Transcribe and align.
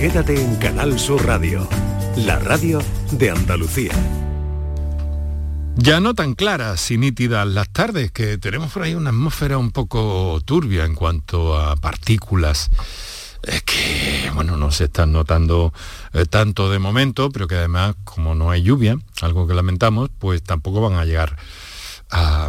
Quédate 0.00 0.42
en 0.42 0.56
Canal 0.56 0.98
Sur 0.98 1.26
Radio, 1.26 1.68
la 2.16 2.38
radio 2.38 2.78
de 3.12 3.32
Andalucía. 3.32 3.92
Ya 5.76 6.00
no 6.00 6.14
tan 6.14 6.32
claras 6.32 6.90
y 6.90 6.96
nítidas 6.96 7.46
las 7.46 7.68
tardes, 7.68 8.10
que 8.10 8.38
tenemos 8.38 8.72
por 8.72 8.82
ahí 8.82 8.94
una 8.94 9.10
atmósfera 9.10 9.58
un 9.58 9.72
poco 9.72 10.40
turbia 10.46 10.86
en 10.86 10.94
cuanto 10.94 11.54
a 11.54 11.76
partículas 11.76 12.70
es 13.42 13.62
que, 13.62 14.30
bueno, 14.34 14.56
no 14.56 14.70
se 14.70 14.84
están 14.84 15.12
notando 15.12 15.74
eh, 16.14 16.24
tanto 16.24 16.70
de 16.70 16.78
momento, 16.78 17.28
pero 17.30 17.46
que 17.46 17.56
además, 17.56 17.94
como 18.04 18.34
no 18.34 18.50
hay 18.50 18.62
lluvia, 18.62 18.96
algo 19.20 19.46
que 19.46 19.52
lamentamos, 19.52 20.08
pues 20.18 20.42
tampoco 20.42 20.80
van 20.80 20.98
a 20.98 21.04
llegar 21.04 21.36
a, 22.10 22.48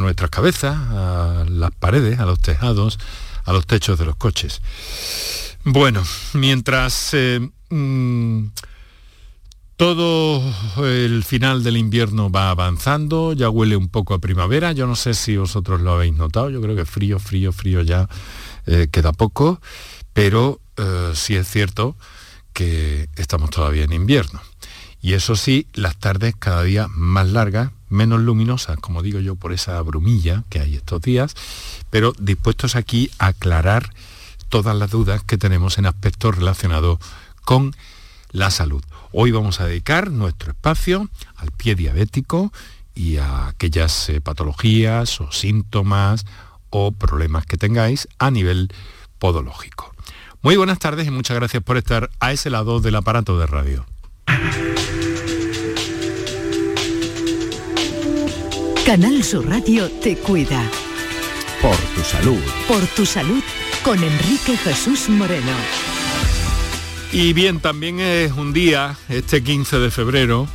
nuestras 0.00 0.30
cabezas, 0.30 0.76
a 0.76 1.44
las 1.48 1.70
paredes, 1.70 2.18
a 2.18 2.26
los 2.26 2.40
tejados, 2.40 2.98
a 3.44 3.52
los 3.52 3.68
techos 3.68 4.00
de 4.00 4.04
los 4.04 4.16
coches. 4.16 4.60
Bueno, 5.70 6.02
mientras 6.32 7.10
eh, 7.12 7.46
mm, 7.68 8.46
todo 9.76 10.42
el 10.78 11.22
final 11.24 11.62
del 11.62 11.76
invierno 11.76 12.30
va 12.30 12.48
avanzando, 12.48 13.34
ya 13.34 13.50
huele 13.50 13.76
un 13.76 13.90
poco 13.90 14.14
a 14.14 14.18
primavera, 14.18 14.72
yo 14.72 14.86
no 14.86 14.96
sé 14.96 15.12
si 15.12 15.36
vosotros 15.36 15.82
lo 15.82 15.92
habéis 15.92 16.14
notado, 16.14 16.48
yo 16.48 16.62
creo 16.62 16.74
que 16.74 16.86
frío, 16.86 17.18
frío, 17.18 17.52
frío 17.52 17.82
ya 17.82 18.08
eh, 18.64 18.88
queda 18.90 19.12
poco, 19.12 19.60
pero 20.14 20.58
eh, 20.78 21.12
sí 21.12 21.36
es 21.36 21.46
cierto 21.46 21.96
que 22.54 23.10
estamos 23.16 23.50
todavía 23.50 23.84
en 23.84 23.92
invierno. 23.92 24.40
Y 25.02 25.12
eso 25.12 25.36
sí, 25.36 25.66
las 25.74 25.98
tardes 25.98 26.34
cada 26.38 26.62
día 26.62 26.86
más 26.88 27.28
largas, 27.28 27.72
menos 27.90 28.20
luminosas, 28.20 28.78
como 28.78 29.02
digo 29.02 29.20
yo, 29.20 29.36
por 29.36 29.52
esa 29.52 29.82
brumilla 29.82 30.44
que 30.48 30.60
hay 30.60 30.76
estos 30.76 31.02
días, 31.02 31.34
pero 31.90 32.14
dispuestos 32.18 32.74
aquí 32.74 33.10
a 33.18 33.26
aclarar 33.26 33.90
todas 34.48 34.76
las 34.76 34.90
dudas 34.90 35.22
que 35.22 35.38
tenemos 35.38 35.78
en 35.78 35.86
aspectos 35.86 36.36
relacionados 36.36 36.98
con 37.44 37.74
la 38.30 38.50
salud. 38.50 38.82
Hoy 39.12 39.30
vamos 39.30 39.60
a 39.60 39.66
dedicar 39.66 40.10
nuestro 40.10 40.52
espacio 40.52 41.08
al 41.36 41.50
pie 41.52 41.74
diabético 41.74 42.52
y 42.94 43.16
a 43.16 43.48
aquellas 43.48 44.08
eh, 44.08 44.20
patologías 44.20 45.20
o 45.20 45.30
síntomas 45.32 46.26
o 46.70 46.92
problemas 46.92 47.46
que 47.46 47.56
tengáis 47.56 48.08
a 48.18 48.30
nivel 48.30 48.68
podológico. 49.18 49.94
Muy 50.42 50.56
buenas 50.56 50.78
tardes 50.78 51.06
y 51.06 51.10
muchas 51.10 51.36
gracias 51.36 51.62
por 51.62 51.76
estar 51.76 52.10
a 52.20 52.32
ese 52.32 52.50
lado 52.50 52.80
del 52.80 52.96
aparato 52.96 53.38
de 53.38 53.46
radio. 53.46 53.86
Canal 58.84 59.22
Sur 59.22 59.48
Radio 59.48 59.90
te 60.02 60.16
cuida. 60.16 60.62
Por 61.60 61.76
tu 61.76 62.02
salud. 62.02 62.40
Por 62.68 62.86
tu 62.88 63.04
salud 63.04 63.42
con 63.84 64.02
Enrique 64.02 64.56
Jesús 64.56 65.08
Moreno. 65.08 65.52
Y 67.12 67.32
bien, 67.32 67.60
también 67.60 68.00
es 68.00 68.32
un 68.32 68.52
día, 68.52 68.96
este 69.08 69.42
15 69.42 69.78
de 69.78 69.90
febrero, 69.90 70.48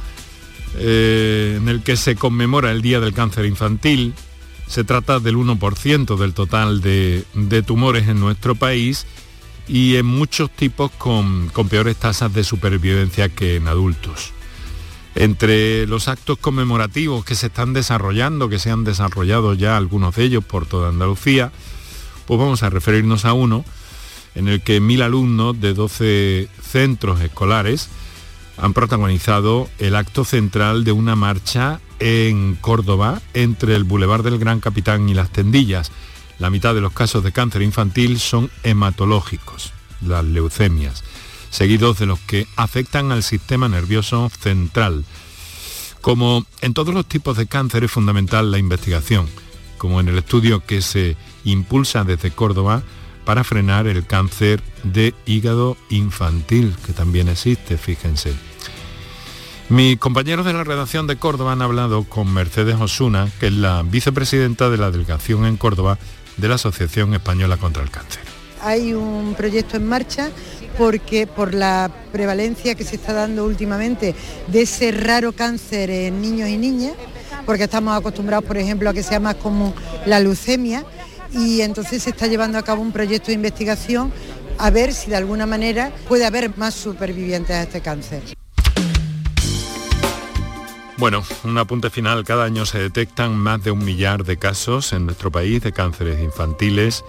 eh, 0.78 1.56
en 1.58 1.70
el 1.70 1.84
que 1.84 1.98
se 1.98 2.16
conmemora 2.16 2.72
el 2.72 2.82
Día 2.82 3.00
del 3.00 3.14
Cáncer 3.14 3.46
Infantil. 3.46 4.14
Se 4.68 4.84
trata 4.84 5.20
del 5.20 5.36
1% 5.36 6.18
del 6.18 6.34
total 6.34 6.82
de, 6.82 7.26
tumores 7.66 8.08
en 8.08 8.20
nuestro 8.20 8.56
país 8.56 9.06
y 9.68 9.96
en 9.96 10.06
muchos 10.06 10.50
tipos 10.52 10.92
con, 10.92 11.50
con 11.50 11.70
peores 11.70 11.98
tasas 11.98 12.34
de 12.34 12.44
supervivencia 12.44 13.30
que 13.30 13.56
en 13.56 13.68
adultos. 13.68 14.32
Entre 15.16 15.86
los 15.88 16.08
actos 16.08 16.38
conmemorativos 16.40 17.24
que 17.24 17.36
se 17.36 17.48
están 17.48 17.74
desarrollando, 17.74 18.50
que 18.50 18.60
se 18.60 18.72
han 18.72 18.84
desarrollado 18.84 19.54
ya 19.54 19.78
algunos 19.78 20.16
de 20.16 20.24
ellos 20.24 20.44
por 20.44 20.66
toda 20.66 20.90
Andalucía, 20.90 21.52
pues 22.26 22.40
vamos 22.40 22.64
a 22.64 22.70
referirnos 22.70 23.26
a 23.26 23.34
uno 23.34 23.66
en 24.36 24.48
el 24.48 24.62
que 24.62 24.80
mil 24.80 25.02
alumnos 25.02 25.60
de 25.60 25.74
12 25.74 26.48
centros 26.62 27.22
escolares 27.22 27.90
han 28.58 28.74
protagonizado 28.74 29.70
el 29.80 29.96
acto 29.96 30.26
central 30.26 30.84
de 30.84 30.92
una 30.92 31.16
marcha 31.16 31.80
en 32.00 32.56
Córdoba 32.56 33.22
entre 33.34 33.76
el 33.76 33.84
Boulevard 33.84 34.24
del 34.24 34.40
Gran 34.40 34.60
Capitán 34.60 35.10
y 35.10 35.14
las 35.14 35.32
Tendillas. 35.32 35.92
La 36.40 36.50
mitad 36.50 36.76
de 36.76 36.82
los 36.82 36.94
casos 36.94 37.24
de 37.24 37.32
cáncer 37.32 37.62
infantil 37.62 38.20
son 38.20 38.52
hematológicos, 38.64 39.72
las 40.02 40.26
leucemias, 40.26 41.04
seguidos 41.50 42.00
de 42.00 42.06
los 42.06 42.20
que 42.20 42.48
afectan 42.56 43.12
al 43.12 43.24
sistema 43.24 43.70
nervioso 43.70 44.30
central. 44.30 45.06
Como 46.02 46.46
en 46.62 46.74
todos 46.74 46.94
los 46.94 47.06
tipos 47.06 47.38
de 47.38 47.48
cáncer 47.48 47.86
es 47.86 47.92
fundamental 47.92 48.52
la 48.52 48.58
investigación, 48.58 49.28
como 49.78 50.00
en 50.00 50.10
el 50.10 50.18
estudio 50.18 50.66
que 50.66 50.82
se 50.82 51.16
impulsa 51.44 52.04
desde 52.04 52.32
Córdoba 52.32 52.84
para 53.26 53.44
frenar 53.44 53.88
el 53.88 54.06
cáncer 54.06 54.62
de 54.84 55.14
hígado 55.26 55.78
infantil, 55.90 56.76
que 56.86 56.94
también 56.94 57.30
existe, 57.30 57.78
fíjense. 57.78 58.34
Mis 59.70 59.98
compañeros 59.98 60.46
de 60.46 60.54
la 60.54 60.64
redacción 60.64 61.08
de 61.08 61.16
Córdoba 61.16 61.54
han 61.54 61.62
hablado 61.62 62.04
con 62.04 62.32
Mercedes 62.34 62.76
Osuna, 62.80 63.30
que 63.40 63.48
es 63.48 63.54
la 63.54 63.82
vicepresidenta 63.84 64.70
de 64.70 64.78
la 64.78 64.92
delegación 64.92 65.46
en 65.46 65.58
Córdoba 65.58 65.98
de 66.38 66.48
la 66.48 66.56
Asociación 66.56 67.14
Española 67.14 67.58
contra 67.58 67.82
el 67.82 67.90
Cáncer. 67.90 68.22
Hay 68.62 68.94
un 68.94 69.36
proyecto 69.36 69.78
en 69.78 69.88
marcha 69.88 70.30
porque 70.78 71.28
por 71.28 71.54
la 71.54 71.92
prevalencia 72.12 72.76
que 72.76 72.84
se 72.84 72.96
está 72.96 73.14
dando 73.14 73.46
últimamente 73.46 74.16
de 74.48 74.62
ese 74.62 74.92
raro 74.92 75.34
cáncer 75.34 75.90
en 75.90 76.22
niños 76.22 76.50
y 76.50 76.58
niñas, 76.58 76.94
porque 77.46 77.64
estamos 77.66 77.98
acostumbrados, 77.98 78.46
por 78.46 78.58
ejemplo, 78.58 78.90
a 78.90 78.94
que 78.94 79.04
sea 79.04 79.20
más 79.20 79.36
común 79.36 79.74
la 80.06 80.20
leucemia, 80.20 80.86
y 81.34 81.62
entonces 81.62 82.04
se 82.04 82.12
está 82.12 82.28
llevando 82.28 82.58
a 82.58 82.64
cabo 82.64 82.82
un 82.82 82.92
proyecto 82.92 83.28
de 83.28 83.34
investigación 83.34 84.12
a 84.58 84.70
ver 84.70 84.94
si 84.94 85.10
de 85.10 85.16
alguna 85.16 85.46
manera 85.46 85.92
puede 86.08 86.26
haber 86.26 86.56
más 86.58 86.74
supervivientes 86.74 87.56
a 87.56 87.64
este 87.64 87.82
cáncer. 87.82 88.22
Bueno, 90.98 91.24
un 91.44 91.58
apunte 91.58 91.90
final. 91.90 92.24
Cada 92.24 92.46
año 92.46 92.66
se 92.66 92.80
detectan 92.80 93.36
más 93.36 93.64
de 93.64 93.72
un 93.72 93.84
millar 93.84 94.24
de 94.24 94.38
casos 94.38 94.94
en 94.94 95.06
nuestro 95.06 95.32
país 95.32 95.62
de 95.62 95.74
cánceres 95.74 96.22
infantiles, 96.22 97.04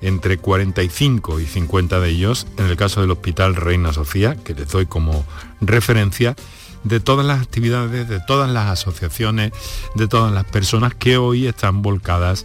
entre 0.00 0.38
45 0.38 1.40
y 1.40 1.46
50 1.46 2.00
de 2.00 2.08
ellos 2.08 2.46
en 2.58 2.66
el 2.66 2.76
caso 2.76 3.00
del 3.00 3.10
Hospital 3.10 3.56
Reina 3.56 3.92
Sofía, 3.92 4.36
que 4.36 4.54
les 4.54 4.68
doy 4.68 4.86
como 4.86 5.24
referencia, 5.60 6.36
de 6.84 7.00
todas 7.00 7.26
las 7.26 7.40
actividades, 7.40 8.08
de 8.08 8.20
todas 8.20 8.50
las 8.50 8.70
asociaciones, 8.70 9.52
de 9.94 10.08
todas 10.08 10.32
las 10.32 10.44
personas 10.44 10.94
que 10.94 11.16
hoy 11.16 11.46
están 11.46 11.82
volcadas 11.82 12.44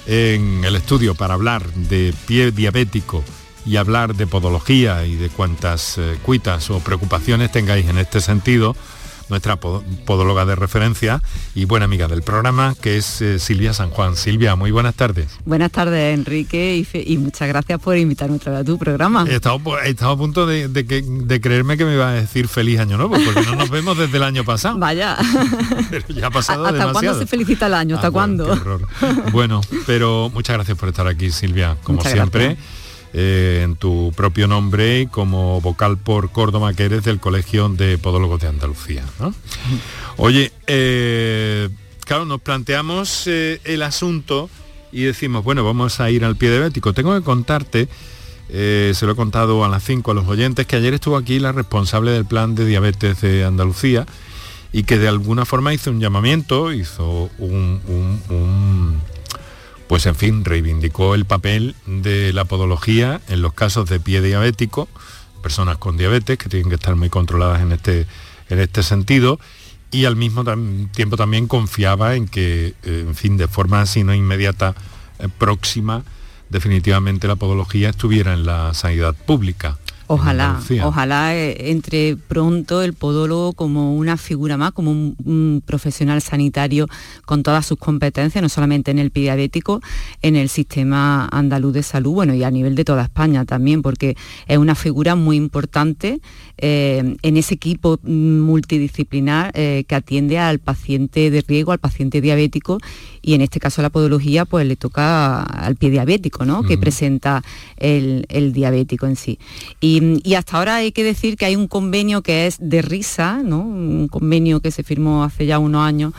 en 0.07 0.65
el 0.65 0.75
estudio 0.75 1.15
para 1.15 1.35
hablar 1.35 1.71
de 1.71 2.15
pie 2.27 2.51
diabético 2.51 3.23
y 3.67 3.77
hablar 3.77 4.15
de 4.15 4.27
podología 4.27 5.05
y 5.05 5.17
de 5.17 5.29
cuantas 5.29 5.99
eh, 5.99 6.17
cuitas 6.23 6.71
o 6.71 6.81
preocupaciones 6.81 7.53
tengáis 7.53 7.87
en 7.87 7.99
este 7.99 8.23
sentido, 8.23 8.75
nuestra 9.29 9.57
podóloga 9.57 10.45
de 10.45 10.55
referencia 10.55 11.23
y 11.55 11.65
buena 11.65 11.85
amiga 11.85 12.09
del 12.09 12.23
programa, 12.23 12.75
que 12.81 12.97
es 12.97 13.21
eh, 13.23 13.39
Silvia 13.39 13.73
San 13.73 13.91
Juan. 13.91 14.17
Silvia, 14.17 14.57
muy 14.57 14.71
buenas 14.71 14.95
tardes. 14.95 15.39
Buenas 15.45 15.73
tardes, 15.73 16.15
Enrique, 16.15 16.85
y, 16.93 17.17
muchas 17.19 17.49
gracias 17.49 17.81
por 17.81 17.97
invitarme 17.97 18.37
otra 18.37 18.53
vez 18.53 18.61
a 18.61 18.65
tu 18.65 18.79
programa. 18.79 19.25
He 19.29 19.37
estado, 19.37 19.61
a 20.13 20.17
punto 20.17 20.47
de, 20.47 21.41
creerme 21.43 21.77
que 21.77 21.85
me 21.85 21.95
iba 21.95 22.09
a 22.09 22.13
decir 22.13 22.49
feliz 22.49 22.81
año 22.81 22.97
nuevo, 22.97 23.17
porque 23.25 23.43
no 23.43 23.57
nos 23.57 23.71
vemos 23.71 23.99
desde 23.99 24.17
el 24.17 24.23
año 24.23 24.45
pasado. 24.45 24.79
Vaya. 24.87 25.17
Pero 25.91 26.07
ya 26.09 26.27
ha 26.27 26.31
pasado 26.31 26.67
¿Hasta 26.67 26.93
cuándo 26.93 27.19
se 27.19 27.27
felicita 27.27 27.67
el 27.67 27.75
año? 27.75 27.97
¿Hasta 27.97 28.09
ah, 28.09 28.11
cuándo? 28.11 28.57
Bueno, 29.33 29.61
pero 29.87 30.31
muchas 30.33 30.57
gracias 30.57 30.77
por 30.79 30.89
estar 30.89 31.07
aquí, 31.07 31.31
Silvia, 31.31 31.77
como 31.83 32.03
siempre. 32.03 32.57
Eh, 33.13 33.63
en 33.63 33.77
tu 33.77 34.13
propio 34.15 34.47
nombre 34.47 35.01
y 35.01 35.07
como 35.07 35.61
vocal 35.61 35.97
por 35.97 36.31
Córdoba 36.31 36.75
que 36.75 36.85
eres 36.85 37.05
del 37.05 37.19
Colegio 37.19 37.69
de 37.69 37.99
Podólogos 37.99 38.41
de 38.41 38.49
Andalucía. 38.49 39.05
Oye, 40.17 40.53
eh, 40.67 41.69
claro, 42.05 42.25
nos 42.27 42.41
planteamos 42.41 43.27
eh, 43.27 43.61
el 43.65 43.83
asunto 43.83 44.51
y 44.93 45.03
decimos, 45.03 45.45
bueno, 45.45 45.65
vamos 45.65 46.01
a 46.01 46.11
ir 46.11 46.25
al 46.25 46.37
pie 46.37 46.51
diabético. 46.51 46.93
Tengo 46.93 47.15
que 47.15 47.23
contarte, 47.23 47.89
se 48.49 48.99
lo 49.03 49.13
he 49.13 49.17
contado 49.17 49.65
a 49.65 49.69
las 49.69 49.85
5 49.85 50.11
a 50.11 50.15
los 50.15 50.27
oyentes, 50.27 50.67
que 50.67 50.77
ayer 50.77 50.93
estuvo 50.93 51.17
aquí 51.17 51.39
la 51.39 51.53
responsable 51.53 52.11
del 52.11 52.27
plan 52.27 52.55
de 52.55 52.67
diabetes 52.67 53.21
de 53.21 53.45
Andalucía 53.45 54.05
y 54.73 54.83
que 54.83 54.99
de 54.99 55.09
alguna 55.09 55.45
forma 55.45 55.73
hizo 55.73 55.91
un 55.91 56.01
llamamiento, 56.01 56.73
hizo 56.73 57.31
un 57.39 57.81
pues 59.89 60.07
en 60.07 60.15
fin, 60.15 60.45
reivindicó 60.45 61.15
el 61.15 61.25
papel 61.25 61.75
de 61.87 62.33
la 62.33 62.45
podología 62.45 63.21
en 63.29 63.43
los 63.43 63.53
casos 63.53 63.89
de 63.89 64.01
pie 64.01 64.21
diabético, 64.21 64.89
personas 65.43 65.79
con 65.79 65.97
diabetes 65.97 66.39
que 66.39 66.49
tienen 66.49 66.69
que 66.69 66.75
estar 66.75 66.97
muy 66.97 67.09
controladas 67.09 67.63
en 67.63 67.73
este, 67.73 68.07
en 68.49 68.59
este 68.59 68.83
sentido, 68.83 69.39
y 69.93 70.05
al 70.05 70.17
mismo 70.17 70.45
tiempo 70.93 71.17
también 71.17 71.47
confiaba 71.47 72.17
en 72.17 72.27
que, 72.27 72.75
eh, 72.83 73.05
en 73.07 73.15
fin, 73.15 73.37
de 73.37 73.47
forma 73.47 73.81
así 73.81 74.03
no 74.03 74.15
inmediata, 74.15 74.75
eh, 75.19 75.29
próxima, 75.39 76.05
definitivamente 76.49 77.29
la 77.29 77.37
podología 77.37 77.91
estuviera 77.91 78.35
en 78.35 78.45
la 78.45 78.75
sanidad 78.75 79.15
pública. 79.15 79.79
Ojalá, 80.09 80.61
ojalá 80.85 81.35
eh, 81.35 81.71
entre 81.71 82.17
pronto 82.17 82.83
el 82.83 82.93
podólogo 82.93 83.55
como 83.55 83.97
una 83.97 84.17
figura 84.17 84.57
más, 84.57 84.71
como 84.73 84.93
un, 84.93 85.63
profesional 85.67 86.23
sanitario 86.23 86.87
con 87.25 87.43
todas 87.43 87.67
sus 87.67 87.79
competencias, 87.79 88.41
no 88.41 88.49
solamente 88.49 88.93
en 88.93 89.01
el 89.01 89.11
pediabético, 89.11 89.81
en 90.23 90.37
el 90.37 90.49
sistema 90.49 91.29
andaluz 91.33 91.73
de 91.73 91.83
salud, 91.83 92.13
bueno, 92.13 92.35
y 92.35 92.45
a 92.45 92.51
nivel 92.51 92.77
de 92.77 92.85
toda 92.85 93.03
España 93.03 93.45
también, 93.45 93.83
porque 93.83 94.17
es 94.47 94.59
una 94.59 94.77
figura 94.77 95.17
muy 95.17 95.37
importante 95.37 96.21
eh, 96.59 97.17
en 97.23 97.37
ese 97.37 97.55
equipo 97.55 97.99
multidisciplinar 98.05 99.51
eh, 99.55 99.85
que 99.89 99.95
atiende 99.95 100.39
al 100.39 100.61
paciente 100.61 101.31
de 101.31 101.45
riesgo, 101.47 101.73
al 101.73 101.79
paciente 101.79 102.21
diabético, 102.21 102.79
y 103.23 103.35
en 103.35 103.41
este 103.41 103.59
caso 103.59 103.83
la 103.83 103.91
podología 103.91 104.45
pues 104.45 104.67
le 104.67 104.77
toca 104.77 105.43
al 105.43 105.75
pie 105.75 105.91
diabético, 105.91 106.45
¿no? 106.45 106.63
Que 106.63 106.79
presenta 106.79 107.43
el, 107.77 108.25
el 108.29 108.53
diabético 108.53 109.07
en 109.07 109.17
sí. 109.17 109.41
Y 109.81 109.96
y, 110.03 110.35
hasta 110.35 110.59
ahora 110.59 110.77
hay 110.77 110.93
que 110.93 111.05
decir 111.05 111.37
que 111.37 111.47
hay 111.47 111.57
un 111.57 111.69
convenio 111.69 112.23
que 112.23 112.47
es 112.47 112.57
de 112.61 112.83
risa, 112.83 113.41
¿no? 113.45 113.61
un 113.61 114.09
convenio 114.09 114.61
que 114.61 114.71
se 114.71 114.83
firmó 114.83 115.25
hace 115.25 115.47
ya 115.47 115.59
unos 115.59 115.83
años 115.83 116.13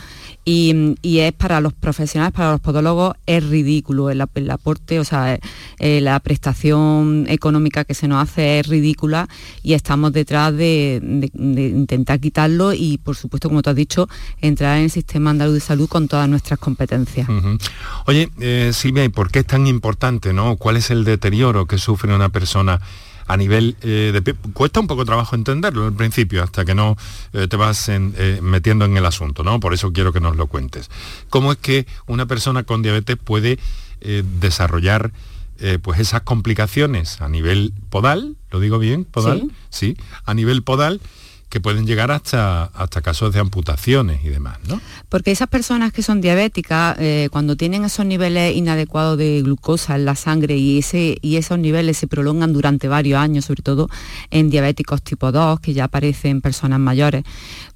y, 0.49 1.19
es 1.19 1.33
para 1.33 1.59
los 1.59 1.73
profesionales, 1.73 2.33
para 2.33 2.51
los 2.51 2.61
podólogos, 2.61 3.15
es 3.25 3.45
ridículo 3.45 4.09
el, 4.09 4.21
aporte, 4.21 4.97
o 4.97 5.03
sea, 5.03 5.37
eh, 5.77 5.99
la 5.99 6.17
prestación 6.21 7.25
económica 7.27 7.83
que 7.83 7.93
se 7.93 8.07
nos 8.07 8.23
hace 8.23 8.59
es 8.59 8.67
ridícula 8.67 9.27
y 9.61 9.73
estamos 9.73 10.13
detrás 10.13 10.55
de, 10.55 11.01
intentar 11.33 12.21
quitarlo 12.21 12.71
y, 12.71 12.97
por 12.97 13.17
supuesto, 13.17 13.49
como 13.49 13.61
tú 13.61 13.71
has 13.71 13.75
dicho, 13.75 14.07
entrar 14.39 14.77
en 14.77 14.85
el 14.85 14.89
sistema 14.89 15.31
andaluz 15.31 15.55
de 15.55 15.59
salud 15.59 15.89
con 15.89 16.07
todas 16.07 16.29
nuestras 16.29 16.59
competencias. 16.59 17.27
Oye, 18.05 18.29
eh, 18.39 18.71
Silvia, 18.73 19.03
¿y 19.03 19.09
por 19.09 19.29
qué 19.31 19.39
es 19.39 19.45
tan 19.45 19.67
importante, 19.67 20.31
no? 20.31 20.55
¿Cuál 20.55 20.77
es 20.77 20.91
el 20.91 21.03
deterioro 21.03 21.65
que 21.65 21.77
sufre 21.77 22.15
una 22.15 22.29
persona? 22.29 22.79
A 23.27 23.37
nivel 23.37 23.75
eh, 23.81 24.11
de... 24.13 24.33
Cuesta 24.53 24.79
un 24.79 24.87
poco 24.87 25.05
trabajo 25.05 25.35
entenderlo 25.35 25.85
al 25.85 25.93
principio, 25.93 26.43
hasta 26.43 26.65
que 26.65 26.73
no 26.73 26.97
eh, 27.33 27.47
te 27.47 27.57
vas 27.57 27.89
eh, 27.89 27.99
metiendo 28.41 28.85
en 28.85 28.97
el 28.97 29.05
asunto, 29.05 29.43
¿no? 29.43 29.59
Por 29.59 29.73
eso 29.73 29.91
quiero 29.91 30.13
que 30.13 30.19
nos 30.19 30.35
lo 30.37 30.47
cuentes. 30.47 30.89
¿Cómo 31.29 31.51
es 31.51 31.57
que 31.57 31.85
una 32.07 32.25
persona 32.25 32.63
con 32.63 32.81
diabetes 32.81 33.17
puede 33.17 33.59
desarrollar 33.99 35.11
pues 35.81 35.99
esas 35.99 36.21
complicaciones 36.21 37.19
a 37.19 37.27
nivel 37.29 37.73
podal, 37.89 38.35
lo 38.51 38.59
digo 38.59 38.77
bien, 38.77 39.05
podal, 39.05 39.51
sí. 39.71 39.97
A 40.23 40.35
nivel 40.35 40.61
podal, 40.61 41.01
que 41.49 41.61
pueden 41.61 41.85
llegar 41.85 42.11
hasta, 42.11 42.65
hasta 42.65 43.01
casos 43.01 43.33
de 43.33 43.39
amputaciones 43.39 44.23
y 44.23 44.29
demás, 44.29 44.57
¿no? 44.67 44.81
Porque 45.07 45.31
esas 45.31 45.47
personas 45.47 45.93
que 45.93 46.03
son 46.03 46.19
diabéticas, 46.19 46.97
eh, 46.99 47.29
cuando 47.31 47.55
tienen 47.55 47.85
esos 47.85 48.05
niveles 48.05 48.55
inadecuados 48.55 49.17
de 49.17 49.41
glucosa 49.41 49.95
en 49.95 50.05
la 50.05 50.15
sangre 50.15 50.57
y, 50.57 50.79
ese, 50.79 51.17
y 51.21 51.37
esos 51.37 51.57
niveles 51.57 51.97
se 51.97 52.07
prolongan 52.07 52.51
durante 52.51 52.89
varios 52.89 53.19
años, 53.19 53.45
sobre 53.45 53.63
todo 53.63 53.89
en 54.29 54.49
diabéticos 54.49 55.01
tipo 55.01 55.31
2, 55.31 55.61
que 55.61 55.73
ya 55.73 55.85
aparecen 55.85 56.31
en 56.31 56.41
personas 56.41 56.79
mayores, 56.79 57.23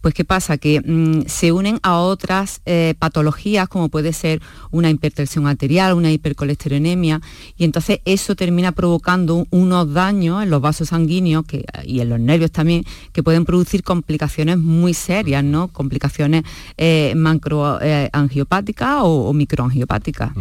pues 0.01 0.13
¿qué 0.13 0.25
pasa? 0.25 0.57
Que 0.57 0.81
mm, 0.81 1.27
se 1.27 1.51
unen 1.51 1.80
a 1.83 2.00
otras 2.00 2.62
eh, 2.65 2.95
patologías 2.98 3.69
como 3.69 3.89
puede 3.89 4.13
ser 4.13 4.42
una 4.71 4.89
hipertensión 4.89 5.48
arterial, 5.48 5.94
una 5.94 6.12
hipercolesterolemia, 6.12 7.21
y 7.57 7.63
entonces 7.63 8.00
eso 8.06 8.36
termina 8.36 8.71
provocando 8.71 9.45
unos 9.51 9.94
daños 9.94 10.44
en 10.44 10.50
los 10.50 10.62
vasos 10.62 10.89
sanguíneos 10.89 11.45
que, 11.45 11.65
y 11.86 12.00
en 12.00 12.09
los 12.09 12.19
nervios 12.19 12.51
también, 12.51 12.83
que 13.12 13.24
pueden 13.24 13.45
producir 13.45 13.83
complicaciones 13.83 14.57
muy 14.57 14.94
serias, 14.94 15.44
¿no? 15.44 15.68
Complicaciones 15.68 16.44
eh, 16.77 17.13
macroangiopáticas 17.15 19.00
o, 19.04 19.31
microangiopáticas. 19.33 20.31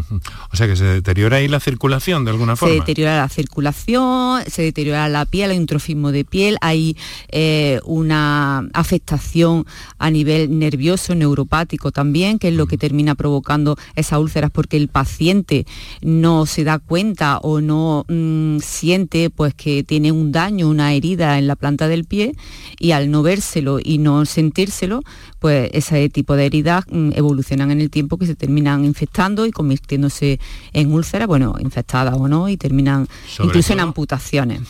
O 0.53 0.57
sea 0.57 0.67
que 0.67 0.77
se 0.77 0.85
deteriora 0.85 1.37
ahí 1.37 1.49
la 1.49 1.61
circulación 1.61 2.25
de 2.25 2.31
alguna 2.31 2.57
forma. 2.57 2.75
Se 2.75 2.81
deteriora 2.81 3.19
la 3.19 3.29
circulación, 3.29 4.43
se 4.47 4.63
deteriora 4.63 5.09
la 5.09 5.27
piel, 5.27 5.51
hay 5.51 5.59
un 5.59 5.67
trofismo 5.67 6.13
de 6.13 6.25
piel, 6.25 6.57
hay 6.61 6.97
eh, 7.29 7.81
una 7.85 8.69
afectación 8.73 9.50
a 9.99 10.11
nivel 10.11 10.59
nervioso, 10.59 11.15
neuropático 11.15 11.91
también, 11.93 12.39
que 12.39 12.49
es 12.49 12.55
lo 12.55 12.67
que 12.67 12.79
termina 12.79 13.15
provocando 13.15 13.77
esas 13.97 14.19
úlceras 14.19 14.51
porque 14.51 14.77
el 14.77 14.89
paciente 14.89 15.67
no 16.03 16.47
se 16.47 16.65
da 16.65 16.79
cuenta 16.79 17.39
o 17.39 17.61
no 17.61 18.05
mm, 18.09 18.59
siente 18.61 19.31
pues 19.31 19.55
que 19.55 19.83
tiene 19.85 20.13
un 20.13 20.33
daño, 20.33 20.69
una 20.69 20.93
herida 20.95 21.39
en 21.39 21.47
la 21.47 21.57
planta 21.57 21.89
del 21.89 22.05
pie 22.05 22.35
y 22.79 22.93
al 22.93 23.11
no 23.11 23.23
vérselo 23.23 23.79
y 23.83 23.99
no 23.99 24.25
sentírselo, 24.25 25.03
pues 25.39 25.71
ese 25.73 26.09
tipo 26.09 26.37
de 26.37 26.47
heridas 26.47 26.85
mm, 26.91 27.11
evolucionan 27.15 27.71
en 27.71 27.81
el 27.81 27.91
tiempo 27.91 28.19
que 28.19 28.27
se 28.27 28.35
terminan 28.35 28.85
infectando 28.85 29.47
y 29.47 29.51
convirtiéndose 29.51 30.39
en 30.73 30.93
úlceras, 30.93 31.27
bueno, 31.27 31.55
infectadas 31.61 32.15
o 32.17 32.29
no, 32.29 32.49
y 32.49 32.57
terminan 32.57 33.09
incluso 33.43 33.73
en 33.73 33.81
amputaciones. 33.81 34.61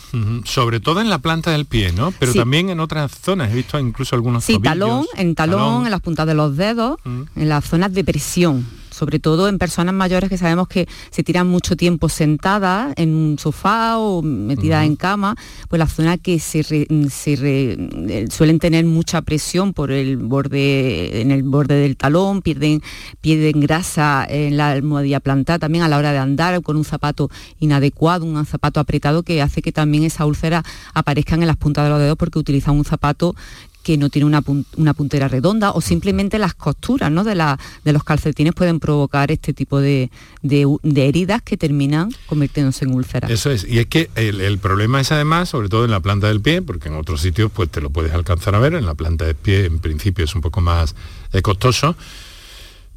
Sobre 0.45 0.79
todo 0.79 1.01
en 1.01 1.09
la 1.09 1.19
planta 1.19 1.51
del 1.51 1.65
pie, 1.65 1.91
¿no? 1.91 2.11
Pero 2.19 2.33
también 2.33 2.69
en 2.69 2.79
otras 2.79 3.11
zonas, 3.11 3.51
he 3.51 3.55
visto 3.55 3.79
incluso 3.79 4.15
algunos 4.15 4.43
Sí, 4.43 4.57
talón, 4.79 5.05
en 5.15 5.35
talón, 5.35 5.85
en 5.85 5.91
las 5.91 6.01
puntas 6.01 6.27
de 6.27 6.33
los 6.33 6.57
dedos, 6.57 6.97
mm. 7.03 7.21
en 7.35 7.49
las 7.49 7.65
zonas 7.65 7.93
de 7.93 8.03
presión 8.03 8.65
sobre 8.91 9.19
todo 9.19 9.47
en 9.47 9.57
personas 9.57 9.95
mayores 9.95 10.29
que 10.29 10.37
sabemos 10.37 10.67
que 10.67 10.87
se 11.09 11.23
tiran 11.23 11.47
mucho 11.47 11.75
tiempo 11.75 12.09
sentadas 12.09 12.93
en 12.97 13.15
un 13.15 13.39
sofá 13.39 13.97
o 13.97 14.21
metidas 14.21 14.85
en 14.85 14.95
cama, 14.95 15.35
pues 15.69 15.79
la 15.79 15.87
zona 15.87 16.17
que 16.17 16.39
se, 16.39 16.63
eh, 16.69 18.27
suelen 18.29 18.59
tener 18.59 18.85
mucha 18.85 19.21
presión 19.23 19.73
por 19.73 19.91
el 19.91 20.17
borde, 20.17 21.21
en 21.21 21.31
el 21.31 21.43
borde 21.43 21.75
del 21.75 21.97
talón, 21.97 22.41
pierden, 22.41 22.83
pierden 23.21 23.61
grasa 23.61 24.25
en 24.29 24.57
la 24.57 24.71
almohadilla 24.71 25.19
plantar 25.19 25.59
también 25.59 25.83
a 25.83 25.87
la 25.87 25.97
hora 25.97 26.11
de 26.11 26.19
andar 26.19 26.61
con 26.61 26.75
un 26.75 26.85
zapato 26.85 27.31
inadecuado, 27.59 28.25
un 28.25 28.45
zapato 28.45 28.79
apretado 28.79 29.23
que 29.23 29.41
hace 29.41 29.61
que 29.61 29.71
también 29.71 30.03
esa 30.03 30.25
úlcera 30.25 30.63
aparezcan 30.93 31.41
en 31.41 31.47
las 31.47 31.57
puntas 31.57 31.85
de 31.85 31.89
los 31.89 31.99
dedos 31.99 32.17
porque 32.17 32.39
utilizan 32.39 32.75
un 32.75 32.85
zapato 32.85 33.35
que 33.83 33.97
no 33.97 34.09
tiene 34.09 34.25
una, 34.25 34.93
puntera 34.93 35.27
redonda 35.27 35.71
o 35.71 35.81
simplemente 35.81 36.37
las 36.37 36.53
costuras 36.53 37.11
¿no? 37.11 37.23
de, 37.23 37.35
de 37.83 37.93
los 37.93 38.03
calcetines 38.03 38.53
pueden 38.53 38.79
provocar 38.79 39.31
este 39.31 39.53
tipo 39.53 39.79
de, 39.79 40.09
heridas 40.43 41.41
que 41.41 41.57
terminan 41.57 42.09
convirtiéndose 42.27 42.85
en 42.85 42.93
úlceras. 42.93 43.31
Eso 43.31 43.51
es, 43.51 43.65
y 43.67 43.79
es 43.79 43.87
que 43.87 44.09
el, 44.15 44.59
problema 44.59 45.01
es 45.01 45.11
además, 45.11 45.49
sobre 45.49 45.69
todo 45.69 45.85
en 45.85 45.91
la 45.91 45.99
planta 45.99 46.27
del 46.27 46.41
pie, 46.41 46.61
porque 46.61 46.89
en 46.89 46.95
otros 46.95 47.21
sitios 47.21 47.51
pues 47.51 47.69
te 47.69 47.81
lo 47.81 47.89
puedes 47.89 48.13
alcanzar 48.13 48.55
a 48.55 48.59
ver, 48.59 48.75
en 48.75 48.85
la 48.85 48.95
planta 48.95 49.25
del 49.25 49.35
pie 49.35 49.65
en 49.65 49.79
principio 49.79 50.25
es 50.25 50.35
un 50.35 50.41
poco 50.41 50.61
más 50.61 50.95
eh, 51.33 51.41
costoso, 51.41 51.95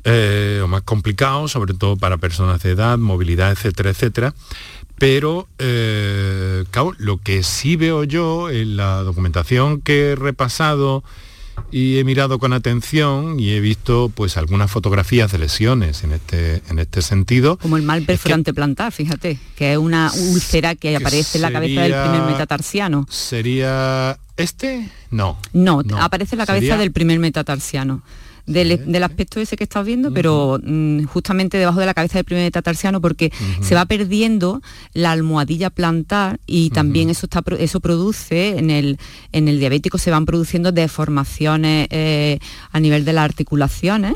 eh, 0.04 0.61
o 0.62 0.68
más 0.68 0.82
complicado, 0.82 1.49
sobre 1.49 1.75
todo 1.75 1.96
para 1.96 2.18
personas 2.18 2.62
de 2.62 2.70
edad, 2.70 2.99
movilidad, 2.99 3.52
etcétera, 3.52 3.90
etcétera 3.90 4.34
pero 4.99 5.49
eh, 5.58 6.64
lo 6.99 7.18
que 7.18 7.42
sí 7.42 7.76
veo 7.76 8.04
yo 8.04 8.50
en 8.50 8.76
la 8.76 9.02
documentación 9.02 9.80
que 9.80 10.12
he 10.12 10.16
repasado 10.16 11.02
y 11.70 11.99
he 11.99 12.04
mirado 12.04 12.38
con 12.38 12.52
atención 12.52 13.38
y 13.38 13.50
he 13.50 13.61
visto 13.61 14.11
pues 14.14 14.37
algunas 14.37 14.70
fotografías 14.70 15.30
de 15.32 15.38
lesiones 15.38 16.04
en 16.04 16.12
este, 16.12 16.62
en 16.68 16.78
este 16.78 17.02
sentido. 17.02 17.58
Como 17.58 17.76
el 17.76 17.82
mal 17.82 18.02
perforante 18.02 18.54
plantar, 18.54 18.92
fíjate, 18.92 19.38
que 19.56 19.73
es 19.73 19.78
una 19.78 20.11
úlcera 20.30 20.75
que, 20.75 20.96
aparece 20.96 21.38
en 21.38 21.42
la 21.42 21.52
cabeza 21.52 21.82
del 21.82 21.92
primer 21.92 22.23
metatarsiano. 22.23 23.06
¿Sería 23.08 24.18
este? 24.37 24.90
No. 25.11 25.38
No, 25.52 25.82
aparece 26.00 26.34
en 26.34 26.38
la 26.38 26.46
cabeza 26.46 26.76
del 26.76 26.92
primer 26.92 27.18
metatarsiano 27.18 28.02
del, 28.47 29.03
aspecto 29.03 29.41
ese 29.41 29.57
que 29.57 29.65
estás 29.65 29.85
viendo, 29.85 30.13
pero 30.13 30.61
mm, 30.63 31.05
justamente 31.05 31.59
debajo 31.59 31.81
de 31.81 31.87
la 31.87 31.95
cabeza 31.95 32.19
del 32.19 32.25
primer 32.25 32.45
metatarsiano, 32.45 33.01
porque 33.01 33.33
se 33.61 33.75
va 33.75 33.87
perdiendo 33.87 34.61
la 34.93 35.13
almohadilla 35.13 35.71
plantar 35.71 36.41
y 36.47 36.71
también 36.71 37.11
eso, 37.11 37.27
está, 37.27 37.43
eso 37.59 37.81
produce, 37.81 38.59
en 38.59 38.71
el, 38.71 38.99
en 39.33 39.49
el 39.49 39.59
diabético 39.59 39.99
se 39.99 40.11
van 40.11 40.27
produciendo 40.27 40.73
deformaciones 40.73 41.89
eh, 41.91 42.39
a 42.71 42.81
nivel 42.81 43.05
de 43.05 43.13
las 43.13 43.25
articulaciones 43.25 44.15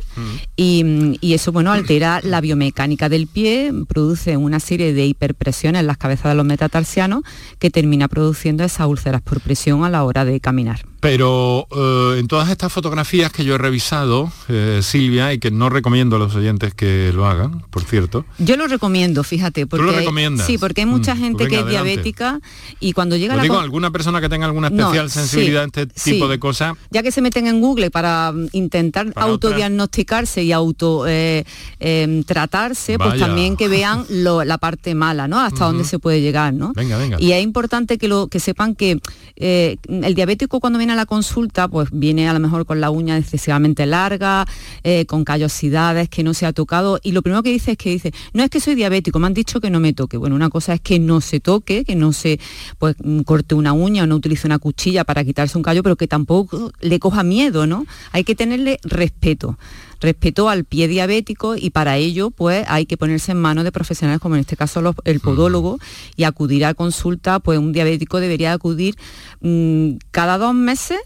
y, 0.56 1.16
y, 1.20 1.34
eso 1.34 1.52
bueno, 1.52 1.72
altera 1.72 2.20
la 2.22 2.40
biomecánica 2.40 3.08
del 3.08 3.26
pie, 3.26 3.72
produce 3.88 4.36
una 4.36 4.60
serie 4.60 4.92
de 4.92 5.06
hiperpresiones 5.06 5.80
en 5.80 5.86
las 5.86 5.96
cabezas 5.96 6.32
de 6.32 6.34
los 6.34 6.46
metatarsianos 6.46 7.22
que 7.58 7.70
termina 7.70 8.08
produciendo 8.08 8.64
esas 8.64 8.86
úlceras 8.86 9.22
por 9.22 9.40
presión 9.40 9.84
a 9.84 9.90
la 9.90 10.04
hora 10.04 10.24
de 10.24 10.40
caminar. 10.40 10.87
Pero 11.00 11.68
eh, 11.70 12.18
en 12.18 12.26
todas 12.26 12.50
estas 12.50 12.72
fotografías 12.72 13.30
que 13.32 13.44
yo 13.44 13.54
he 13.54 13.58
revisado, 13.58 14.32
eh, 14.48 14.80
Silvia, 14.82 15.32
y 15.32 15.38
que 15.38 15.50
no 15.52 15.68
recomiendo 15.70 16.16
a 16.16 16.18
los 16.18 16.34
oyentes 16.34 16.74
que 16.74 17.12
lo 17.14 17.26
hagan, 17.26 17.62
por 17.70 17.84
cierto. 17.84 18.24
Yo 18.38 18.56
lo 18.56 18.66
recomiendo, 18.66 19.22
fíjate. 19.22 19.66
Porque 19.68 19.86
¿Tú 19.86 19.92
lo 19.92 19.96
recomiendas? 19.96 20.46
sí, 20.46 20.58
porque 20.58 20.80
hay 20.80 20.86
mucha 20.86 21.14
Mm, 21.14 21.18
gente 21.18 21.36
pues 21.38 21.48
que 21.50 21.54
es 21.56 21.62
adelante. 21.62 21.88
diabética 21.90 22.40
y 22.80 22.92
cuando 22.94 23.16
llega 23.16 23.34
Lo 23.34 23.38
la... 23.38 23.42
digo, 23.44 23.58
alguna 23.60 23.90
persona 23.92 24.20
que 24.20 24.28
tenga 24.28 24.46
alguna 24.46 24.70
No, 24.70 24.86
especial 24.86 25.08
sí, 25.10 25.18
sensibilidad 25.20 25.62
a 25.62 25.66
este 25.66 25.88
sí. 25.94 26.12
tipo 26.14 26.26
de 26.26 26.38
cosas, 26.40 26.74
ya 26.90 27.02
que 27.04 27.12
se 27.12 27.20
meten 27.22 27.46
en 27.46 27.60
Google 27.60 27.90
para 27.92 28.32
mm, 28.32 28.48
intentar 28.52 29.12
Para 29.12 29.26
autodiagnosticarse 29.26 30.42
y 30.42 30.50
auto 30.52 31.06
eh, 31.06 31.44
em, 31.78 32.24
tratarse, 32.24 32.98
pues 32.98 33.18
también 33.20 33.56
que 33.56 33.68
vean 33.68 34.04
lo- 34.10 34.42
la 34.44 34.58
parte 34.58 34.94
mala, 34.96 35.28
¿no? 35.28 35.38
Hasta 35.38 35.64
dónde 35.66 35.84
se 35.84 35.98
puede 36.00 36.20
llegar, 36.20 36.52
¿no? 36.54 36.72
Venga, 36.74 36.98
venga. 36.98 37.18
Y 37.20 37.32
es 37.32 37.42
importante 37.42 37.98
que 37.98 38.08
lo 38.08 38.26
que 38.26 38.40
sepan 38.40 38.74
que 38.74 38.98
el 39.36 40.14
diabético 40.16 40.58
cuando 40.58 40.78
viene 40.78 40.87
a 40.90 40.96
la 40.96 41.06
consulta, 41.06 41.68
pues 41.68 41.88
viene 41.92 42.28
a 42.28 42.32
lo 42.32 42.40
mejor 42.40 42.66
con 42.66 42.80
la 42.80 42.90
uña 42.90 43.16
excesivamente 43.16 43.86
larga, 43.86 44.46
eh, 44.82 45.06
con 45.06 45.24
callosidades 45.24 46.08
que 46.08 46.22
no 46.22 46.34
se 46.34 46.46
ha 46.46 46.52
tocado. 46.52 46.98
Y 47.02 47.12
lo 47.12 47.22
primero 47.22 47.42
que 47.42 47.50
dice 47.50 47.72
es 47.72 47.78
que 47.78 47.90
dice, 47.90 48.12
no 48.32 48.42
es 48.42 48.50
que 48.50 48.60
soy 48.60 48.74
diabético, 48.74 49.18
me 49.18 49.26
han 49.26 49.34
dicho 49.34 49.60
que 49.60 49.70
no 49.70 49.80
me 49.80 49.92
toque. 49.92 50.16
Bueno, 50.16 50.36
una 50.36 50.50
cosa 50.50 50.74
es 50.74 50.80
que 50.80 50.98
no 50.98 51.20
se 51.20 51.40
toque, 51.40 51.84
que 51.84 51.94
no 51.94 52.12
se 52.12 52.40
pues 52.78 52.96
mm, 53.02 53.20
corte 53.20 53.54
una 53.54 53.72
uña 53.72 54.04
o 54.04 54.06
no 54.06 54.16
utilice 54.16 54.46
una 54.46 54.58
cuchilla 54.58 55.04
para 55.04 55.24
quitarse 55.24 55.56
un 55.56 55.62
callo, 55.62 55.82
pero 55.82 55.96
que 55.96 56.08
tampoco 56.08 56.72
le 56.80 56.98
coja 56.98 57.22
miedo, 57.22 57.66
¿no? 57.66 57.86
Hay 58.12 58.24
que 58.24 58.34
tenerle 58.34 58.78
respeto 58.82 59.58
respeto 60.00 60.48
al 60.48 60.64
pie 60.64 60.88
diabético 60.88 61.56
y 61.56 61.70
para 61.70 61.96
ello 61.96 62.30
pues 62.30 62.64
hay 62.68 62.86
que 62.86 62.96
ponerse 62.96 63.32
en 63.32 63.38
manos 63.40 63.64
de 63.64 63.72
profesionales 63.72 64.20
como 64.20 64.34
en 64.36 64.42
este 64.42 64.56
caso 64.56 64.80
los- 64.82 64.96
el 65.04 65.20
podólogo 65.20 65.78
y 66.16 66.24
acudir 66.24 66.64
a 66.64 66.74
consulta, 66.74 67.40
pues 67.40 67.58
un 67.58 67.72
diabético 67.72 68.20
debería 68.20 68.52
acudir 68.52 68.94
mm, 69.40 69.92
cada 70.10 70.38
dos 70.38 70.54
meses 70.54 70.98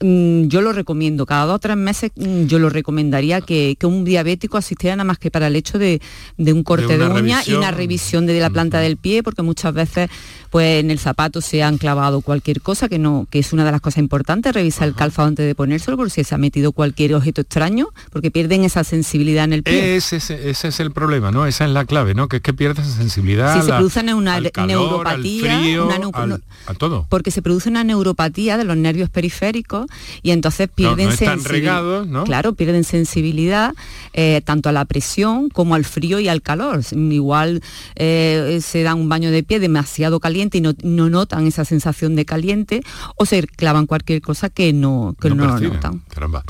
yo 0.00 0.60
lo 0.60 0.72
recomiendo, 0.72 1.26
cada 1.26 1.44
dos 1.46 1.56
o 1.56 1.58
tres 1.58 1.76
meses 1.76 2.12
mm, 2.14 2.44
yo 2.44 2.58
lo 2.58 2.70
recomendaría 2.70 3.40
que, 3.40 3.76
que 3.78 3.86
un 3.86 4.04
diabético 4.04 4.56
asistiera 4.56 4.94
nada 4.96 5.04
más 5.04 5.18
que 5.18 5.30
para 5.30 5.48
el 5.48 5.56
hecho 5.56 5.78
de, 5.78 6.00
de 6.36 6.52
un 6.52 6.62
corte 6.62 6.96
de, 6.98 7.06
uña 7.08 7.42
y 7.46 7.52
una 7.54 7.70
revisión. 7.72 8.26
de 8.26 8.38
la 8.40 8.50
planta 8.50 8.78
del 8.80 8.96
pie, 8.96 9.22
porque 9.22 9.42
muchas 9.42 9.74
veces 9.74 10.08
pues 10.50 10.80
en 10.80 10.90
el 10.90 10.98
zapato 10.98 11.40
se 11.40 11.62
han 11.62 11.78
clavado 11.78 12.20
cualquier 12.20 12.60
cosa, 12.62 12.88
que 12.88 12.98
no, 12.98 13.26
que 13.30 13.38
es 13.40 13.52
una 13.52 13.64
de 13.64 13.72
las 13.72 13.80
cosas 13.80 13.98
importantes, 13.98 14.54
revisar 14.54 14.86
el 14.88 14.94
calzado 14.94 15.28
antes 15.28 15.46
de 15.46 15.54
ponérselo, 15.54 15.96
por 15.96 16.10
si 16.10 16.24
se 16.24 16.34
ha 16.34 16.38
metido 16.38 16.72
cualquier 16.72 17.14
objeto 17.14 17.40
extraño, 17.42 17.88
porque 18.12 18.30
pierden 18.30 18.64
esa 18.64 18.84
sensibilidad 18.84 19.44
en 19.44 19.52
el 19.52 19.62
pie. 19.62 19.96
ese, 19.96 20.16
ese- 20.16 20.48
ese 20.50 20.68
es 20.68 20.80
el 20.80 20.92
problema, 20.92 21.30
¿no? 21.32 21.44
Esa 21.46 21.64
es 21.66 21.70
la 21.72 21.84
clave, 21.84 22.14
¿no? 22.14 22.28
Que 22.28 22.36
es 22.36 22.42
que 22.42 22.54
pierdes 22.54 22.86
sensibilidad 22.86 23.52
Sí, 23.54 23.58
a 23.58 23.62
se 23.62 23.68
produce 23.72 24.14
una 24.14 24.34
al 24.36 24.50
calor, 24.52 24.68
neuropatía, 24.68 25.52
al 25.56 25.60
frío, 25.64 25.86
una 25.86 25.96
al- 25.96 26.42
a 26.66 26.74
todo. 26.74 27.06
porque 27.10 27.30
se 27.30 27.42
produce 27.42 27.68
una 27.68 27.84
neuropatía 27.84 28.56
de 28.56 28.64
los 28.64 28.76
nervios 28.76 29.10
periféricos 29.10 29.86
y 30.22 30.30
entonces 30.30 30.68
pierden 30.74 31.06
no 31.06 31.12
están 31.12 31.40
sensibil- 31.40 31.48
regados, 31.48 32.06
¿no? 32.06 32.24
Claro, 32.24 32.54
pierden 32.54 32.84
sensibilidad 32.84 33.74
eh, 34.12 34.42
tanto 34.44 34.68
a 34.68 34.72
la 34.72 34.84
presión 34.84 35.48
como 35.48 35.74
al 35.74 35.84
frío 35.84 36.20
y 36.20 36.28
al 36.28 36.42
calor. 36.42 36.80
Igual 36.92 37.62
eh, 37.96 38.60
se 38.62 38.82
dan 38.82 38.98
un 38.98 39.08
baño 39.08 39.30
de 39.30 39.42
pie 39.42 39.60
demasiado 39.60 40.20
caliente 40.20 40.58
y 40.58 40.60
no, 40.60 40.72
no 40.82 41.08
notan 41.10 41.46
esa 41.46 41.64
sensación 41.64 42.16
de 42.16 42.24
caliente 42.24 42.82
o 43.16 43.26
se 43.26 43.46
clavan 43.46 43.86
cualquier 43.86 44.20
cosa 44.20 44.48
que 44.50 44.72
no, 44.72 45.14
que 45.20 45.30
no, 45.30 45.36
lo 45.46 45.58
notan. 45.60 46.02
Caramba. 46.08 46.44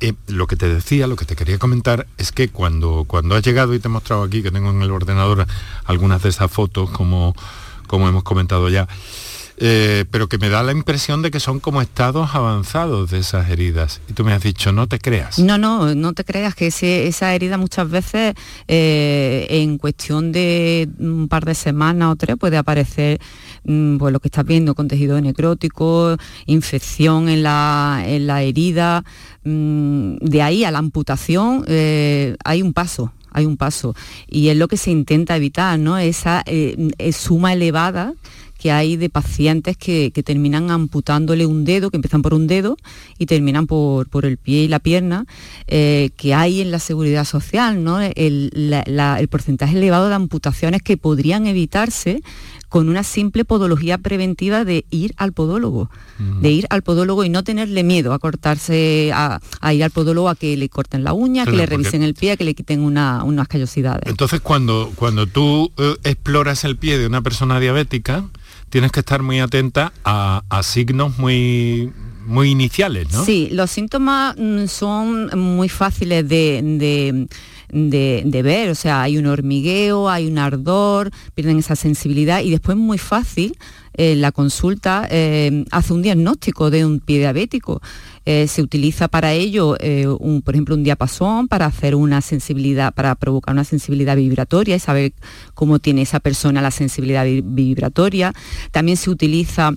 Eh, 0.00 0.12
lo 0.26 0.46
que 0.46 0.56
te 0.56 0.68
decía, 0.68 1.06
lo 1.06 1.16
que 1.16 1.24
te 1.24 1.36
quería 1.36 1.58
comentar 1.58 2.06
es 2.18 2.32
que 2.32 2.48
cuando, 2.48 3.04
cuando 3.06 3.36
has 3.36 3.42
llegado 3.42 3.74
y 3.74 3.78
te 3.78 3.86
he 3.86 3.90
mostrado 3.90 4.24
aquí 4.24 4.42
que 4.42 4.50
tengo 4.50 4.70
en 4.70 4.82
el 4.82 4.90
ordenador 4.90 5.46
algunas 5.84 6.22
de 6.22 6.28
esas 6.30 6.50
fotos, 6.50 6.90
como, 6.90 7.34
como 7.86 8.08
hemos 8.08 8.24
comentado 8.24 8.68
ya, 8.68 8.88
eh, 9.58 10.04
pero 10.10 10.28
que 10.28 10.38
me 10.38 10.48
da 10.48 10.62
la 10.62 10.72
impresión 10.72 11.22
de 11.22 11.30
que 11.30 11.38
son 11.40 11.60
como 11.60 11.80
estados 11.80 12.34
avanzados 12.34 13.10
de 13.10 13.18
esas 13.18 13.48
heridas. 13.50 14.00
Y 14.08 14.12
tú 14.12 14.24
me 14.24 14.32
has 14.32 14.42
dicho, 14.42 14.72
no 14.72 14.86
te 14.88 14.98
creas. 14.98 15.38
No, 15.38 15.58
no, 15.58 15.94
no 15.94 16.12
te 16.12 16.24
creas 16.24 16.54
que 16.54 16.68
ese- 16.68 17.06
esa 17.06 17.34
herida 17.34 17.56
muchas 17.58 17.88
veces 17.88 18.34
eh, 18.68 19.46
en 19.50 19.78
cuestión 19.78 20.32
de 20.32 20.88
un 20.98 21.28
par 21.28 21.44
de 21.44 21.54
semanas 21.54 22.12
o 22.12 22.16
tres 22.16 22.36
puede 22.36 22.56
aparecer 22.56 23.20
mm, 23.64 23.96
pues 23.98 24.12
lo 24.12 24.20
que 24.20 24.28
estás 24.28 24.44
viendo 24.44 24.74
con 24.74 24.88
tejido 24.88 25.20
necrótico, 25.20 26.16
infección 26.46 27.28
en 27.28 27.42
la, 27.42 28.02
en 28.06 28.26
la 28.26 28.42
herida. 28.42 29.04
mm, 29.44 30.16
de 30.20 30.42
ahí 30.42 30.64
a 30.64 30.70
la 30.70 30.78
amputación 30.78 31.64
eh, 31.68 32.36
hay 32.44 32.62
un 32.62 32.72
paso. 32.72 33.12
Hay 33.36 33.46
un 33.46 33.56
paso 33.56 33.96
y 34.28 34.46
es 34.50 34.56
lo 34.56 34.68
que 34.68 34.76
se 34.76 34.92
intenta 34.92 35.34
evitar, 35.34 35.76
¿no? 35.76 35.98
Esa 35.98 36.44
eh, 36.46 36.76
eh, 36.98 37.12
suma 37.12 37.52
elevada 37.52 38.14
que 38.64 38.72
hay 38.72 38.96
de 38.96 39.10
pacientes 39.10 39.76
que, 39.76 40.10
que 40.10 40.22
terminan 40.22 40.70
amputándole 40.70 41.44
un 41.44 41.66
dedo, 41.66 41.90
que 41.90 41.98
empiezan 41.98 42.22
por 42.22 42.32
un 42.32 42.46
dedo 42.46 42.78
y 43.18 43.26
terminan 43.26 43.66
por, 43.66 44.08
por 44.08 44.24
el 44.24 44.38
pie 44.38 44.62
y 44.62 44.68
la 44.68 44.78
pierna, 44.78 45.26
eh, 45.66 46.08
que 46.16 46.32
hay 46.32 46.62
en 46.62 46.70
la 46.70 46.78
seguridad 46.78 47.26
social, 47.26 47.84
¿no? 47.84 48.00
El, 48.00 48.48
la- 48.54 48.82
la- 48.86 49.20
el 49.20 49.28
porcentaje 49.28 49.76
elevado 49.76 50.08
de 50.08 50.14
amputaciones 50.14 50.80
que 50.80 50.96
podrían 50.96 51.46
evitarse 51.46 52.22
con 52.70 52.88
una 52.88 53.02
simple 53.04 53.44
podología 53.44 53.98
preventiva 53.98 54.64
de 54.64 54.86
ir 54.90 55.12
al 55.18 55.32
podólogo, 55.32 55.90
de 56.40 56.50
ir 56.50 56.66
al 56.70 56.80
podólogo 56.82 57.22
y 57.22 57.28
no 57.28 57.44
tenerle 57.44 57.84
miedo 57.84 58.14
a 58.14 58.18
cortarse, 58.18 59.12
a, 59.14 59.40
a 59.60 59.74
ir 59.74 59.84
al 59.84 59.90
podólogo 59.90 60.28
a 60.30 60.34
que 60.36 60.56
le 60.56 60.68
corten 60.70 61.04
la 61.04 61.12
uña, 61.12 61.44
que 61.44 61.50
le 61.52 61.66
revisen 61.66 62.02
el 62.02 62.14
pie, 62.14 62.32
a 62.32 62.36
que 62.38 62.44
le 62.44 62.54
quiten 62.54 62.80
una- 62.80 63.22
unas 63.24 63.46
callosidades. 63.46 64.04
Entonces 64.08 64.40
cuando, 64.40 64.90
cuando 64.96 65.26
tú 65.26 65.70
eh, 65.76 65.96
exploras 66.04 66.64
el 66.64 66.76
pie 66.78 66.96
de 66.98 67.06
una 67.06 67.20
persona 67.20 67.60
diabética, 67.60 68.24
tienes 68.74 68.90
que 68.90 68.98
estar 68.98 69.22
muy 69.22 69.38
atenta 69.38 69.92
a, 70.04 70.42
a 70.48 70.62
signos 70.64 71.16
muy, 71.16 71.92
muy 72.26 72.50
iniciales, 72.50 73.06
¿no? 73.12 73.24
Sí, 73.24 73.48
los 73.52 73.70
síntomas 73.70 74.34
mm, 74.36 74.66
son 74.66 75.30
muy 75.38 75.68
fáciles 75.68 76.28
de, 76.28 76.60
de- 77.70 78.22
de- 78.24 78.42
ver, 78.42 78.70
o 78.70 78.74
sea, 78.74 79.02
hay 79.02 79.16
un 79.16 79.26
hormigueo, 79.26 80.10
hay 80.10 80.26
un 80.26 80.38
ardor, 80.38 81.12
pierden 81.36 81.58
esa 81.60 81.76
sensibilidad 81.76 82.40
y 82.40 82.50
después 82.50 82.76
muy 82.76 82.98
fácil 82.98 83.56
eh, 83.96 84.16
la 84.16 84.32
consulta 84.32 85.06
eh, 85.08 85.64
hace 85.70 85.92
un 85.92 86.02
diagnóstico 86.02 86.68
de 86.68 86.84
un 86.84 86.98
pie 86.98 87.18
diabético. 87.20 87.80
Eh, 88.26 88.46
se 88.48 88.62
utiliza 88.62 89.08
para 89.08 89.34
ello, 89.34 89.76
eh, 89.80 90.06
un, 90.06 90.40
por 90.40 90.54
ejemplo, 90.54 90.74
un 90.74 90.82
diapasón 90.82 91.46
para 91.46 91.66
hacer 91.66 91.94
una 91.94 92.22
sensibilidad, 92.22 92.94
para 92.94 93.14
provocar 93.16 93.52
una 93.52 93.64
sensibilidad 93.64 94.16
vibratoria 94.16 94.76
y 94.76 94.78
saber 94.78 95.12
cómo 95.52 95.78
tiene 95.78 96.02
esa 96.02 96.20
persona 96.20 96.62
la 96.62 96.70
sensibilidad 96.70 97.24
vi- 97.26 97.42
vibratoria. 97.44 98.32
También 98.70 98.96
se 98.96 99.10
utiliza 99.10 99.72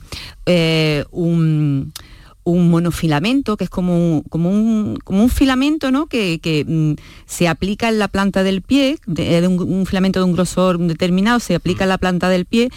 eh, 0.46 1.04
un 1.12 1.92
un 2.44 2.70
monofilamento, 2.70 3.58
que 3.58 3.66
es 3.66 3.70
como 3.70 3.98
un, 3.98 4.22
como 4.22 4.50
un, 4.50 4.98
como 5.04 5.22
un 5.22 5.30
filamento 5.30 5.92
¿no? 5.92 6.06
que, 6.06 6.40
que, 6.40 6.64
mm, 6.66 6.94
se 7.26 7.50
aplica 7.50 7.90
en 7.90 8.00
la 8.00 8.08
planta 8.08 8.42
del 8.42 8.62
pie, 8.62 8.98
un, 9.06 9.60
un 9.62 9.86
filamento 9.86 10.20
de 10.22 10.26
un 10.28 10.32
grosor 10.32 10.80
determinado, 10.80 11.42
se 11.42 11.56
aplica 11.56 11.84
en 11.84 11.90
la 11.90 11.98
planta 11.98 12.30
del 12.30 12.46
pie 12.46 12.70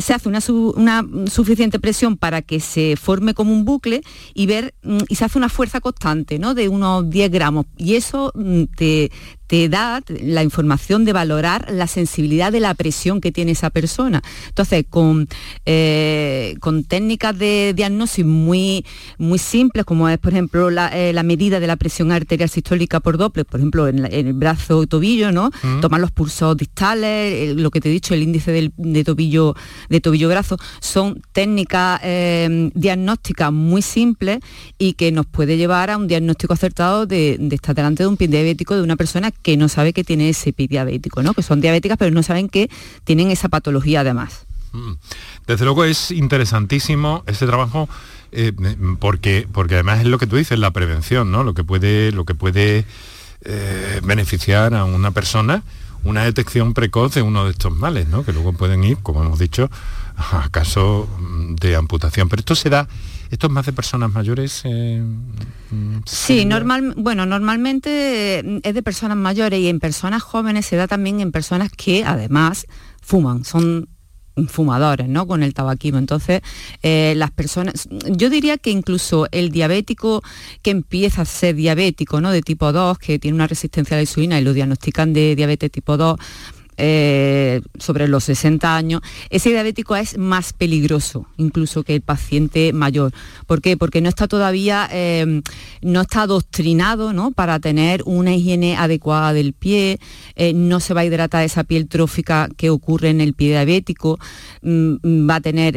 se 0.00 0.14
hace 0.14 0.28
una, 0.28 0.40
su- 0.40 0.74
una 0.76 1.04
suficiente 1.26 1.78
presión 1.80 2.16
para 2.16 2.42
que 2.42 2.60
se 2.60 2.96
forme 2.96 3.34
como 3.34 3.52
un 3.52 3.64
bucle 3.64 4.02
y 4.34 4.46
ver 4.46 4.74
mm, 4.82 4.98
y 5.08 5.14
se 5.16 5.24
hace 5.24 5.38
una 5.38 5.48
fuerza 5.48 5.80
constante 5.80 6.38
¿no? 6.38 6.54
de 6.54 6.68
unos 6.68 7.08
10 7.10 7.30
gramos 7.30 7.66
y 7.76 7.94
eso 7.96 8.32
mm, 8.34 8.64
te, 8.76 9.10
te 9.50 9.68
da 9.68 10.00
la 10.22 10.44
información 10.44 11.04
de 11.04 11.12
valorar 11.12 11.66
la 11.72 11.88
sensibilidad 11.88 12.52
de 12.52 12.60
la 12.60 12.72
presión 12.74 13.20
que 13.20 13.32
tiene 13.32 13.50
esa 13.50 13.70
persona. 13.70 14.22
Entonces, 14.46 14.84
con, 14.88 15.26
eh, 15.66 16.54
con 16.60 16.84
técnicas 16.84 17.36
de 17.36 17.72
diagnóstico 17.74 18.28
muy, 18.28 18.84
muy 19.18 19.38
simples, 19.40 19.84
como 19.84 20.08
es, 20.08 20.18
por 20.18 20.32
ejemplo, 20.34 20.70
la, 20.70 20.86
eh, 20.96 21.12
la 21.12 21.24
medida 21.24 21.58
de 21.58 21.66
la 21.66 21.74
presión 21.74 22.12
arterial 22.12 22.48
sistólica 22.48 23.00
por 23.00 23.18
Doppler, 23.18 23.44
por 23.44 23.58
ejemplo, 23.58 23.88
en, 23.88 24.02
la- 24.02 24.08
en 24.08 24.28
el 24.28 24.34
brazo 24.34 24.78
o 24.78 24.86
tobillo, 24.86 25.32
¿no? 25.32 25.50
Tomar 25.80 26.00
los 26.00 26.12
pulsos 26.12 26.56
distales, 26.56 27.56
lo 27.56 27.70
que 27.72 27.80
te 27.80 27.88
he 27.88 27.92
dicho, 27.92 28.14
el 28.14 28.22
índice 28.22 28.52
del- 28.52 28.72
de 28.76 29.02
tobillo 29.02 29.56
de 29.88 30.00
tobillo-brazo, 30.00 30.58
son 30.80 31.20
técnicas 31.32 32.00
eh, 32.04 32.70
diagnósticas 32.74 33.52
muy 33.52 33.82
simples 33.82 34.38
y 34.78 34.92
que 34.92 35.10
nos 35.10 35.26
puede 35.26 35.56
llevar 35.56 35.90
a 35.90 35.96
un 35.96 36.06
diagnóstico 36.06 36.52
acertado 36.52 37.06
de, 37.06 37.36
de 37.40 37.56
estar 37.56 37.74
delante 37.74 38.04
de 38.04 38.08
un 38.08 38.16
pie 38.16 38.28
diabético 38.28 38.76
de 38.76 38.82
una 38.82 38.94
persona 38.96 39.32
que 39.42 39.56
no 39.56 39.68
sabe 39.68 39.92
que 39.92 40.04
tiene 40.04 40.28
ese 40.28 40.54
diabético, 40.56 41.22
¿no? 41.22 41.34
Que 41.34 41.42
son 41.42 41.60
diabéticas 41.60 41.98
pero 41.98 42.10
no 42.10 42.22
saben 42.22 42.48
que 42.48 42.70
tienen 43.04 43.30
esa 43.30 43.48
patología 43.48 44.00
además. 44.00 44.46
Mm. 44.72 44.92
Desde 45.46 45.64
luego 45.64 45.84
es 45.84 46.10
interesantísimo 46.10 47.24
ese 47.26 47.46
trabajo 47.46 47.88
eh, 48.32 48.52
porque, 48.98 49.48
porque 49.50 49.74
además 49.74 50.00
es 50.00 50.06
lo 50.06 50.18
que 50.18 50.26
tú 50.26 50.36
dices, 50.36 50.58
la 50.58 50.70
prevención, 50.70 51.30
¿no? 51.30 51.42
Lo 51.42 51.54
que 51.54 51.64
puede, 51.64 52.12
lo 52.12 52.24
que 52.24 52.34
puede 52.34 52.84
eh, 53.44 54.00
beneficiar 54.04 54.74
a 54.74 54.84
una 54.84 55.10
persona 55.10 55.62
una 56.04 56.24
detección 56.24 56.74
precoz 56.74 57.14
de 57.14 57.22
uno 57.22 57.44
de 57.44 57.50
estos 57.50 57.74
males, 57.74 58.08
¿no? 58.08 58.24
Que 58.24 58.32
luego 58.32 58.52
pueden 58.52 58.84
ir, 58.84 58.98
como 58.98 59.22
hemos 59.22 59.38
dicho, 59.38 59.70
a 60.16 60.48
casos 60.50 61.08
mm, 61.18 61.54
de 61.56 61.76
amputación. 61.76 62.28
Pero 62.28 62.40
esto 62.40 62.54
se 62.54 62.70
da, 62.70 62.88
esto 63.30 63.46
es 63.46 63.52
más 63.52 63.66
de 63.66 63.72
personas 63.72 64.12
mayores. 64.12 64.62
eh, 64.64 65.02
Sí, 66.04 66.44
normal, 66.44 66.94
bueno, 66.96 67.26
normalmente 67.26 68.40
eh, 68.40 68.60
es 68.62 68.74
de 68.74 68.82
personas 68.82 69.16
mayores 69.16 69.60
y 69.60 69.68
en 69.68 69.78
personas 69.78 70.22
jóvenes 70.22 70.66
se 70.66 70.76
da 70.76 70.88
también 70.88 71.20
en 71.20 71.30
personas 71.32 71.70
que 71.70 72.04
además 72.04 72.66
fuman, 73.00 73.44
son 73.44 73.88
fumadores, 74.48 75.08
¿no? 75.08 75.26
Con 75.26 75.42
el 75.42 75.54
tabaquismo. 75.54 75.98
Entonces, 75.98 76.40
eh, 76.82 77.14
las 77.16 77.30
personas, 77.30 77.88
yo 77.90 78.30
diría 78.30 78.58
que 78.58 78.70
incluso 78.70 79.26
el 79.32 79.50
diabético 79.50 80.22
que 80.62 80.70
empieza 80.70 81.22
a 81.22 81.24
ser 81.24 81.54
diabético, 81.54 82.20
¿no? 82.20 82.30
De 82.30 82.42
tipo 82.42 82.72
2, 82.72 82.98
que 82.98 83.18
tiene 83.18 83.34
una 83.34 83.46
resistencia 83.46 83.96
a 83.96 83.98
la 83.98 84.02
insulina 84.02 84.40
y 84.40 84.44
lo 84.44 84.52
diagnostican 84.52 85.12
de 85.12 85.36
diabetes 85.36 85.70
tipo 85.70 85.96
2, 85.96 86.18
eh, 86.80 87.60
sobre 87.78 88.08
los 88.08 88.24
60 88.24 88.76
años, 88.76 89.02
ese 89.28 89.50
diabético 89.50 89.96
es 89.96 90.16
más 90.18 90.52
peligroso 90.52 91.26
incluso 91.36 91.82
que 91.82 91.94
el 91.94 92.00
paciente 92.00 92.72
mayor. 92.72 93.12
¿Por 93.46 93.60
qué? 93.60 93.76
Porque 93.76 94.00
no 94.00 94.08
está 94.08 94.26
todavía, 94.28 94.88
eh, 94.92 95.42
no 95.82 96.00
está 96.00 96.22
adoctrinado 96.22 97.12
¿no? 97.12 97.30
para 97.30 97.60
tener 97.60 98.02
una 98.06 98.34
higiene 98.34 98.76
adecuada 98.76 99.32
del 99.32 99.52
pie, 99.52 99.98
eh, 100.36 100.52
no 100.54 100.80
se 100.80 100.94
va 100.94 101.02
a 101.02 101.04
hidratar 101.04 101.44
esa 101.44 101.64
piel 101.64 101.88
trófica 101.88 102.48
que 102.56 102.70
ocurre 102.70 103.10
en 103.10 103.20
el 103.20 103.34
pie 103.34 103.50
diabético, 103.50 104.18
mm, 104.62 105.28
va 105.28 105.36
a 105.36 105.40
tener, 105.40 105.76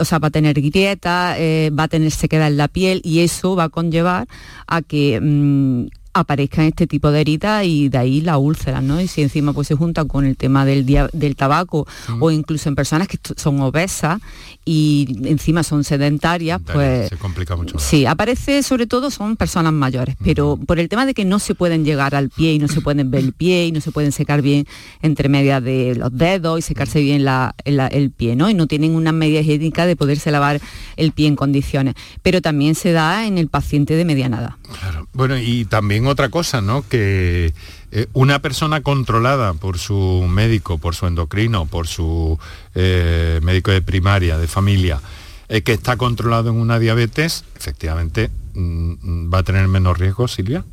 o 0.00 0.04
sea, 0.04 0.18
va 0.18 0.28
a 0.28 0.30
tener 0.30 0.60
grieta, 0.60 1.36
va 1.72 1.82
a 1.84 1.88
tener 1.88 2.10
sequedad 2.10 2.48
en 2.48 2.56
la 2.56 2.68
piel 2.68 3.00
y 3.04 3.20
eso 3.20 3.56
va 3.56 3.64
a 3.64 3.68
conllevar 3.68 4.28
a 4.66 4.82
que 4.82 5.20
mm, 5.20 5.86
aparezcan 6.14 6.66
este 6.66 6.86
tipo 6.86 7.10
de 7.10 7.20
heridas 7.20 7.64
y 7.64 7.88
de 7.88 7.98
ahí 7.98 8.20
la 8.20 8.38
úlcera, 8.38 8.80
¿no? 8.80 9.00
Y 9.00 9.08
si 9.08 9.22
encima 9.22 9.52
pues 9.52 9.68
se 9.68 9.74
junta 9.74 10.04
con 10.04 10.24
el 10.24 10.36
tema 10.36 10.64
del, 10.64 10.86
del 10.86 11.36
tabaco 11.36 11.86
o 12.20 12.30
incluso 12.30 12.68
en 12.68 12.74
personas 12.74 13.08
que 13.08 13.18
son 13.36 13.60
obesas 13.60 14.20
y 14.64 15.18
encima 15.24 15.62
son 15.62 15.84
sedentarias, 15.84 16.60
pues... 16.72 17.08
Se 17.08 17.16
complica 17.16 17.56
mucho. 17.56 17.78
Sí, 17.78 18.06
aparece 18.06 18.62
sobre 18.62 18.86
todo 18.86 19.10
son 19.10 19.36
personas 19.36 19.72
mayores, 19.72 20.16
pero 20.24 20.56
por 20.56 20.78
el 20.78 20.88
tema 20.88 21.04
de 21.04 21.14
que 21.14 21.24
no 21.24 21.38
se 21.38 21.54
pueden 21.54 21.84
llegar 21.84 22.14
al 22.14 22.30
pie 22.30 22.54
y 22.54 22.58
no 22.58 22.68
se 22.68 22.80
pueden 22.80 23.10
ver 23.10 23.24
el 23.24 23.32
pie 23.32 23.66
y 23.66 23.72
no 23.72 23.80
se 23.80 23.90
pueden 23.90 24.12
secar 24.12 24.40
bien 24.40 24.66
entre 25.02 25.28
medias 25.28 25.62
de 25.62 25.94
los 25.96 26.16
dedos 26.16 26.58
y 26.60 26.62
secarse 26.62 27.00
bien 27.00 27.26
el 27.64 28.10
pie, 28.10 28.36
¿no? 28.36 28.48
Y 28.48 28.54
no 28.54 28.66
tienen 28.66 28.94
una 28.94 29.12
media 29.12 29.40
higiénica 29.40 29.86
de 29.86 29.96
poderse 29.96 30.30
lavar 30.30 30.60
el 30.96 31.12
pie 31.12 31.26
en 31.26 31.36
condiciones. 31.36 31.94
Pero 32.22 32.40
también 32.40 32.74
se 32.74 32.92
da 32.92 33.26
en 33.26 33.38
el 33.38 33.48
paciente 33.48 33.96
de 33.96 34.04
medianada. 34.04 34.58
Claro. 34.80 35.08
Bueno, 35.12 35.38
y 35.38 35.64
también 35.64 36.03
otra 36.06 36.28
cosa, 36.28 36.60
¿no? 36.60 36.84
Que 36.88 37.52
eh, 37.92 38.06
una 38.12 38.40
persona 38.40 38.80
controlada 38.82 39.54
por 39.54 39.78
su 39.78 40.26
médico, 40.28 40.78
por 40.78 40.94
su 40.94 41.06
endocrino, 41.06 41.66
por 41.66 41.86
su 41.86 42.38
eh, 42.74 43.40
médico 43.42 43.70
de 43.70 43.82
primaria, 43.82 44.36
de 44.36 44.48
familia, 44.48 45.00
eh, 45.48 45.62
que 45.62 45.74
está 45.74 45.96
controlado 45.96 46.50
en 46.50 46.56
una 46.56 46.78
diabetes, 46.78 47.44
efectivamente 47.56 48.30
mm, 48.54 49.32
va 49.32 49.38
a 49.38 49.42
tener 49.42 49.68
menos 49.68 49.98
riesgo, 49.98 50.26
Silvia. 50.26 50.64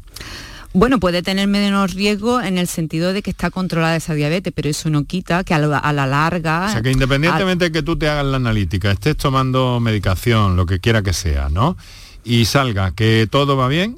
Bueno, 0.73 0.99
puede 0.99 1.21
tener 1.21 1.47
menos 1.47 1.93
riesgo 1.93 2.41
en 2.41 2.57
el 2.57 2.67
sentido 2.67 3.11
de 3.11 3.21
que 3.21 3.29
está 3.29 3.51
controlada 3.51 3.97
esa 3.97 4.13
diabetes, 4.13 4.53
pero 4.55 4.69
eso 4.69 4.89
no 4.89 5.03
quita 5.03 5.43
que 5.43 5.53
a 5.53 5.59
la, 5.59 6.07
larga... 6.07 6.67
O 6.69 6.71
sea, 6.71 6.81
que 6.81 6.91
independientemente 6.91 7.65
de 7.65 7.71
que 7.73 7.83
tú 7.83 7.97
te 7.97 8.07
hagas 8.07 8.25
la 8.25 8.37
analítica, 8.37 8.89
estés 8.89 9.17
tomando 9.17 9.81
medicación, 9.81 10.55
lo 10.55 10.65
que 10.65 10.79
quiera 10.79 11.01
que 11.01 11.11
sea, 11.11 11.49
¿no? 11.49 11.75
Y 12.23 12.45
salga 12.45 12.91
que 12.91 13.27
todo 13.29 13.57
va 13.57 13.67
bien, 13.67 13.97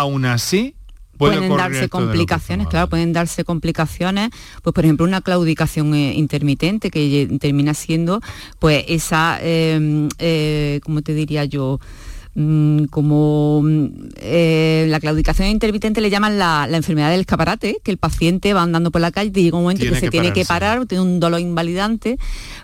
aún 0.00 0.24
así 0.24 0.74
pueden 1.20 1.54
darse 1.54 1.88
complicaciones, 1.90 2.66
claro, 2.68 2.88
pueden 2.88 3.12
darse 3.12 3.44
complicaciones, 3.44 4.30
pues 4.62 4.72
por 4.72 4.84
ejemplo 4.84 5.04
una 5.04 5.20
claudicación 5.20 5.94
eh, 5.94 6.14
intermitente 6.14 6.90
que 6.90 7.28
termina 7.38 7.74
siendo 7.74 8.22
pues 8.58 8.84
esa, 8.88 9.38
em, 9.42 10.08
eh, 10.18 10.80
¿cómo 10.82 11.02
te 11.02 11.12
diría 11.12 11.44
yo? 11.44 11.78
Mm, 12.32 12.84
como 12.84 13.60
mm, 13.64 13.86
eh, 14.18 14.86
la 14.88 15.00
claudicación 15.00 15.48
intermitente 15.48 16.00
le 16.00 16.10
llaman 16.10 16.38
la, 16.38 16.68
enfermedad 16.70 17.10
del 17.10 17.22
escaparate, 17.22 17.78
que 17.82 17.90
el 17.90 17.98
paciente 17.98 18.54
va 18.54 18.62
andando 18.62 18.92
por 18.92 19.00
la 19.00 19.10
calle 19.10 19.32
y 19.34 19.42
llega 19.42 19.56
un 19.56 19.64
momento 19.64 19.84
que, 19.84 19.98
se 19.98 20.10
tiene 20.10 20.32
que 20.32 20.44
parar, 20.44 20.86
tiene 20.86 21.02
un 21.02 21.18
dolor 21.18 21.40
invalidante, 21.40 22.18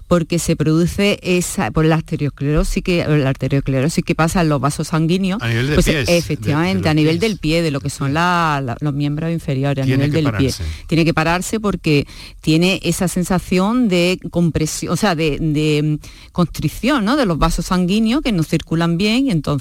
porque 0.06 0.38
se 0.38 0.54
produce 0.54 1.18
esa, 1.22 1.72
por 1.72 1.84
la 1.84 1.96
arteriosclerosis 1.96 2.84
que, 2.84 3.04
la 3.08 3.28
arteriosclerosis 3.28 4.04
que 4.04 4.14
pasa 4.14 4.42
en 4.42 4.50
los 4.50 4.60
vasos 4.60 4.88
sanguíneos. 4.88 5.42
A 5.42 5.48
nivel 5.48 5.74
pues, 5.74 5.88
Efectivamente, 5.88 6.88
a 6.88 6.94
nivel 6.94 7.18
del 7.18 7.38
pie, 7.38 7.60
de 7.62 7.72
lo 7.72 7.80
que 7.80 7.90
son 7.90 8.14
los 8.14 8.94
miembros 8.94 9.32
inferiores, 9.32 9.84
a 9.84 9.86
nivel 9.88 10.12
del 10.12 10.30
pie. 10.32 10.52
Tiene 10.86 11.04
que 11.04 11.12
pararse 11.12 11.58
porque 11.58 12.06
tiene 12.40 12.78
esa 12.84 13.08
sensación 13.08 13.88
de 13.88 14.20
compresión, 14.30 14.92
o 14.92 14.96
sea, 14.96 15.16
de, 15.16 15.38
de 15.40 15.98
constricción 16.30 17.04
¿no? 17.04 17.16
de 17.16 17.26
los 17.26 17.36
vasos 17.36 17.66
sanguíneos 17.66 18.22
que 18.22 18.30
no 18.30 18.44
circulan 18.44 18.96
bien 18.96 19.26
y 19.26 19.30
entonces 19.32 19.55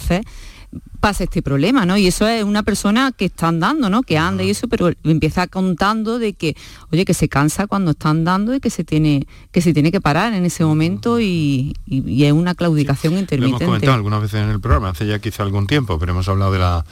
pasa 1.00 1.24
este 1.24 1.42
problema, 1.42 1.86
¿no? 1.86 1.98
Y 1.98 2.08
eso 2.08 2.28
es 2.28 2.44
una 2.44 2.64
persona 2.64 3.12
que 3.12 3.26
está 3.26 3.48
andando, 3.48 3.90
¿no? 3.90 4.02
Que 4.02 4.18
anda 4.18 4.44
y 4.44 4.50
eso, 4.50 4.68
pero 4.68 4.92
empieza 5.04 5.48
contando 5.48 6.20
de 6.20 6.34
que, 6.34 6.56
oye, 6.92 7.06
que 7.06 7.14
se 7.14 7.30
cansa 7.30 7.68
cuando 7.68 7.92
está 7.92 8.10
andando 8.10 8.56
y 8.56 8.60
que 8.60 8.70
se 8.70 8.84
tiene 8.84 9.28
que, 9.52 9.62
se 9.62 9.74
tiene 9.74 9.92
que 9.92 10.02
parar 10.02 10.34
en 10.34 10.46
ese 10.46 10.66
momento 10.66 11.20
y, 11.20 11.76
es 11.88 12.34
una 12.34 12.56
claudicación 12.56 13.18
intermitente. 13.18 13.64
hemos 13.64 13.76
comentado 13.76 13.94
algunas 13.94 14.22
veces 14.22 14.42
en 14.42 14.50
el 14.50 14.60
programa, 14.60 14.90
hace 14.90 15.06
ya 15.06 15.20
quizá 15.20 15.44
algún 15.44 15.68
tiempo, 15.68 16.00
pero 16.00 16.12
hemos 16.12 16.28
hablado 16.28 16.52
de 16.52 16.60
la, 16.60 16.86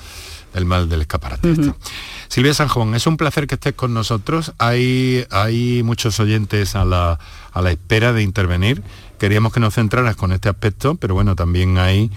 del 0.54 0.66
mal 0.66 0.88
del 0.88 1.02
escaparate. 1.02 1.56
Silvia 1.56 1.76
Silvia 2.28 2.54
Sanjón, 2.54 2.96
es 2.96 3.08
un 3.08 3.18
placer 3.18 3.48
que 3.48 3.56
estés 3.56 3.74
con 3.74 3.94
nosotros. 3.94 4.54
Hay, 4.60 5.26
hay 5.32 5.82
muchos 5.84 6.20
oyentes 6.20 6.76
a 6.76 6.86
la, 6.86 7.20
a 7.52 7.62
la 7.62 7.72
espera 7.72 8.14
de 8.14 8.24
intervenir. 8.24 8.84
Queríamos 9.18 9.54
que 9.54 9.60
nos 9.60 9.74
centraras 9.74 10.16
con 10.16 10.32
este 10.32 10.50
aspecto, 10.50 10.96
pero 10.96 11.14
bueno, 11.14 11.36
también 11.36 11.78
hay 11.78 12.12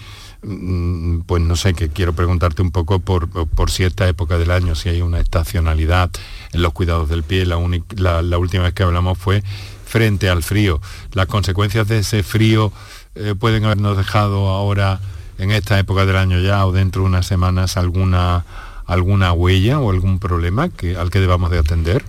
pues 1.27 1.43
no 1.43 1.57
sé, 1.57 1.75
que 1.75 1.89
quiero 1.89 2.13
preguntarte 2.13 2.63
un 2.63 2.71
poco 2.71 3.01
por, 3.01 3.29
por 3.29 3.71
cierta 3.71 4.07
época 4.07 4.39
del 4.39 4.53
año, 4.53 4.75
si 4.77 4.89
hay 4.89 5.03
una 5.03 5.19
estacionalidad 5.19 6.11
en 6.53 6.63
los 6.63 6.73
cuidados 6.73 7.09
del 7.09 7.25
pie. 7.25 7.47
La, 7.47 7.59
última 7.59 8.65
vez 8.65 8.75
que 8.75 8.85
hablamos 8.85 9.19
fue 9.19 9.43
frente 9.87 10.29
al 10.29 10.43
frío. 10.43 10.81
Las 11.13 11.27
consecuencias 11.27 11.89
de 11.89 11.99
ese 11.99 12.23
frío 12.23 12.73
eh, 13.17 13.35
pueden 13.39 13.65
habernos 13.65 13.97
dejado 13.97 14.49
ahora, 14.49 15.01
en 15.39 15.51
esta 15.51 15.79
época 15.79 16.07
del 16.07 16.17
año 16.17 16.39
ya, 16.41 16.65
o 16.65 16.73
dentro 16.73 17.03
de 17.03 17.09
unas 17.09 17.27
semanas, 17.27 17.77
alguna, 17.77 18.45
alguna 18.87 19.33
huella 19.33 19.81
o 19.81 19.91
algún 19.91 20.21
problema 20.21 20.69
que, 20.69 20.97
al 20.97 21.11
que 21.11 21.21
debamos 21.21 21.51
de 21.51 21.59
atender. 21.59 22.05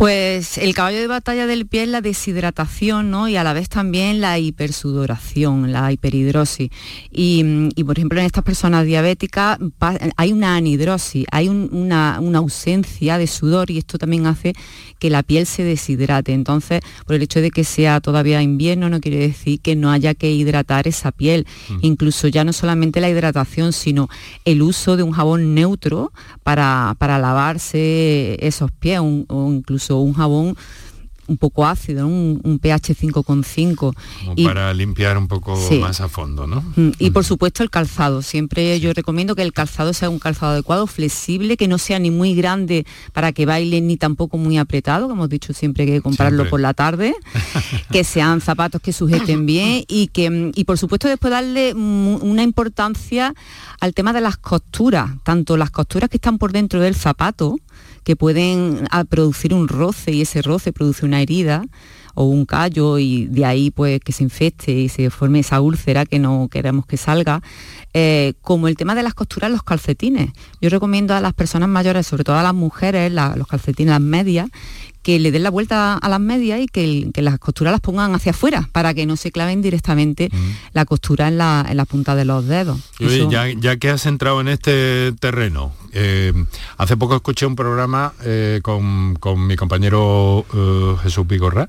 Pues 0.00 0.56
el 0.56 0.74
caballo 0.74 0.96
de 0.96 1.08
batalla 1.08 1.46
del 1.46 1.66
pie 1.66 1.82
es 1.82 1.88
la 1.90 2.00
deshidratación 2.00 3.10
¿no? 3.10 3.28
y 3.28 3.36
a 3.36 3.44
la 3.44 3.52
vez 3.52 3.68
también 3.68 4.22
la 4.22 4.38
hipersudoración, 4.38 5.72
la 5.72 5.92
hiperhidrosis. 5.92 6.70
Y, 7.12 7.84
por 7.84 7.98
ejemplo 7.98 8.18
en 8.18 8.24
estas 8.24 8.42
personas 8.42 8.86
diabéticas 8.86 9.58
hay 10.16 10.32
una 10.32 10.56
anhidrosis, 10.56 11.26
hay 11.30 11.50
una, 11.50 12.16
ausencia 12.16 13.18
de 13.18 13.26
sudor 13.26 13.70
y 13.70 13.76
esto 13.76 13.98
también 13.98 14.26
hace 14.26 14.54
que 14.98 15.10
la 15.10 15.22
piel 15.22 15.44
se 15.44 15.64
deshidrate. 15.64 16.32
Entonces, 16.32 16.80
por 17.04 17.16
el 17.16 17.20
hecho 17.20 17.42
de 17.42 17.50
que 17.50 17.64
sea 17.64 18.00
todavía 18.00 18.40
invierno 18.40 18.88
no 18.88 19.00
quiere 19.00 19.18
decir 19.18 19.60
que 19.60 19.76
no 19.76 19.90
haya 19.90 20.14
que 20.14 20.32
hidratar 20.32 20.88
esa 20.88 21.12
piel. 21.12 21.46
Mm. 21.68 21.78
Incluso 21.82 22.26
ya 22.28 22.42
no 22.42 22.54
solamente 22.54 23.02
la 23.02 23.10
hidratación, 23.10 23.74
sino 23.74 24.08
el 24.46 24.62
uso 24.62 24.96
de 24.96 25.02
un 25.02 25.12
jabón 25.12 25.54
neutro 25.54 26.10
para, 26.42 26.96
lavarse 26.98 28.38
esos 28.40 28.72
pies 28.72 29.00
o 29.00 29.52
incluso 29.52 29.89
un 29.98 30.14
jabón 30.14 30.56
un 31.30 31.36
poco 31.36 31.64
ácido, 31.64 32.08
un, 32.08 32.58
pH 32.60 32.96
5,5. 32.96 33.94
Y 34.34 34.44
para 34.44 34.74
limpiar 34.74 35.16
un 35.16 35.28
poco 35.28 35.56
más 35.80 36.00
a 36.00 36.08
fondo, 36.08 36.48
¿no? 36.48 36.62
Mm, 36.74 36.90
y 36.98 37.10
por 37.10 37.24
supuesto 37.24 37.62
el 37.62 37.70
calzado. 37.70 38.20
Siempre 38.20 38.80
yo 38.80 38.92
recomiendo 38.92 39.36
que 39.36 39.42
el 39.42 39.52
calzado 39.52 39.92
sea 39.92 40.10
un 40.10 40.18
calzado 40.18 40.52
adecuado, 40.52 40.88
flexible, 40.88 41.56
que 41.56 41.68
no 41.68 41.78
sea 41.78 42.00
ni 42.00 42.10
muy 42.10 42.34
grande 42.34 42.84
para 43.12 43.30
que 43.30 43.46
baile 43.46 43.80
ni 43.80 43.96
tampoco 43.96 44.38
muy 44.38 44.58
apretado, 44.58 45.06
como 45.08 45.20
hemos 45.20 45.28
dicho 45.28 45.52
siempre 45.52 45.86
que 45.86 46.00
comprarlo 46.00 46.50
por 46.50 46.58
la 46.58 46.74
tarde, 46.74 47.14
que 47.92 48.02
sean 48.02 48.40
zapatos 48.40 48.80
que 48.82 48.92
sujeten 48.92 49.46
bien 49.46 49.84
y 49.86 50.08
que 50.08 50.50
y 50.52 50.64
por 50.64 50.78
supuesto 50.78 51.06
después 51.06 51.30
darle 51.30 51.74
una 51.74 52.42
importancia 52.42 53.34
al 53.80 53.94
tema 53.94 54.12
de 54.12 54.20
las 54.20 54.36
costuras, 54.36 55.10
tanto 55.22 55.56
las 55.56 55.70
costuras 55.70 56.10
que 56.10 56.16
están 56.16 56.38
por 56.38 56.50
dentro 56.50 56.80
del 56.80 56.96
zapato, 56.96 57.54
que 58.04 58.16
pueden 58.16 58.86
ah, 58.90 59.04
producir 59.04 59.54
un 59.54 59.68
roce 59.68 60.12
y 60.12 60.22
ese 60.22 60.42
roce 60.42 60.72
produce 60.72 61.04
una 61.04 61.20
herida 61.20 61.64
o 62.14 62.24
un 62.24 62.44
callo 62.44 62.98
y 62.98 63.26
de 63.26 63.44
ahí 63.44 63.70
pues 63.70 64.00
que 64.00 64.12
se 64.12 64.24
infecte 64.24 64.72
y 64.72 64.88
se 64.88 65.10
forme 65.10 65.40
esa 65.40 65.60
úlcera 65.60 66.06
que 66.06 66.18
no 66.18 66.48
queremos 66.50 66.86
que 66.86 66.96
salga, 66.96 67.42
eh, 67.94 68.34
como 68.42 68.68
el 68.68 68.76
tema 68.76 68.94
de 68.94 69.02
las 69.02 69.14
costuras, 69.14 69.50
los 69.50 69.62
calcetines. 69.62 70.30
Yo 70.60 70.70
recomiendo 70.70 71.14
a 71.14 71.20
las 71.20 71.32
personas 71.34 71.68
mayores, 71.68 72.06
sobre 72.06 72.24
todo 72.24 72.36
a 72.36 72.42
las 72.42 72.54
mujeres, 72.54 73.12
los 73.12 73.46
calcetines, 73.46 73.92
las 73.92 74.00
medias, 74.00 74.48
que 75.02 75.18
le 75.18 75.30
den 75.30 75.42
la 75.42 75.50
vuelta 75.50 75.94
a 75.94 76.08
las 76.08 76.20
medias 76.20 76.60
y 76.60 76.66
que, 76.66 77.10
las 77.16 77.38
costuras 77.38 77.72
las 77.72 77.80
pongan 77.80 78.14
hacia 78.14 78.30
afuera 78.30 78.68
para 78.72 78.94
que 78.94 79.06
no 79.06 79.16
se 79.16 79.32
claven 79.32 79.62
directamente 79.62 80.30
la 80.72 80.84
costura 80.84 81.28
en 81.28 81.38
la, 81.38 81.86
punta 81.88 82.14
de 82.14 82.24
los 82.24 82.46
dedos. 82.46 82.78
ya, 82.98 83.76
que 83.76 83.90
has 83.90 84.06
entrado 84.06 84.40
en 84.40 84.48
este 84.48 85.12
terreno, 85.12 85.72
eh, 85.92 86.32
hace 86.76 86.96
poco 86.96 87.16
escuché 87.16 87.46
un 87.46 87.56
programa 87.56 88.12
eh, 88.22 88.60
con, 88.62 89.16
mi 89.46 89.56
compañero 89.56 90.44
eh, 90.54 90.96
Jesús 91.02 91.26
Vigorra 91.26 91.68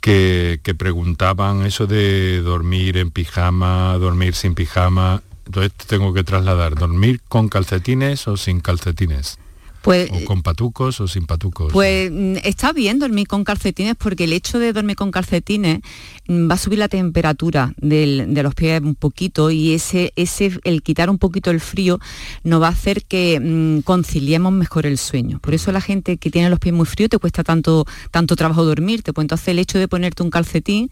que, 0.00 0.60
que 0.62 0.74
preguntaban 0.74 1.66
eso 1.66 1.86
de 1.86 2.40
dormir 2.40 2.96
en 2.96 3.10
pijama, 3.10 3.98
dormir 3.98 4.34
sin 4.34 4.54
pijama. 4.54 5.22
Entonces 5.46 5.72
tengo 5.86 6.12
que 6.12 6.24
trasladar, 6.24 6.74
¿dormir 6.76 7.20
con 7.28 7.48
calcetines 7.48 8.28
o 8.28 8.36
sin 8.36 8.60
calcetines? 8.60 9.38
Pues, 9.86 10.10
¿O 10.10 10.24
con 10.24 10.42
patucos 10.42 11.00
o 11.00 11.06
sin 11.06 11.26
patucos? 11.26 11.72
Pues 11.72 12.10
mm, 12.10 12.38
está 12.42 12.72
bien 12.72 12.98
dormir 12.98 13.28
con 13.28 13.44
calcetines 13.44 13.94
porque 13.94 14.24
el 14.24 14.32
hecho 14.32 14.58
de 14.58 14.72
dormir 14.72 14.96
con 14.96 15.12
calcetines 15.12 15.78
mm, 16.26 16.50
va 16.50 16.54
a 16.54 16.58
subir 16.58 16.80
la 16.80 16.88
temperatura 16.88 17.72
de 17.76 18.26
los 18.42 18.52
pies 18.56 18.80
un 18.80 18.96
poquito 18.96 19.52
y 19.52 19.74
ese, 19.74 20.12
ese, 20.16 20.58
el 20.64 20.82
quitar 20.82 21.08
un 21.08 21.18
poquito 21.18 21.52
el 21.52 21.60
frío 21.60 22.00
nos 22.42 22.60
va 22.60 22.66
a 22.66 22.70
hacer 22.70 23.04
que 23.04 23.38
mm, 23.38 23.82
conciliemos 23.82 24.52
mejor 24.52 24.86
el 24.86 24.98
sueño. 24.98 25.38
Por 25.38 25.54
eso 25.54 25.70
la 25.70 25.80
gente 25.80 26.16
que 26.16 26.32
tiene 26.32 26.50
los 26.50 26.58
pies 26.58 26.74
muy 26.74 26.86
fríos 26.86 27.10
te 27.10 27.18
cuesta 27.18 27.44
tanto, 27.44 27.86
tanto 28.10 28.34
trabajo 28.34 28.64
dormirte. 28.64 29.12
Pues 29.12 29.22
entonces 29.22 29.46
el 29.46 29.60
hecho 29.60 29.78
de 29.78 29.86
ponerte 29.86 30.24
un 30.24 30.30
calcetín 30.30 30.90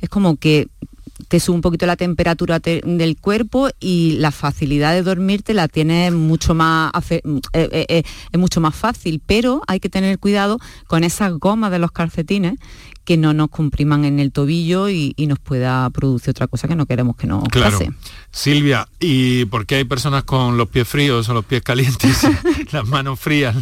es 0.00 0.08
como 0.08 0.36
que 0.36 0.68
te 1.28 1.40
sube 1.40 1.56
un 1.56 1.62
poquito 1.62 1.86
la 1.86 1.96
temperatura 1.96 2.58
del 2.60 3.16
cuerpo 3.16 3.68
y 3.80 4.16
la 4.18 4.30
facilidad 4.30 4.92
de 4.92 5.02
dormirte 5.02 5.54
la 5.54 5.68
tienes 5.68 6.12
mucho 6.12 6.54
más 6.54 6.92
eh, 7.10 7.22
eh, 7.52 7.86
eh, 7.88 8.02
es 8.32 8.38
mucho 8.38 8.60
más 8.60 8.74
fácil 8.74 9.20
pero 9.24 9.62
hay 9.66 9.80
que 9.80 9.88
tener 9.88 10.18
cuidado 10.18 10.58
con 10.86 11.04
esas 11.04 11.32
gomas 11.32 11.70
de 11.70 11.78
los 11.78 11.90
calcetines 11.90 12.54
que 13.06 13.16
no 13.16 13.32
nos 13.32 13.48
compriman 13.48 14.04
en 14.04 14.18
el 14.18 14.32
tobillo 14.32 14.90
y, 14.90 15.14
nos 15.26 15.38
pueda 15.38 15.88
producir 15.90 16.30
otra 16.30 16.46
cosa 16.46 16.68
que 16.68 16.76
no 16.76 16.86
queremos 16.86 17.16
que 17.16 17.26
nos 17.26 17.42
claro. 17.48 17.78
pase. 17.78 17.92
Silvia, 18.30 18.86
¿y 19.00 19.46
por 19.46 19.66
qué 19.66 19.76
hay 19.76 19.84
personas 19.84 20.24
con 20.24 20.56
los 20.56 20.68
pies 20.68 20.86
fríos 20.86 21.28
o 21.28 21.34
los 21.34 21.44
pies 21.44 21.62
calientes, 21.62 22.26
las 22.72 22.86
manos 22.86 23.18
frías, 23.18 23.56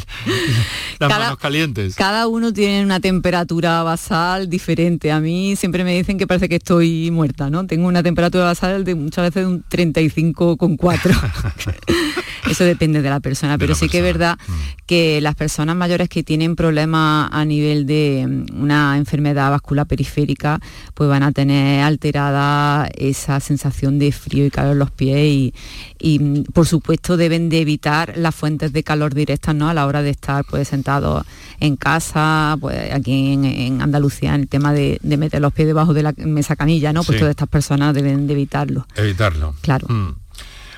las 0.98 1.10
manos 1.10 1.38
calientes? 1.38 1.94
Cada 1.94 2.26
uno 2.26 2.52
tiene 2.52 2.82
una 2.82 3.00
temperatura 3.00 3.82
basal 3.82 4.48
diferente. 4.48 5.12
A 5.12 5.20
mí 5.20 5.56
siempre 5.56 5.84
me 5.84 5.96
dicen 5.96 6.18
que 6.18 6.26
parece 6.26 6.48
que 6.48 6.56
estoy 6.56 7.10
muerta, 7.10 7.50
¿no? 7.50 7.66
Tengo 7.66 7.86
una 7.86 8.02
temperatura 8.02 8.44
basal 8.44 8.84
de 8.84 8.94
muchas 8.94 9.26
veces 9.26 9.42
de 9.42 9.46
un 9.46 9.64
35,4. 9.64 12.14
Eso 12.48 12.64
depende 12.64 13.02
de 13.02 13.10
la 13.10 13.20
persona, 13.20 13.56
pero 13.58 13.74
sí 13.74 13.88
que 13.88 13.98
es 13.98 14.04
verdad 14.04 14.38
mm. 14.46 14.52
que 14.86 15.20
las 15.20 15.34
personas 15.34 15.76
mayores 15.76 16.08
que 16.08 16.22
tienen 16.22 16.56
problemas 16.56 17.28
a 17.32 17.44
nivel 17.44 17.86
de 17.86 18.26
mm, 18.28 18.62
una 18.62 18.96
enfermedad 18.96 19.50
vascular 19.50 19.86
periférica, 19.86 20.60
pues 20.94 21.08
van 21.08 21.22
a 21.22 21.32
tener 21.32 21.82
alterada 21.82 22.88
esa 22.94 23.40
sensación 23.40 23.98
de 23.98 24.12
frío 24.12 24.44
y 24.46 24.50
calor 24.50 24.72
en 24.72 24.78
los 24.78 24.90
pies 24.90 25.52
y, 25.98 26.18
mm, 26.18 26.44
por 26.52 26.66
supuesto 26.66 27.16
deben 27.16 27.48
de 27.48 27.60
evitar 27.60 28.16
las 28.16 28.34
fuentes 28.34 28.72
de 28.72 28.82
calor 28.82 29.14
directas 29.14 29.54
¿no? 29.54 29.68
a 29.68 29.74
la 29.74 29.86
hora 29.86 30.02
de 30.02 30.10
estar 30.10 30.44
pues 30.44 30.68
sentados 30.68 31.24
en 31.60 31.76
casa, 31.76 32.56
pues 32.60 32.92
aquí 32.92 33.32
en, 33.32 33.80
Andalucía 33.80 34.34
en 34.34 34.42
el 34.42 34.48
tema 34.48 34.72
de, 34.72 34.98
meter 35.02 35.40
los 35.40 35.52
pies 35.52 35.66
debajo 35.66 35.94
de 35.94 36.02
la 36.02 36.12
mesa 36.18 36.56
camilla, 36.56 36.92
¿no? 36.92 37.02
Pues 37.04 37.18
todas 37.18 37.30
estas 37.30 37.48
personas 37.48 37.94
deben 37.94 38.26
de 38.26 38.32
evitarlo. 38.32 38.86
Evitarlo. 38.96 39.54
Claro. 39.60 39.86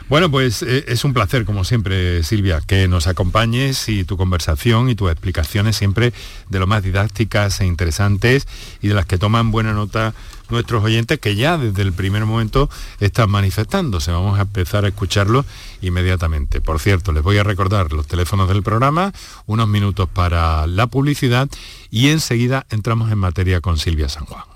Bueno, 0.09 0.31
pues 0.31 0.62
eh, 0.62 0.85
es 0.87 1.05
un 1.05 1.12
placer, 1.12 1.45
como 1.45 1.64
siempre, 1.64 2.23
Silvia, 2.23 2.61
que 2.64 2.87
nos 2.87 3.09
acompañes 3.09 3.88
y 3.88 4.05
tu 4.05 4.16
conversación 4.16 4.88
y 4.88 4.95
tus 4.95 5.11
explicaciones 5.11 5.75
siempre 5.77 6.12
de 6.49 6.61
lo 6.61 6.69
más 6.69 6.85
didácticas 6.85 7.61
e 7.61 7.66
interesantes 7.66 8.47
y 8.81 8.87
de 8.87 8.95
las 8.95 9.07
que 9.07 9.19
toman 9.19 9.51
buena 9.51 9.73
nota 9.73 10.14
nuestros 10.49 10.85
oyentes 10.85 11.19
que 11.19 11.35
ya 11.35 11.59
desde 11.59 11.83
el 11.83 11.92
primer 11.92 12.25
momento 12.25 12.71
están 13.01 13.31
manifestándose. 13.31 14.12
Vamos 14.12 14.38
a 14.38 14.42
empezar 14.42 14.85
a 14.85 14.88
escucharlo 14.88 15.45
inmediatamente. 15.81 16.61
Por 16.61 16.79
cierto, 16.79 17.11
les 17.11 17.25
voy 17.25 17.38
a 17.38 17.42
recordar 17.42 17.92
los 17.92 18.07
teléfonos 18.07 18.49
del 18.49 18.62
programa, 18.62 19.12
unos 19.47 19.66
minutos 19.66 20.09
para 20.09 20.69
la 20.69 20.87
publicidad 20.87 21.49
y 21.90 22.11
enseguida 22.11 22.64
entramos 22.71 23.11
en 23.11 23.19
materia 23.19 23.61
con 23.61 23.77
Silvia 23.77 24.09
San 24.09 24.25
Juan. 24.27 24.56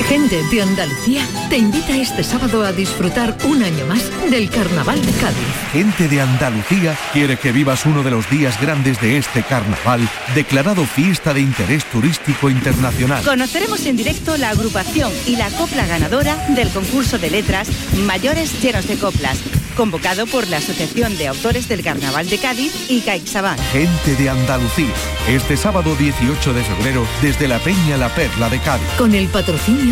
Gente 0.00 0.42
de 0.50 0.62
Andalucía 0.62 1.26
te 1.48 1.56
invita 1.56 1.96
este 1.96 2.22
sábado 2.22 2.64
a 2.64 2.72
disfrutar 2.72 3.36
un 3.44 3.62
año 3.62 3.86
más 3.86 4.10
del 4.30 4.50
Carnaval 4.50 5.04
de 5.04 5.12
Cádiz. 5.12 5.36
Gente 5.72 6.08
de 6.08 6.20
Andalucía 6.20 6.96
quiere 7.12 7.38
que 7.38 7.52
vivas 7.52 7.86
uno 7.86 8.02
de 8.02 8.10
los 8.10 8.28
días 8.30 8.60
grandes 8.60 9.00
de 9.00 9.18
este 9.18 9.42
carnaval, 9.42 10.08
declarado 10.34 10.84
fiesta 10.84 11.32
de 11.32 11.40
interés 11.40 11.84
turístico 11.86 12.50
internacional. 12.50 13.24
Conoceremos 13.24 13.84
en 13.86 13.96
directo 13.96 14.36
la 14.36 14.50
agrupación 14.50 15.12
y 15.26 15.36
la 15.36 15.50
copla 15.50 15.86
ganadora 15.86 16.36
del 16.48 16.70
concurso 16.70 17.18
de 17.18 17.30
letras 17.30 17.68
Mayores 18.06 18.60
Llenos 18.62 18.86
de 18.88 18.96
Coplas 18.96 19.38
convocado 19.76 20.26
por 20.26 20.48
la 20.48 20.58
Asociación 20.58 21.16
de 21.16 21.28
Autores 21.28 21.68
del 21.68 21.82
Carnaval 21.82 22.28
de 22.28 22.38
Cádiz 22.38 22.90
y 22.90 23.00
CaixaBank. 23.00 23.58
Gente 23.72 24.16
de 24.16 24.28
Andalucía, 24.28 24.92
este 25.28 25.56
sábado 25.56 25.94
18 25.96 26.52
de 26.52 26.62
febrero 26.62 27.06
desde 27.20 27.48
la 27.48 27.58
Peña 27.58 27.96
La 27.96 28.08
Perla 28.14 28.48
de 28.48 28.60
Cádiz. 28.60 28.86
Con 28.98 29.14
el 29.14 29.28
patrocinio 29.28 29.91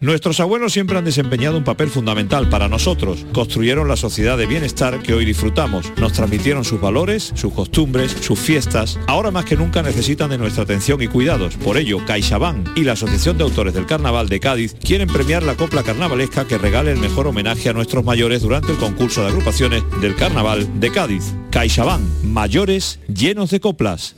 Nuestros 0.00 0.38
abuelos 0.38 0.72
siempre 0.72 0.96
han 0.96 1.04
desempeñado 1.04 1.58
un 1.58 1.64
papel 1.64 1.88
fundamental 1.88 2.48
para 2.48 2.68
nosotros. 2.68 3.26
Construyeron 3.32 3.88
la 3.88 3.96
sociedad 3.96 4.38
de 4.38 4.46
bienestar 4.46 5.02
que 5.02 5.12
hoy 5.12 5.24
disfrutamos. 5.24 5.92
Nos 5.96 6.12
transmitieron 6.12 6.64
sus 6.64 6.80
valores, 6.80 7.32
sus 7.34 7.52
costumbres, 7.52 8.12
sus 8.20 8.38
fiestas. 8.38 8.96
Ahora 9.08 9.32
más 9.32 9.44
que 9.44 9.56
nunca 9.56 9.82
necesitan 9.82 10.30
de 10.30 10.38
nuestra 10.38 10.62
atención 10.62 11.02
y 11.02 11.08
cuidados. 11.08 11.56
Por 11.56 11.78
ello, 11.78 11.98
CaixaBank 12.06 12.78
y 12.78 12.84
la 12.84 12.92
Asociación 12.92 13.38
de 13.38 13.44
Autores 13.44 13.74
del 13.74 13.86
Carnaval 13.86 14.28
de 14.28 14.38
Cádiz 14.38 14.74
quieren 14.74 15.08
premiar 15.08 15.42
la 15.42 15.56
copla 15.56 15.82
carnavalesca 15.82 16.46
que 16.46 16.58
regale 16.58 16.92
el 16.92 16.98
mejor 16.98 17.26
homenaje 17.26 17.68
a 17.68 17.72
nuestros 17.72 18.04
mayores 18.04 18.42
durante 18.42 18.70
el 18.70 18.78
concurso 18.78 19.22
de 19.22 19.28
agrupaciones 19.30 19.82
del 20.00 20.14
Carnaval 20.14 20.78
de 20.78 20.92
Cádiz. 20.92 21.34
CaixaBank, 21.50 22.02
mayores 22.22 23.00
llenos 23.08 23.50
de 23.50 23.58
coplas. 23.58 24.17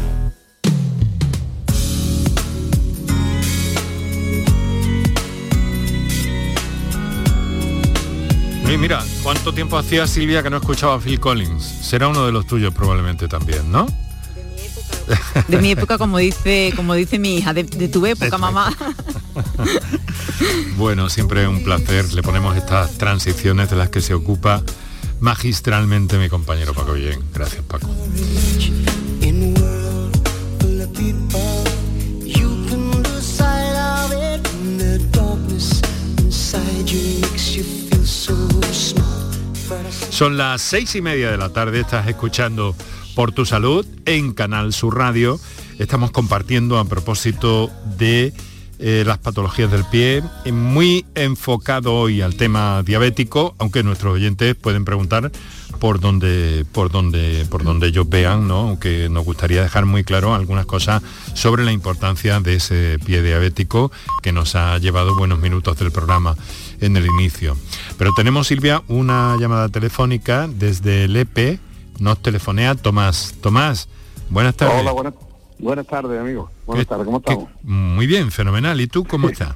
Y 8.71 8.77
mira, 8.77 9.03
¿cuánto 9.21 9.53
tiempo 9.53 9.77
hacía 9.77 10.07
Silvia 10.07 10.41
que 10.41 10.49
no 10.49 10.55
escuchaba 10.55 10.95
a 10.95 10.99
Phil 10.99 11.19
Collins? 11.19 11.61
Será 11.61 12.07
uno 12.07 12.25
de 12.25 12.31
los 12.31 12.47
tuyos 12.47 12.73
probablemente 12.73 13.27
también, 13.27 13.69
¿no? 13.69 13.85
De 15.49 15.57
mi 15.57 15.71
época, 15.71 15.97
como 15.97 16.19
dice, 16.19 16.71
como 16.73 16.93
dice 16.93 17.19
mi 17.19 17.35
hija, 17.35 17.53
de, 17.53 17.63
de 17.63 17.89
tu 17.89 18.05
época, 18.05 18.37
mamá. 18.37 18.73
Bueno, 20.77 21.09
siempre 21.09 21.47
un 21.47 21.63
placer. 21.63 22.11
Le 22.13 22.23
ponemos 22.23 22.57
estas 22.57 22.97
transiciones 22.97 23.69
de 23.69 23.75
las 23.75 23.89
que 23.89 24.01
se 24.01 24.15
ocupa 24.15 24.63
magistralmente 25.19 26.17
mi 26.17 26.29
compañero 26.29 26.73
Paco 26.73 26.93
Bien. 26.93 27.19
Gracias, 27.33 27.63
Paco. 27.63 27.87
Son 40.21 40.37
las 40.37 40.61
seis 40.61 40.93
y 40.95 41.01
media 41.01 41.31
de 41.31 41.37
la 41.37 41.49
tarde, 41.49 41.79
estás 41.79 42.07
escuchando 42.07 42.75
Por 43.15 43.31
tu 43.31 43.43
Salud 43.43 43.83
en 44.05 44.33
Canal 44.33 44.71
Sur 44.71 44.95
Radio. 44.95 45.39
Estamos 45.79 46.11
compartiendo 46.11 46.77
a 46.77 46.85
propósito 46.85 47.71
de 47.97 48.31
eh, 48.77 49.03
las 49.03 49.17
patologías 49.17 49.71
del 49.71 49.83
pie, 49.85 50.21
muy 50.53 51.07
enfocado 51.15 51.95
hoy 51.95 52.21
al 52.21 52.35
tema 52.35 52.83
diabético, 52.83 53.55
aunque 53.57 53.81
nuestros 53.81 54.13
oyentes 54.13 54.53
pueden 54.53 54.85
preguntar 54.85 55.31
por 55.81 55.99
donde, 55.99 56.63
por 56.71 56.91
donde, 56.91 57.47
por 57.49 57.63
donde 57.63 57.87
ellos 57.87 58.07
vean, 58.07 58.47
¿no? 58.47 58.59
aunque 58.59 59.09
nos 59.09 59.25
gustaría 59.25 59.63
dejar 59.63 59.87
muy 59.87 60.03
claro 60.03 60.35
algunas 60.35 60.67
cosas 60.67 61.01
sobre 61.33 61.65
la 61.65 61.71
importancia 61.71 62.39
de 62.39 62.53
ese 62.53 62.99
pie 63.03 63.23
diabético 63.23 63.91
que 64.21 64.31
nos 64.31 64.53
ha 64.53 64.77
llevado 64.77 65.15
buenos 65.17 65.39
minutos 65.39 65.79
del 65.79 65.91
programa 65.91 66.35
en 66.81 66.97
el 66.97 67.07
inicio. 67.07 67.57
Pero 67.97 68.11
tenemos, 68.15 68.45
Silvia, 68.45 68.83
una 68.89 69.35
llamada 69.39 69.69
telefónica 69.69 70.47
desde 70.47 71.05
el 71.05 71.15
EP, 71.15 71.59
nos 71.97 72.21
telefonea 72.21 72.75
Tomás. 72.75 73.33
Tomás, 73.41 73.89
buenas 74.29 74.55
tardes. 74.55 74.81
Hola, 74.81 74.91
buenas, 74.91 75.15
buenas 75.57 75.87
tardes, 75.87 76.21
amigo. 76.21 76.51
Buenas 76.67 76.85
tardes, 76.85 77.05
¿cómo 77.05 77.17
estamos? 77.17 77.49
Muy 77.63 78.05
bien, 78.05 78.29
fenomenal. 78.29 78.79
¿Y 78.79 78.85
tú 78.85 79.03
cómo 79.03 79.29
estás? 79.29 79.55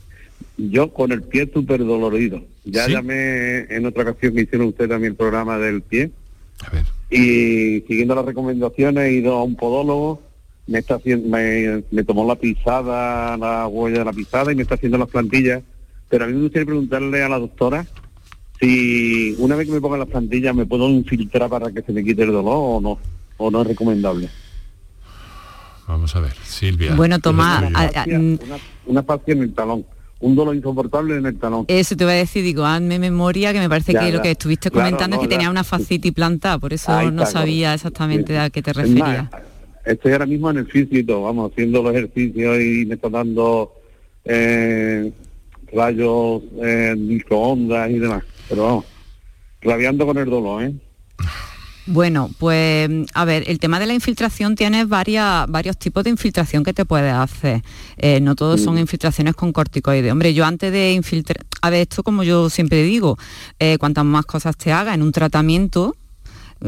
Yo 0.57 0.93
con 0.93 1.11
el 1.11 1.21
pie 1.23 1.49
súper 1.53 1.79
dolorido. 1.85 2.41
Ya 2.63 2.85
¿Sí? 2.85 2.91
llamé 2.93 3.59
en 3.69 3.85
otra 3.85 4.03
ocasión 4.03 4.33
que 4.35 4.41
hicieron 4.43 4.67
usted 4.69 4.87
también 4.87 5.11
el 5.11 5.17
programa 5.17 5.57
del 5.57 5.81
pie. 5.81 6.11
A 6.65 6.69
ver. 6.69 6.85
Y 7.09 7.81
siguiendo 7.87 8.15
las 8.15 8.25
recomendaciones 8.25 9.03
he 9.05 9.13
ido 9.13 9.33
a 9.35 9.43
un 9.43 9.55
podólogo, 9.55 10.21
me 10.67 10.79
está 10.79 10.95
haciendo, 10.95 11.27
me, 11.29 11.83
me 11.91 12.03
tomó 12.03 12.25
la 12.25 12.35
pisada, 12.35 13.35
la 13.37 13.67
huella 13.67 13.99
de 13.99 14.05
la 14.05 14.13
pisada 14.13 14.51
y 14.51 14.55
me 14.55 14.63
está 14.63 14.75
haciendo 14.75 14.97
las 14.97 15.09
plantillas. 15.09 15.61
Pero 16.09 16.23
a 16.25 16.27
mí 16.27 16.33
me 16.33 16.41
gustaría 16.43 16.65
preguntarle 16.65 17.21
a 17.23 17.29
la 17.29 17.39
doctora 17.39 17.85
si 18.59 19.35
una 19.37 19.55
vez 19.57 19.67
que 19.67 19.73
me 19.73 19.81
pongan 19.81 19.99
las 19.99 20.07
plantillas 20.09 20.55
me 20.55 20.65
puedo 20.65 20.89
infiltrar 20.89 21.49
para 21.49 21.71
que 21.71 21.81
se 21.81 21.91
me 21.91 22.03
quite 22.03 22.23
el 22.23 22.31
dolor 22.31 22.55
o 22.57 22.81
no, 22.81 22.97
o 23.37 23.51
no 23.51 23.61
es 23.61 23.67
recomendable. 23.67 24.29
Vamos 25.87 26.15
a 26.15 26.19
ver, 26.19 26.33
Silvia. 26.43 26.95
Bueno, 26.95 27.19
Tomás, 27.19 27.59
¿qué 27.61 27.65
es 27.67 27.71
lo 27.73 27.77
a- 27.79 28.03
tuyo? 28.03 28.15
a- 28.15 28.19
mm, 28.19 28.39
Una, 28.45 28.57
una 28.87 29.03
fascia 29.03 29.33
en 29.33 29.41
el 29.43 29.53
talón, 29.53 29.85
un 30.19 30.35
dolor 30.35 30.55
insoportable 30.55 31.17
en 31.17 31.25
el 31.25 31.37
talón. 31.37 31.65
eso 31.67 31.95
te 31.95 32.03
voy 32.05 32.13
a 32.13 32.17
decir, 32.17 32.43
digo, 32.43 32.65
hazme 32.65 32.97
memoria, 32.99 33.51
que 33.53 33.59
me 33.59 33.69
parece 33.69 33.93
Ya, 33.93 33.99
que 33.99 34.11
lo 34.11 34.21
que 34.21 34.31
estuviste 34.31 34.71
Claro, 34.71 34.85
comentando 34.87 35.15
no, 35.17 35.21
es 35.21 35.27
que 35.27 35.31
ya. 35.33 35.37
tenía 35.37 35.49
una 35.51 35.63
fascitis 35.63 36.11
plantada, 36.13 36.57
por 36.57 36.73
eso 36.73 36.91
Ahí 36.91 37.11
no 37.11 37.23
está, 37.23 37.39
sabía 37.39 37.73
exactamente 37.73 38.37
a 38.39 38.49
qué 38.49 38.61
te 38.61 38.73
referías. 38.73 39.27
estoy 39.85 40.11
ahora 40.13 40.25
mismo 40.25 40.49
en 40.49 40.57
el 40.59 41.05
todo, 41.05 41.23
vamos, 41.23 41.51
haciendo 41.51 41.83
los 41.83 41.93
ejercicios 41.93 42.59
y 42.61 42.85
me 42.85 42.95
está 42.95 43.09
dando 43.09 43.73
eh, 44.23 45.11
rayos, 45.73 46.41
eh, 46.63 46.95
microondas 46.97 47.89
y 47.91 47.99
demás. 47.99 48.23
Pero 48.49 48.63
vamos, 48.63 48.85
rabiando 49.61 50.05
con 50.05 50.17
el 50.17 50.29
dolor, 50.29 50.63
¿eh? 50.63 50.73
Bueno, 51.87 52.31
pues 52.39 52.89
a 53.13 53.25
ver, 53.25 53.43
el 53.47 53.59
tema 53.59 53.79
de 53.79 53.85
la 53.85 53.93
infiltración 53.93 54.55
varias, 54.87 55.45
varios 55.47 55.77
tipos 55.77 56.03
de 56.03 56.09
infiltración 56.09 56.63
que 56.63 56.73
te 56.73 56.83
puedes 56.83 57.13
hacer. 57.13 57.61
Eh, 57.97 58.19
no 58.21 58.35
todos 58.35 58.61
son 58.61 58.79
infiltraciones 58.79 59.35
con 59.35 59.53
corticoides. 59.53 60.11
Hombre, 60.11 60.33
yo 60.33 60.45
antes 60.45 60.71
de 60.71 60.93
infiltrar, 60.93 61.45
a 61.61 61.69
ver, 61.69 61.81
esto 61.81 62.01
como 62.01 62.23
yo 62.23 62.49
siempre 62.49 62.81
digo, 62.81 63.19
eh, 63.59 63.77
cuantas 63.77 64.03
más 64.03 64.25
cosas 64.25 64.57
te 64.57 64.71
haga 64.71 64.95
en 64.95 65.03
un 65.03 65.11
tratamiento, 65.11 65.95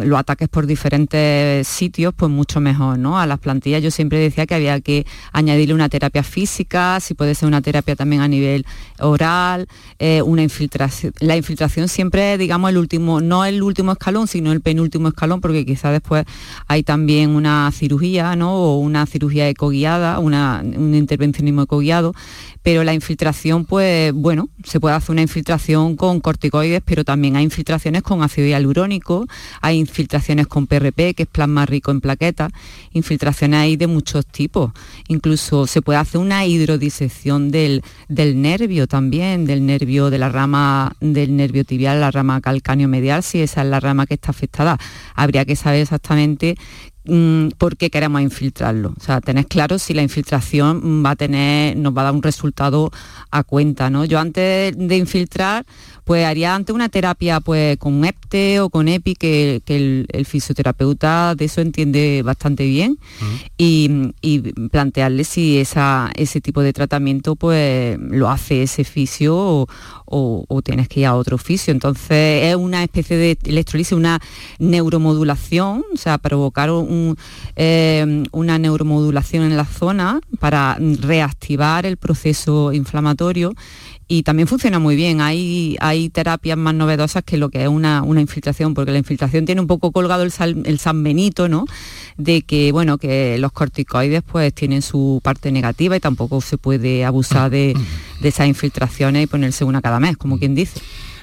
lo 0.04 0.18
ataques 0.18 0.50
por 0.50 0.66
diferentes 0.66 1.68
sitios, 1.68 2.14
pues 2.16 2.32
mucho 2.32 2.60
mejor, 2.60 2.98
¿no? 3.00 3.20
A 3.20 3.26
las 3.26 3.40
plantillas 3.40 3.82
yo 3.82 3.92
siempre 3.92 4.20
decía 4.20 4.46
que 4.46 4.56
había 4.56 4.80
que 4.82 5.06
añadirle 5.32 5.74
una 5.74 5.90
terapia 5.90 6.24
física, 6.24 7.00
si 7.00 7.14
puede 7.14 7.36
ser 7.36 7.48
una 7.48 7.62
terapia 7.62 7.96
también 7.96 8.22
a 8.22 8.28
nivel 8.28 8.66
oral, 9.00 9.68
eh, 10.00 10.22
una 10.22 10.44
infiltración. 10.44 11.14
La 11.20 11.36
infiltración 11.36 11.88
siempre 11.88 12.38
digamos, 12.38 12.70
el 12.70 12.78
último, 12.78 13.22
no 13.22 13.46
el 13.46 13.62
último 13.62 13.92
escalón, 13.92 14.28
sino 14.28 14.52
el 14.52 14.62
penúltimo 14.62 15.10
escalón, 15.10 15.40
porque 15.40 15.66
quizás 15.66 15.92
después 15.92 16.26
hay 16.68 16.84
también 16.84 17.30
una 17.30 17.72
cirugía, 17.72 18.36
¿no? 18.36 18.56
O 18.56 18.78
una 18.78 19.06
cirugía 19.06 19.48
ecoguiada, 19.48 20.20
una, 20.20 20.62
un 20.64 20.96
intervencionismo 20.96 21.62
ecoguiado, 21.62 22.14
pero 22.64 22.84
la 22.84 22.94
infiltración, 22.94 23.66
pues 23.66 24.12
bueno, 24.14 24.50
se 24.64 24.80
puede 24.80 24.96
hacer 24.96 25.12
una 25.12 25.22
infiltración 25.22 25.96
con 25.96 26.20
corticoides, 26.20 26.82
pero 26.84 27.04
también 27.04 27.36
hay 27.36 27.44
infiltraciones 27.44 28.02
con 28.02 28.24
ácido 28.24 28.48
hialurónico, 28.48 29.28
hay 29.62 29.78
infiltraciones 29.88 30.48
con 30.48 30.68
PRP, 30.68 31.14
que 31.16 31.24
es 31.24 31.30
plasma 31.30 31.66
rico 31.66 31.92
en 31.92 32.02
plaquetas, 32.02 32.52
infiltraciones 32.92 33.60
hay 33.60 33.78
de 33.78 33.88
muchos 33.88 34.26
tipos. 34.26 34.72
Incluso 35.08 35.68
se 35.68 35.82
puede 35.82 36.00
hacer 36.00 36.20
una 36.20 36.46
hidrodisección 36.46 37.52
del, 37.52 37.84
del 38.08 38.42
nervio 38.42 38.88
también, 38.88 39.46
del 39.46 39.66
nervio 39.66 40.10
de 40.10 40.18
la 40.18 40.30
rama 40.30 40.96
del 41.00 41.36
nervio 41.36 41.64
tibial, 41.64 42.02
la 42.02 42.12
rama 42.12 42.42
calcáneo 42.42 42.88
medial, 42.88 43.24
si 43.24 43.42
esa 43.42 43.62
es 43.62 43.68
la 43.68 43.80
rama 43.80 44.06
que 44.06 44.16
está 44.16 44.32
afectada. 44.32 44.78
Habría 45.16 45.46
que 45.46 45.56
saber 45.56 45.82
exactamente 45.82 46.58
mm, 47.08 47.50
por 47.58 47.78
qué 47.78 47.90
queremos 47.90 48.22
infiltrarlo. 48.22 48.94
O 48.98 49.04
sea, 49.04 49.22
tenés 49.22 49.46
claro 49.48 49.80
si 49.80 49.94
la 49.94 50.02
infiltración 50.04 51.04
va 51.06 51.12
a 51.12 51.16
tener, 51.16 51.76
nos 51.78 51.96
va 51.96 52.02
a 52.02 52.06
dar 52.06 52.14
un 52.14 52.24
resultado 52.24 52.92
a 53.32 53.44
cuenta, 53.44 53.90
¿no? 53.90 54.06
Yo 54.06 54.20
antes 54.20 54.74
de 54.78 54.98
infiltrar, 54.98 55.66
pues 56.06 56.26
haría 56.26 56.56
antes 56.56 56.74
una 56.74 56.88
terapia 56.90 57.40
pues 57.42 57.78
con 57.78 58.06
EPTE 58.06 58.62
o 58.62 58.70
con 58.70 58.88
EPI, 58.88 59.16
que, 59.16 59.62
que 59.66 59.76
el, 59.76 60.06
el 60.10 60.26
fisioterapeuta 60.26 61.36
de 61.36 61.46
eso 61.46 61.60
entiende 61.62 62.22
bastante 62.24 62.66
bien, 62.66 62.98
y, 63.58 64.14
y 64.22 64.40
plantearle 64.70 65.24
si 65.26 65.58
esa, 65.58 66.10
ese 66.16 66.40
tipo 66.42 66.62
de 66.62 66.72
tratamiento 66.72 67.36
pues 67.36 67.98
lo 68.00 68.30
hace 68.30 68.64
ese 68.64 68.84
fisio 68.86 69.36
o, 69.38 69.68
o- 70.06 70.46
o 70.48 70.62
tienes 70.62 70.88
que 70.88 71.02
ir 71.02 71.06
a 71.08 71.16
otro 71.16 71.38
fisio. 71.38 71.72
Entonces 71.74 72.46
es 72.46 72.56
una 72.56 72.84
especie 72.84 73.18
de 73.18 73.38
electrolisis, 73.44 73.92
una 73.92 74.20
neuromodulación, 74.60 75.84
o 75.94 75.98
sea, 75.98 76.18
provocar 76.18 76.72
un, 76.72 76.88
eh, 77.56 78.24
una 78.32 78.58
neuromodulación 78.60 79.44
en 79.44 79.58
la 79.58 79.66
zona 79.66 80.20
para 80.40 80.78
reactivar 80.80 81.86
el 81.86 81.98
proceso 81.98 82.72
inflamatorio 82.74 83.54
y 84.10 84.24
también 84.24 84.48
funciona 84.48 84.80
muy 84.80 84.96
bien. 84.96 85.20
Hay, 85.20 85.76
hay 85.82 86.10
terapias 86.10 86.58
más 86.58 86.74
novedosas 86.74 87.24
que 87.24 87.36
lo 87.38 87.50
que 87.50 87.64
es 87.64 87.68
una, 87.68 88.04
una 88.04 88.22
infiltración, 88.22 88.74
porque 88.74 88.92
la 88.92 89.00
infiltración 89.00 89.46
tiene 89.46 89.60
un 89.60 89.68
poco 89.68 89.92
colgado 89.92 90.24
el, 90.24 90.32
sal- 90.32 90.64
¿no? 91.50 91.66
De 92.18 92.42
que, 92.42 92.72
bueno, 92.72 92.98
que 92.98 93.38
los 93.38 93.52
corticoides 93.52 94.24
pues 94.24 94.54
tienen 94.54 94.82
su 94.82 95.20
parte 95.22 95.52
negativa 95.52 95.98
y 95.98 96.00
tampoco 96.00 96.40
se 96.40 96.58
puede 96.58 97.04
abusar 97.04 97.50
de, 97.52 97.76
de 98.22 98.30
esas 98.30 98.48
infiltraciones 98.48 99.24
y 99.24 99.28
ponerse 99.28 99.66
una 99.66 99.82
cada 99.82 100.00
mes, 100.00 100.16
como 100.16 100.40
quien 100.40 100.56
dice. 100.56 100.80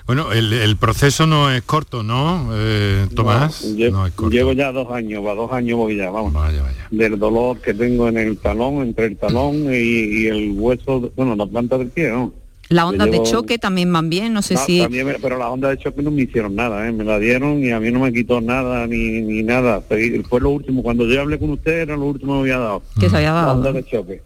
Bueno, 0.07 0.33
el, 0.33 0.53
el 0.53 0.77
proceso 0.77 1.27
no 1.27 1.51
es 1.51 1.63
corto, 1.63 2.03
¿no, 2.03 2.51
eh, 2.53 3.07
Tomás? 3.15 3.65
No, 3.65 3.77
lle- 3.77 3.91
No 3.91 4.07
es 4.07 4.13
corto. 4.13 4.31
llevo 4.31 4.53
ya 4.53 4.71
dos 4.71 4.91
años, 4.93 5.25
va 5.25 5.35
dos 5.35 5.51
años 5.51 5.79
voy 5.79 5.97
ya, 5.97 6.11
vamos. 6.11 6.33
Vaya, 6.35 6.63
vaya. 6.63 6.89
Del 6.91 7.19
dolor 7.19 7.59
que 7.61 7.73
tengo 7.73 8.09
en 8.09 8.19
el 8.19 8.37
talón, 8.37 8.83
entre 8.83 9.07
el 9.07 9.17
talón 9.17 9.65
y, 9.73 9.77
y 9.79 10.27
el 10.27 10.53
hueso, 10.53 11.01
de- 11.01 11.13
bueno, 11.17 11.35
la 11.37 11.47
planta 11.47 11.79
del 11.79 11.89
pie, 11.89 12.11
¿no? 12.11 12.35
Las 12.69 12.85
ondas 12.85 13.07
de 13.11 13.19
llevo- 13.19 13.31
choque 13.31 13.59
también 13.59 13.91
van 13.93 14.11
bien, 14.11 14.33
no 14.35 14.43
sé 14.43 14.55
No, 14.55 14.61
si... 14.67 14.81
también 14.81 15.07
me- 15.07 15.15
pero 15.19 15.39
las 15.39 15.49
ondas 15.49 15.71
de 15.71 15.79
choque 15.79 16.03
no 16.03 16.11
me 16.11 16.23
hicieron 16.23 16.55
nada, 16.55 16.87
¿eh? 16.87 16.93
me 16.93 17.05
la 17.05 17.19
dieron 17.19 17.65
y 17.65 17.71
a 17.71 17.81
mí 17.81 17.91
no 17.91 18.01
me 18.01 18.13
quitó 18.13 18.43
nada 18.43 18.87
ni, 18.87 19.23
ni 19.23 19.43
nada. 19.43 19.83
Fue 20.29 20.41
lo 20.41 20.51
último, 20.51 20.83
cuando 20.83 21.07
yo 21.07 21.21
hablé 21.23 21.39
con 21.39 21.49
usted 21.51 21.81
era 21.81 21.97
lo 21.97 22.05
último 22.07 22.33
que 22.33 22.37
me 22.37 22.41
había 22.53 22.59
dado. 22.59 22.83
Que 23.01 23.09
se 23.09 23.17
había 23.17 23.33
Las 23.33 23.47
dado. 23.47 23.55
ondas 23.59 23.75
de 23.75 23.85
choque. 23.87 24.23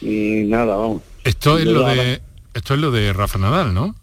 Y 0.00 0.44
nada, 0.48 0.74
vamos. 0.76 1.02
Esto 1.22 1.58
es 1.58 1.66
lo 1.66 1.86
de 1.86 2.20
esto 2.54 2.74
es 2.74 2.80
lo 2.80 2.90
de 2.90 3.12
Rafa 3.12 3.38
Nadal, 3.38 3.72
¿no? 3.72 3.94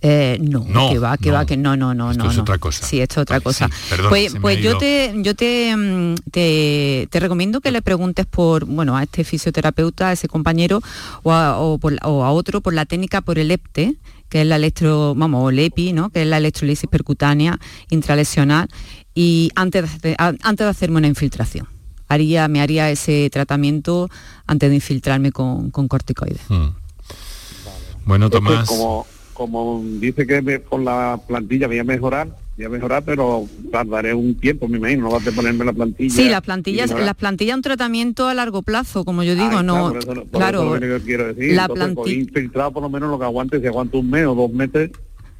Eh, 0.00 0.38
no, 0.40 0.64
No, 0.68 0.90
que 0.90 0.98
va, 0.98 1.16
que 1.16 1.28
no. 1.30 1.34
va, 1.34 1.46
que 1.46 1.56
no, 1.56 1.76
no, 1.76 1.92
no, 1.94 2.10
Esto 2.12 2.24
no. 2.24 2.30
es 2.30 2.36
no. 2.36 2.42
otra 2.42 2.58
cosa. 2.58 2.86
Sí, 2.86 3.00
esto 3.00 3.14
es 3.14 3.22
otra 3.22 3.40
cosa. 3.40 3.68
perdón, 3.90 4.08
pues 4.10 4.32
se 4.32 4.38
me 4.38 4.40
pues 4.42 4.58
ha 4.58 4.60
yo 4.60 4.78
te, 4.78 5.12
yo 5.16 5.34
te, 5.34 5.76
mm, 5.76 6.14
te, 6.30 7.08
te 7.10 7.20
recomiendo 7.20 7.60
que 7.60 7.70
le 7.72 7.82
preguntes 7.82 8.24
por, 8.26 8.64
bueno, 8.64 8.96
a 8.96 9.02
este 9.02 9.24
fisioterapeuta, 9.24 10.08
a 10.08 10.12
ese 10.12 10.28
compañero, 10.28 10.80
o 11.22 11.32
a, 11.32 11.58
o 11.58 11.78
por 11.78 11.92
la- 11.92 12.00
o 12.04 12.22
a 12.24 12.30
otro 12.30 12.60
por 12.60 12.74
la 12.74 12.84
técnica 12.86 13.20
por 13.22 13.38
el 13.38 13.50
EPTE, 13.50 13.96
que 14.28 14.42
es 14.42 14.46
la 14.46 14.56
electro, 14.56 15.14
vamos, 15.16 15.42
o 15.42 15.50
el 15.50 15.58
EPI, 15.58 15.92
¿no? 15.94 16.10
Que 16.10 16.22
es 16.22 16.28
la 16.28 16.36
electrolisis 16.36 16.88
percutánea 16.88 17.58
intralesional, 17.90 18.68
y 19.14 19.50
antes 19.56 20.00
de, 20.02 20.14
antes 20.18 20.58
de 20.64 20.64
hacerme 20.70 20.98
una 20.98 21.06
infiltración. 21.08 21.66
Haría, 22.10 22.46
me 22.48 22.60
haría 22.60 22.90
ese 22.90 23.28
tratamiento 23.32 24.08
antes 24.46 24.68
de 24.70 24.76
infiltrarme 24.76 25.32
con, 25.32 25.70
con 25.70 25.88
corticoides. 25.88 26.40
Hmm. 26.48 26.68
Bueno, 28.04 28.30
Tomás. 28.30 28.66
como, 28.68 29.06
como 29.38 29.82
dice 30.00 30.26
que 30.26 30.42
me- 30.42 30.60
con 30.60 30.84
la 30.84 31.18
plantilla 31.26 31.68
voy 31.68 31.78
a 31.78 31.84
mejorar, 31.84 32.28
voy 32.56 32.66
a 32.66 32.68
mejorar, 32.68 33.04
pero 33.06 33.46
tardaré 33.70 34.12
un 34.12 34.34
tiempo, 34.34 34.66
me 34.66 34.78
imagino, 34.78 35.04
no 35.04 35.10
vas 35.12 35.26
a 35.26 35.30
ponerme 35.30 35.64
la 35.64 35.72
plantilla. 35.72 36.12
Sí, 36.14 36.28
las 36.28 36.42
plantillas, 36.42 36.90
las 36.90 37.14
plantillas 37.14 37.56
un 37.56 37.62
tratamiento 37.62 38.26
a 38.26 38.34
largo 38.34 38.62
plazo, 38.62 39.04
como 39.04 39.22
yo 39.22 39.36
digo, 39.36 39.62
no, 39.62 39.96
eso- 39.96 40.10
eso 40.12 40.24
claro, 40.32 40.74
es 40.74 40.80
yo 40.82 40.88
decir. 41.28 41.54
la 41.54 41.62
Entonces, 41.62 41.94
pues, 41.94 42.08
planti- 42.08 42.18
infiltrado 42.20 42.72
por 42.72 42.82
lo 42.82 42.90
menos 42.90 43.08
lo 43.10 43.18
que 43.18 43.24
aguante, 43.24 43.60
si 43.60 43.66
aguanta 43.68 43.96
un 43.96 44.10
mes 44.10 44.26
o 44.26 44.34
dos 44.34 44.50
meses, 44.52 44.90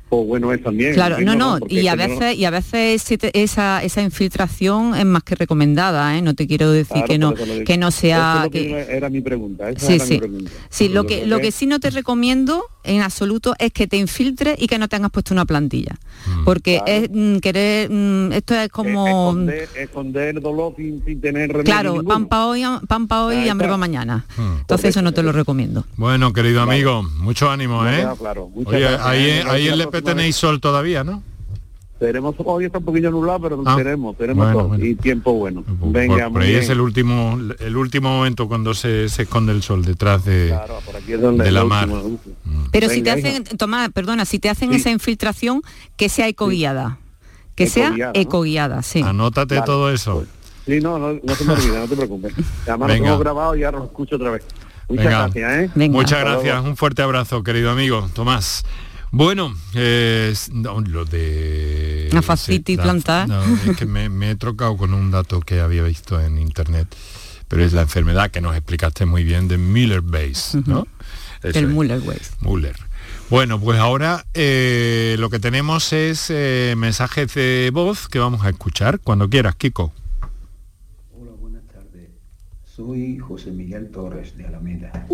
pues 0.09 0.27
bueno 0.27 0.55
es 0.55 0.63
también. 0.63 0.95
Claro, 0.95 1.17
no, 1.17 1.21
entiendo, 1.21 1.45
no, 1.55 1.59
Porque 1.61 1.75
y 1.75 1.87
a 1.89 1.95
no- 1.95 1.99
veces, 2.09 2.37
y 2.39 2.45
a 2.47 2.51
veces 2.51 3.05
esa, 3.35 3.83
esa 3.83 4.01
infiltración 4.01 4.95
es 4.95 5.05
más 5.05 5.23
que 5.23 5.35
recomendada, 5.35 6.17
¿eh? 6.17 6.23
No 6.23 6.33
te 6.35 6.47
quiero 6.47 6.71
decir 6.71 6.93
Claro, 7.05 7.07
que 7.09 7.19
no, 7.19 7.35
que 7.67 7.77
no 7.77 7.89
Eso 7.89 8.01
sea 8.01 8.35
es 8.39 8.45
lo 8.45 8.51
que, 8.51 8.69
que 8.69 8.97
era 8.97 9.11
mi 9.11 9.21
pregunta. 9.21 9.69
Esa 9.69 9.87
Sí, 9.87 9.93
era 9.97 10.05
mi 10.05 10.09
sí. 10.13 10.19
pregunta. 10.19 10.51
Sí, 10.71 10.89
lo 10.89 11.05
que, 11.05 11.27
lo 11.27 11.41
que 11.41 11.53
sí 11.53 11.67
no 11.67 11.79
te 11.79 11.91
recomiendo 11.91 12.65
en 12.89 13.03
absoluto 13.03 13.55
es 13.59 13.73
que 13.73 13.87
te 13.87 13.97
infiltres 13.97 14.57
y 14.61 14.67
que 14.67 14.79
no 14.79 14.89
tengas 14.89 15.11
puesto 15.11 15.35
una 15.35 15.45
plantilla. 15.45 15.97
Porque 16.45 16.81
Claro. 16.85 17.05
es 17.05 17.11
mm, 17.13 17.37
querer, 17.39 17.91
mm, 17.91 18.33
esto 18.33 18.55
es 18.55 18.69
como 18.71 19.07
esconder, 19.07 19.69
esconder 19.77 20.37
el 20.37 20.43
dolor 20.43 20.75
sin, 20.77 21.05
sin 21.05 21.21
tener 21.21 21.49
remedio 21.49 21.65
claro, 21.65 21.91
ninguno. 21.93 22.09
pan 22.09 22.27
para 22.27 22.47
hoy, 22.47 22.63
pan 22.89 23.07
pa' 23.07 23.25
hoy 23.25 23.37
y 23.37 23.49
hambre 23.49 23.67
para 23.69 23.77
mañana. 23.79 24.25
Entonces 24.61 24.91
eso 24.91 25.03
no 25.03 25.13
te 25.13 25.23
lo 25.23 25.33
recomiendo. 25.33 25.85
Bueno, 25.97 26.33
querido 26.33 26.63
amigo, 26.63 27.03
mucho 27.03 27.51
ánimo, 27.51 27.87
¿eh? 27.87 27.97
quedado 27.99 28.17
claro. 28.17 28.49
Muchas 28.55 28.73
Oye, 28.75 28.81
gracias, 28.83 29.07
ahí, 29.07 29.25
¿eh? 29.27 29.45
ahí 29.49 29.69
en 29.69 29.79
próxima 29.89 30.15
tenéis 30.15 30.37
sol 30.37 30.61
todavía, 30.61 31.05
¿no? 31.05 31.23
Tenemos, 31.99 32.37
hoy 32.45 32.67
está 32.67 32.79
un 32.79 32.85
poquillo 32.85 33.11
nublado, 33.11 33.41
pero 33.41 33.63
Ah, 33.67 33.75
tenemos, 33.77 34.17
tenemos 34.17 34.45
bueno, 34.45 34.59
todo. 34.61 34.69
bueno. 34.69 34.85
Y 34.85 34.95
tiempo 34.95 35.33
bueno. 35.33 35.63
Por, 35.63 35.91
Venga, 35.93 36.31
por 36.31 36.43
ahí 36.43 36.51
bien. 36.51 36.63
es 36.63 36.69
el 36.69 36.81
último 36.81 37.37
el 37.59 37.77
último 37.77 38.09
momento 38.11 38.47
cuando 38.47 38.73
se, 38.73 39.09
se 39.09 39.23
esconde 39.23 39.51
el 39.53 39.63
sol 39.65 39.85
detrás 39.85 40.25
de, 40.25 40.47
Claro, 40.49 40.79
por 40.87 40.95
aquí 40.95 41.13
es 41.15 41.21
donde 41.21 41.43
de 41.45 41.51
la 41.51 41.65
mar. 41.65 41.89
último. 41.89 42.37
Pero 42.71 42.89
si 42.89 43.03
te 43.03 43.15
Venga, 43.17 43.29
hacen, 43.31 43.45
Tomás, 43.59 43.91
perdona, 43.91 44.25
si 44.27 44.39
te 44.39 44.49
hacen 44.49 44.71
Sí. 44.71 44.77
esa 44.77 44.91
infiltración, 44.91 45.63
que 45.97 46.09
sea 46.09 46.29
ecoguiada. 46.29 46.99
Que 47.57 47.67
sea 47.67 47.87
Ecoguiada, 47.89 48.13
¿no? 48.15 48.21
ecoguiada, 48.21 48.83
sí. 48.85 49.03
Anótate 49.03 49.57
Vale, 49.57 49.67
todo 49.67 49.91
eso. 49.93 50.25
Sí, 50.67 50.79
no, 50.81 50.99
no, 51.01 51.15
no 51.21 51.35
se 51.35 51.45
me 51.45 51.55
olvida, 51.55 51.81
no 51.81 51.89
te 51.89 51.97
preocupes. 51.97 52.33
Además 52.69 52.89
Venga. 52.89 52.99
lo 53.01 53.05
tengo 53.07 53.19
grabado 53.19 53.57
y 53.57 53.65
ahora 53.65 53.79
lo 53.79 53.85
escucho 53.87 54.15
otra 54.15 54.31
vez. 54.31 54.45
Muchas 54.89 55.05
Venga. 55.07 55.19
gracias, 55.29 55.77
¿eh? 55.77 55.89
Muchas 55.91 56.21
gracias, 56.21 56.65
un 56.65 56.77
fuerte 56.77 57.03
abrazo, 57.03 57.43
querido 57.43 57.71
amigo 57.73 58.09
Tomás. 58.15 58.65
Bueno, 59.11 59.55
eh, 59.75 60.35
no, 60.53 60.81
lo 60.81 61.05
de... 61.05 62.09
La 62.13 62.21
fascitis 62.23 62.77
la- 62.77 62.83
plantar. 62.83 63.29
no, 63.29 63.43
es 63.71 63.77
que 63.77 63.87
me, 63.87 64.09
me 64.09 64.31
he 64.33 64.37
trocado 64.37 64.77
con 64.77 64.93
un 64.93 65.11
dato 65.11 65.41
que 65.41 65.61
había 65.61 65.83
visto 65.83 66.21
en 66.21 66.39
internet, 66.39 66.95
pero 67.49 67.65
es 67.65 67.73
la 67.73 67.83
enfermedad 67.83 68.31
que 68.31 68.41
nos 68.41 68.55
explicaste 68.55 69.07
muy 69.07 69.25
bien 69.25 69.49
de 69.49 69.57
Miller 69.57 70.03
Base, 70.03 70.63
¿no? 70.67 70.87
Eso 71.43 71.59
El 71.59 71.67
es. 71.67 71.71
Müller-Weiss. 71.71 72.33
Müller. 72.41 72.77
Bueno, 73.31 73.61
pues 73.61 73.79
ahora 73.79 74.27
eh, 74.35 75.17
lo 75.19 75.31
que 75.31 75.39
tenemos 75.39 75.93
es 75.93 76.27
eh, 76.31 76.75
mensajes 76.77 77.33
de 77.35 77.71
voz 77.73 78.09
que 78.09 78.19
vamos 78.19 78.45
a 78.45 78.51
escuchar 78.51 79.01
cuando 79.01 79.29
quieras, 79.31 79.55
Kiko. 79.55 79.93
Soy 82.65 83.19
José 83.19 83.51
Miguel 83.51 83.91
Torres 83.91 84.37
de 84.37 84.47
Alameda. 84.47 85.07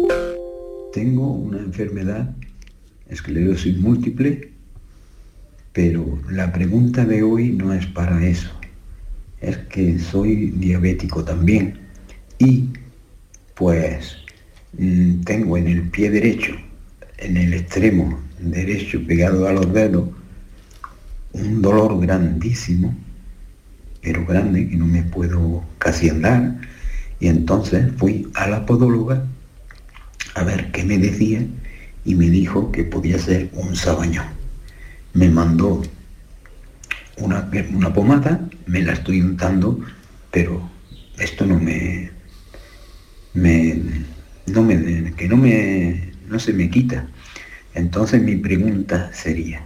Tengo 0.93 1.29
una 1.33 1.59
enfermedad, 1.59 2.35
esclerosis 3.09 3.77
múltiple, 3.79 4.51
pero 5.73 6.21
la 6.31 6.53
pregunta 6.53 7.05
de 7.05 7.23
hoy 7.23 7.51
no 7.51 7.73
es 7.73 7.87
para 7.87 8.25
eso. 8.25 8.51
Es 9.41 9.59
que 9.59 9.99
soy 9.99 10.53
diabético 10.53 11.25
también 11.25 11.79
y 12.39 12.71
pues 13.55 14.17
mm, 14.79 15.21
tengo 15.23 15.59
en 15.59 15.69
el 15.69 15.83
pie 15.91 16.11
derecho, 16.11 16.55
en 17.19 17.37
el 17.37 17.55
extremo 17.55 18.21
derecho 18.39 19.05
pegado 19.07 19.47
a 19.49 19.53
los 19.53 19.73
dedos, 19.73 20.09
un 21.33 21.63
dolor 21.63 22.01
grandísimo, 22.01 22.95
pero 24.01 24.25
grande, 24.27 24.69
que 24.69 24.77
no 24.77 24.87
me 24.87 25.03
puedo 25.03 25.65
casi 25.79 26.09
andar. 26.09 26.61
Y 27.21 27.29
entonces 27.29 27.93
fui 27.97 28.29
a 28.35 28.49
la 28.49 28.67
podóloga 28.67 29.25
a 30.35 30.45
ver 30.45 30.71
qué 30.73 30.85
me 30.85 30.99
decía 30.99 31.47
y 32.05 32.15
me 32.15 32.29
dijo 32.29 32.71
que 32.71 32.85
podía 32.85 33.19
ser 33.19 33.51
un 33.53 33.75
sabañón. 33.77 34.27
Me 35.13 35.29
mandó 35.29 35.83
una, 37.19 37.49
una 37.73 37.93
pomada, 37.93 38.49
me 38.67 38.83
la 38.83 38.93
estoy 38.93 39.21
untando, 39.21 39.81
pero 40.31 40.69
esto 41.19 41.47
no 41.47 41.59
me, 41.59 42.11
me, 43.33 43.81
no 44.47 44.63
me, 44.63 45.13
que 45.17 45.29
no 45.29 45.37
me, 45.37 46.13
no 46.29 46.39
se 46.39 46.53
me 46.53 46.69
quita. 46.69 47.07
Entonces 47.75 48.23
mi 48.23 48.37
pregunta 48.37 49.11
sería, 49.13 49.65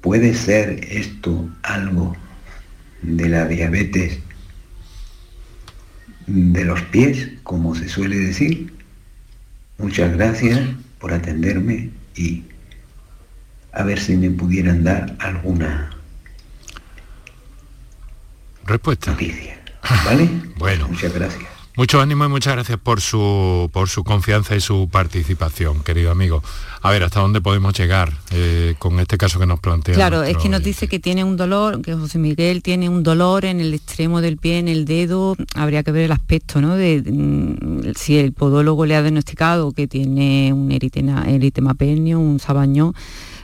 ¿puede 0.00 0.34
ser 0.34 0.84
esto 0.90 1.48
algo 1.62 2.16
de 3.02 3.28
la 3.28 3.46
diabetes 3.46 4.18
de 6.26 6.64
los 6.64 6.82
pies, 6.82 7.30
como 7.42 7.74
se 7.74 7.88
suele 7.88 8.16
decir? 8.16 8.71
Muchas 9.82 10.12
gracias 10.16 10.60
por 11.00 11.12
atenderme 11.12 11.90
y 12.14 12.44
a 13.72 13.82
ver 13.82 13.98
si 13.98 14.16
me 14.16 14.30
pudieran 14.30 14.84
dar 14.84 15.16
alguna 15.18 15.90
Respuesta. 18.64 19.10
noticia. 19.10 19.58
¿Vale? 20.04 20.28
Bueno. 20.56 20.86
Muchas 20.86 21.12
gracias. 21.12 21.48
Mucho 21.74 22.02
ánimo 22.02 22.26
y 22.26 22.28
muchas 22.28 22.52
gracias 22.52 22.78
por 22.78 23.00
su, 23.00 23.70
por 23.72 23.88
su 23.88 24.04
confianza 24.04 24.54
y 24.54 24.60
su 24.60 24.90
participación, 24.92 25.82
querido 25.82 26.10
amigo. 26.10 26.42
A 26.82 26.90
ver, 26.90 27.02
¿hasta 27.02 27.20
dónde 27.20 27.40
podemos 27.40 27.72
llegar 27.72 28.12
eh, 28.30 28.74
con 28.78 29.00
este 29.00 29.16
caso 29.16 29.38
que 29.38 29.46
nos 29.46 29.58
plantea? 29.58 29.94
Claro, 29.94 30.22
es 30.22 30.36
que 30.36 30.50
nos 30.50 30.58
oyente? 30.58 30.68
dice 30.68 30.88
que 30.88 30.98
tiene 30.98 31.24
un 31.24 31.38
dolor, 31.38 31.80
que 31.80 31.94
José 31.94 32.18
Miguel 32.18 32.62
tiene 32.62 32.90
un 32.90 33.02
dolor 33.02 33.46
en 33.46 33.58
el 33.60 33.72
extremo 33.72 34.20
del 34.20 34.36
pie, 34.36 34.58
en 34.58 34.68
el 34.68 34.84
dedo. 34.84 35.34
Habría 35.54 35.82
que 35.82 35.92
ver 35.92 36.04
el 36.04 36.12
aspecto, 36.12 36.60
¿no? 36.60 36.76
De, 36.76 37.02
mm, 37.06 37.94
si 37.96 38.18
el 38.18 38.32
podólogo 38.32 38.84
le 38.84 38.94
ha 38.94 39.00
diagnosticado 39.00 39.72
que 39.72 39.86
tiene 39.86 40.52
un 40.52 40.72
eritema, 40.72 41.24
eritema 41.26 41.72
pernio, 41.72 42.20
un 42.20 42.38
sabañón. 42.38 42.94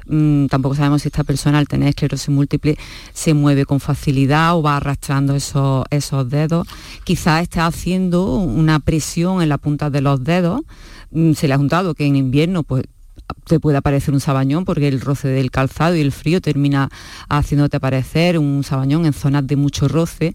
Mm, 0.08 0.46
tampoco 0.46 0.74
sabemos 0.74 1.02
si 1.02 1.08
esta 1.08 1.24
persona 1.24 1.58
al 1.58 1.68
tener 1.68 1.90
esclerosis 1.90 2.30
múltiple 2.30 2.76
se 3.12 3.34
mueve 3.34 3.64
con 3.64 3.80
facilidad 3.80 4.56
o 4.56 4.62
va 4.62 4.78
arrastrando 4.78 5.34
esos, 5.34 5.84
esos 5.90 6.28
dedos. 6.28 6.66
Quizás 7.04 7.42
está 7.42 7.66
haciendo 7.66 8.34
una 8.36 8.80
presión 8.80 9.42
en 9.42 9.48
la 9.48 9.58
punta 9.58 9.90
de 9.90 10.00
los 10.00 10.24
dedos. 10.24 10.62
Mm, 11.10 11.32
se 11.32 11.48
le 11.48 11.54
ha 11.54 11.58
juntado 11.58 11.94
que 11.94 12.06
en 12.06 12.16
invierno 12.16 12.62
pues 12.62 12.84
te 13.44 13.60
puede 13.60 13.78
aparecer 13.78 14.12
un 14.14 14.20
sabañón 14.20 14.64
porque 14.64 14.88
el 14.88 15.00
roce 15.00 15.28
del 15.28 15.50
calzado 15.50 15.96
y 15.96 16.00
el 16.00 16.12
frío 16.12 16.40
termina 16.40 16.88
haciéndote 17.28 17.76
aparecer 17.78 18.38
un 18.38 18.62
sabañón 18.64 19.06
en 19.06 19.12
zonas 19.12 19.46
de 19.46 19.56
mucho 19.56 19.88
roce. 19.88 20.34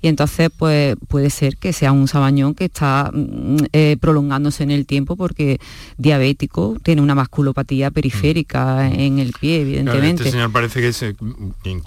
Y 0.00 0.08
entonces 0.08 0.50
pues 0.56 0.96
puede 1.08 1.30
ser 1.30 1.56
que 1.56 1.72
sea 1.72 1.92
un 1.92 2.08
sabañón 2.08 2.54
que 2.54 2.66
está 2.66 3.10
mm, 3.12 3.56
eh, 3.72 3.96
prolongándose 4.00 4.62
en 4.62 4.70
el 4.70 4.84
tiempo 4.86 5.16
porque 5.16 5.58
diabético 5.98 6.76
tiene 6.82 7.00
una 7.02 7.14
vasculopatía 7.14 7.90
periférica 7.90 8.90
en 8.90 9.18
el 9.18 9.32
pie 9.32 9.62
evidentemente 9.62 10.22
Este 10.24 10.32
señor 10.32 10.52
parece 10.52 10.80
que 10.80 10.92
se... 10.92 11.16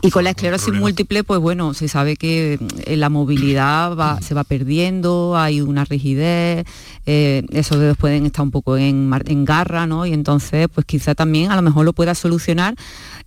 y 0.01 0.09
con 0.11 0.23
la 0.23 0.31
esclerosis 0.31 0.73
múltiple, 0.73 1.23
pues 1.23 1.39
bueno, 1.39 1.73
se 1.73 1.87
sabe 1.87 2.15
que 2.15 2.59
eh, 2.85 2.97
la 2.97 3.09
movilidad 3.09 3.95
va- 3.95 4.19
se 4.21 4.33
va 4.33 4.43
perdiendo, 4.43 5.37
hay 5.37 5.61
una 5.61 5.85
rigidez, 5.85 6.65
eh, 7.05 7.43
esos 7.51 7.79
dedos 7.79 7.97
pueden 7.97 8.25
estar 8.25 8.43
un 8.43 8.51
poco 8.51 8.77
en, 8.77 9.11
en 9.27 9.45
garra, 9.45 9.85
¿no? 9.85 10.05
Y 10.05 10.13
entonces, 10.13 10.46
Pues 10.73 10.85
quizá 10.85 11.15
también 11.15 11.51
a 11.51 11.55
lo 11.55 11.61
mejor 11.61 11.85
lo 11.85 11.93
pueda 11.93 12.15
solucionar 12.15 12.75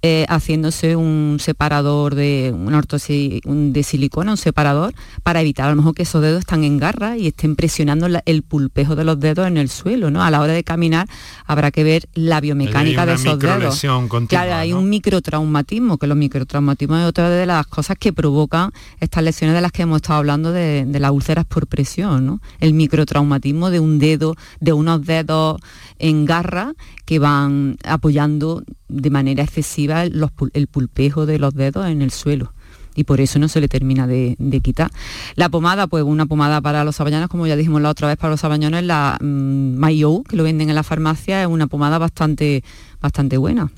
eh, 0.03 0.25
haciéndose 0.31 0.97
un 0.97 1.37
separador 1.41 2.15
de 2.15 2.55
una 2.57 2.79
ortosis 2.79 3.41
de 3.45 3.83
silicona, 3.83 4.31
un 4.31 4.37
separador, 4.39 4.95
para 5.23 5.43
evitar 5.43 5.67
a 5.67 5.71
lo 5.71 5.77
mejor 5.77 5.95
que 5.95 6.05
esos 6.05 6.23
dedos 6.23 6.41
están 6.41 6.65
en 6.65 6.79
garra 6.79 7.19
y 7.19 7.27
estén 7.27 7.55
presionando 7.55 8.09
el 8.25 8.43
pulpejo 8.43 8.97
de 8.97 9.05
los 9.05 9.21
dedos 9.21 9.47
en 9.47 9.59
el 9.59 9.69
suelo, 9.69 10.11
¿no? 10.11 10.23
A 10.23 10.31
la 10.31 10.41
hora 10.41 10.55
de 10.55 10.65
caminar 10.65 11.07
habrá 11.45 11.71
que 11.71 11.85
ver 11.85 12.09
la 12.15 12.41
biomecánica 12.41 13.05
de 13.05 13.13
esos 13.13 13.39
dedos. 13.39 13.79
claro, 14.27 14.55
hay 14.55 14.73
un 14.73 14.89
microtraumatismo, 14.89 15.99
que 15.99 16.07
los 16.07 16.17
microtraumatismos 16.17 17.01
es 17.01 17.07
otra 17.07 17.29
de 17.29 17.45
las 17.45 17.67
cosas 17.67 17.99
que 17.99 18.15
provocan 18.15 18.73
estas 19.01 19.23
lesiones 19.23 19.55
de 19.55 19.61
las 19.61 19.71
que 19.71 19.83
hemos 19.83 19.97
estado 19.97 20.21
hablando 20.21 20.51
de, 20.53 20.87
las 21.01 21.11
úlceras 21.11 21.45
por 21.45 21.67
presión, 21.67 22.25
¿no? 22.25 22.41
El 22.59 22.73
microtraumatismo 22.73 23.69
de 23.69 23.81
un 23.81 23.99
dedo, 23.99 24.35
de 24.61 24.73
unos 24.73 25.05
dedos 25.05 25.61
en 25.99 26.25
garra 26.25 26.73
que 27.05 27.19
van 27.19 27.77
apoyando 27.85 28.63
de 28.91 29.11
manera 29.11 29.43
excesiva 29.43 30.03
el 30.05 30.67
pulpejo 30.67 31.27
de 31.27 31.39
los 31.39 31.55
dedos 31.55 31.87
en 31.87 32.03
el 32.03 32.11
suelo 32.11 32.53
y 32.95 33.05
por 33.05 33.21
eso 33.21 33.39
no 33.39 33.49
se 33.49 33.61
le 33.61 33.69
termina 33.69 34.07
de, 34.07 34.37
quitar. 34.63 34.91
La 35.35 35.49
pomada, 35.49 35.87
pues 35.87 36.05
una 36.05 36.27
pomada 36.27 36.61
para 36.61 36.85
los 36.85 36.97
sabañones, 36.97 37.29
como 37.29 37.47
ya 37.47 37.57
dijimos 37.57 37.81
la 37.81 37.91
otra 37.91 38.09
vez 38.09 38.17
para 38.17 38.31
los 38.31 38.41
sabañones, 38.41 38.85
la 38.85 39.19
um, 39.21 39.81
que 40.25 40.37
lo 40.37 40.45
venden 40.45 40.69
en 40.69 40.75
la 40.75 40.83
farmacia, 40.83 41.43
es 41.43 41.49
una 41.49 41.67
pomada 41.67 41.99
bastante, 41.99 42.63
bastante 43.01 43.37
buena. 43.37 43.71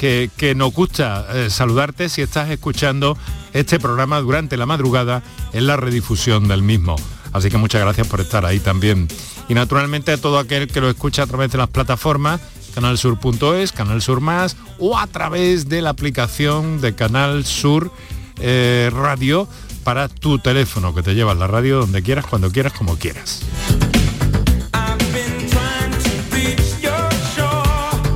que, 0.00 0.54
nos 0.56 0.72
gusta 0.72 1.26
eh, 1.34 1.50
saludarte 1.50 2.08
si 2.08 2.22
estás 2.22 2.48
escuchando 2.48 3.18
este 3.52 3.78
programa 3.78 4.18
durante 4.20 4.56
la 4.56 4.64
madrugada 4.64 5.22
en 5.52 5.66
la 5.66 5.76
redifusión 5.76 6.48
del 6.48 6.62
mismo. 6.62 6.96
Así 7.32 7.50
que 7.50 7.58
muchas 7.58 7.82
gracias 7.82 8.06
por 8.06 8.20
estar 8.20 8.46
ahí 8.46 8.60
también. 8.60 9.08
Y 9.48 9.54
naturalmente 9.54 10.12
a 10.12 10.16
todo 10.16 10.38
aquel 10.38 10.68
que 10.68 10.80
lo 10.80 10.88
escucha 10.88 11.24
a 11.24 11.26
través 11.26 11.52
de 11.52 11.58
las 11.58 11.68
plataformas, 11.68 12.40
canalsur.es, 12.74 13.72
Canal 13.72 14.00
Sur 14.00 14.22
Más, 14.22 14.56
o 14.78 14.98
a 14.98 15.06
través 15.06 15.68
de 15.68 15.82
la 15.82 15.90
aplicación 15.90 16.80
de 16.80 16.94
Canal 16.94 17.44
Sur 17.44 17.92
eh, 18.38 18.90
Radio 18.94 19.48
para 19.84 20.08
tu 20.08 20.38
teléfono, 20.38 20.94
que 20.94 21.02
te 21.02 21.14
llevas 21.14 21.36
la 21.36 21.46
radio 21.46 21.80
donde 21.80 22.02
quieras, 22.02 22.24
cuando 22.24 22.50
quieras, 22.50 22.72
como 22.72 22.96
quieras. 22.96 23.42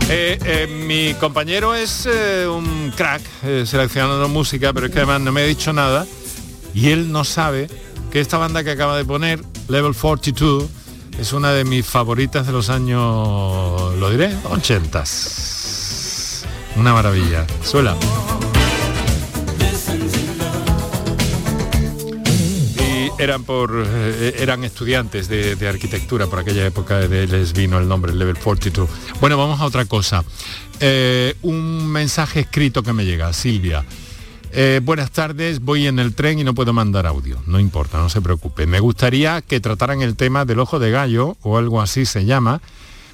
Eh, 0.09 0.39
eh, 0.45 0.67
mi 0.67 1.15
compañero 1.15 1.75
es 1.75 2.07
eh, 2.07 2.47
un 2.47 2.93
crack 2.95 3.23
seleccionando 3.65 4.29
música, 4.29 4.73
pero 4.73 4.87
es 4.87 4.93
que 4.93 4.99
además 4.99 5.23
no 5.23 5.33
me 5.33 5.43
ha 5.43 5.47
dicho 5.47 5.73
nada 5.73 6.07
y 6.75 6.91
él 6.91 7.11
no 7.11 7.25
sabe 7.25 7.69
que 8.13 8.21
esta 8.21 8.37
banda 8.37 8.63
que 8.63 8.71
acaba 8.71 8.97
de 8.97 9.05
poner, 9.05 9.43
Level 9.69 9.95
42, 9.95 10.65
es 11.19 11.33
una 11.33 11.53
de 11.53 11.65
mis 11.65 11.87
favoritas 11.87 12.47
de 12.47 12.53
los 12.53 12.69
años, 12.69 13.95
lo 13.97 14.11
diré, 14.11 14.37
80. 14.51 15.05
Una 16.77 16.93
maravilla. 16.93 17.47
Suela. 17.63 17.97
Eran 23.25 23.45
por 23.45 23.85
eh, 23.87 24.37
eran 24.39 24.65
estudiantes 24.65 25.29
de, 25.29 25.69
arquitectura 25.69 26.27
por 26.27 26.39
aquella 26.39 26.65
época 26.67 26.99
de 27.01 27.27
les 27.27 27.55
vino 27.55 27.79
el 27.79 27.89
nombre 27.89 28.15
Level 28.15 28.37
42. 28.37 28.89
Bueno, 29.21 29.39
vamos 29.39 29.61
a 29.61 29.65
otra 29.65 29.87
cosa. 29.87 30.25
Eh, 30.79 31.35
un 31.43 31.89
mensaje 31.89 32.41
escrito 32.41 32.83
que 32.83 32.93
me 32.93 33.05
llega, 33.05 33.33
Silvia. 33.33 33.85
Eh, 34.53 34.81
buenas 34.85 35.11
tardes, 35.11 35.61
voy 35.61 35.87
en 35.87 35.99
el 35.99 36.15
tren 36.15 36.39
y 36.39 36.45
no 36.45 36.55
puedo 36.55 36.73
mandar 36.73 37.07
audio. 37.07 37.43
No 37.47 37.59
importa, 37.59 37.99
no 37.99 38.09
se 38.09 38.21
preocupe. 38.21 38.67
Me 38.67 38.79
gustaría 38.79 39.41
que 39.41 39.59
trataran 39.59 40.03
el 40.03 40.17
tema 40.17 40.45
del 40.45 40.61
ojo 40.61 40.79
de 40.79 40.91
gallo 40.91 41.37
o 41.43 41.57
algo 41.59 41.81
así 41.81 42.05
se 42.05 42.27
llama. 42.27 42.61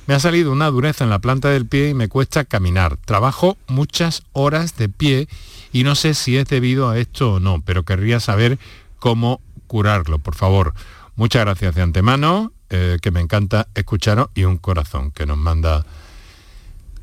Me 0.07 0.15
ha 0.15 0.21
salido 0.21 0.51
una 0.51 0.71
dureza 0.71 1.05
en 1.05 1.11
la 1.11 1.21
planta 1.21 1.51
del 1.51 1.67
pie 1.67 1.91
y 1.91 1.95
me 1.95 2.09
cuesta 2.09 2.45
caminar. 2.45 2.97
Trabajo 2.97 3.57
muchas 3.69 4.25
horas 4.33 4.77
de 4.77 4.89
pie 4.89 5.29
y 5.73 5.85
no 5.85 5.95
sé 5.95 6.15
si 6.15 6.37
es 6.37 6.47
debido 6.47 6.91
a 6.91 6.99
esto 6.99 7.35
o 7.35 7.41
no, 7.41 7.63
pero 7.65 7.85
querría 7.85 8.19
saber 8.19 8.59
cómo 8.99 9.41
curarlo, 9.71 10.19
por 10.19 10.35
favor. 10.35 10.75
Muchas 11.15 11.45
gracias 11.45 11.77
de 11.77 11.83
antemano, 11.83 12.53
eh, 12.71 12.99
que 13.01 13.13
me 13.13 13.21
encanta 13.21 13.69
escucharos 13.77 14.31
y 14.35 14.43
un 14.43 14.57
corazón 14.57 15.13
que 15.13 15.27
nos 15.27 15.39
manda, 15.39 15.87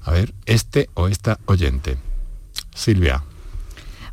a 0.02 0.12
ver, 0.12 0.34
este 0.46 0.90
o 0.94 1.08
esta 1.08 1.40
oyente. 1.46 1.98
Silvia. 2.76 3.24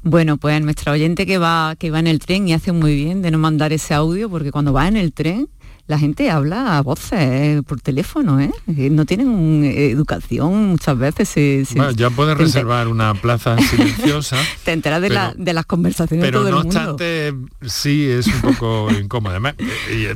Bueno, 0.05 0.37
pues 0.37 0.63
nuestra 0.63 0.93
oyente 0.93 1.27
que 1.27 1.37
va, 1.39 1.75
que 1.77 1.91
va 1.91 1.99
en 1.99 2.07
el 2.07 2.21
tren 2.21 2.47
y 2.47 2.53
hace 2.53 2.71
muy 2.71 2.95
bien 2.95 3.23
de 3.23 3.33
no 3.33 3.39
mandar 3.39 3.73
ese 3.73 3.93
audio, 3.93 4.31
porque 4.31 4.53
cuando 4.53 4.73
va 4.73 4.87
en 4.87 4.99
el 4.99 5.13
tren 5.13 5.49
la 5.87 5.99
gente 5.99 6.31
habla 6.31 6.79
a 6.79 6.83
voces 6.83 7.19
eh, 7.21 7.63
por 7.67 7.81
teléfono, 7.81 8.41
¿eh? 8.41 8.51
¿eh? 8.69 8.89
No 8.91 9.05
tienen 9.05 9.65
educación 9.65 10.71
muchas 10.71 10.97
veces. 10.97 11.75
bueno, 11.75 11.91
ya 11.91 12.09
puedes 12.09 12.39
reservar 12.39 12.89
una 12.89 13.15
plaza 13.15 13.59
silenciosa. 13.71 14.37
te 14.65 14.73
enteras 14.73 15.03
de, 15.03 15.11
de 15.37 15.53
las 15.53 15.67
conversaciones 15.67 16.25
pero 16.25 16.43
de 16.43 16.51
todo 16.51 16.61
el 16.61 16.65
mundo. 16.65 16.81
no 16.81 16.91
obstante, 16.93 17.35
sí 17.67 18.07
es 18.07 18.27
un 18.27 18.41
poco 18.41 18.89
incómodo. 18.99 19.33
Además, 19.33 19.55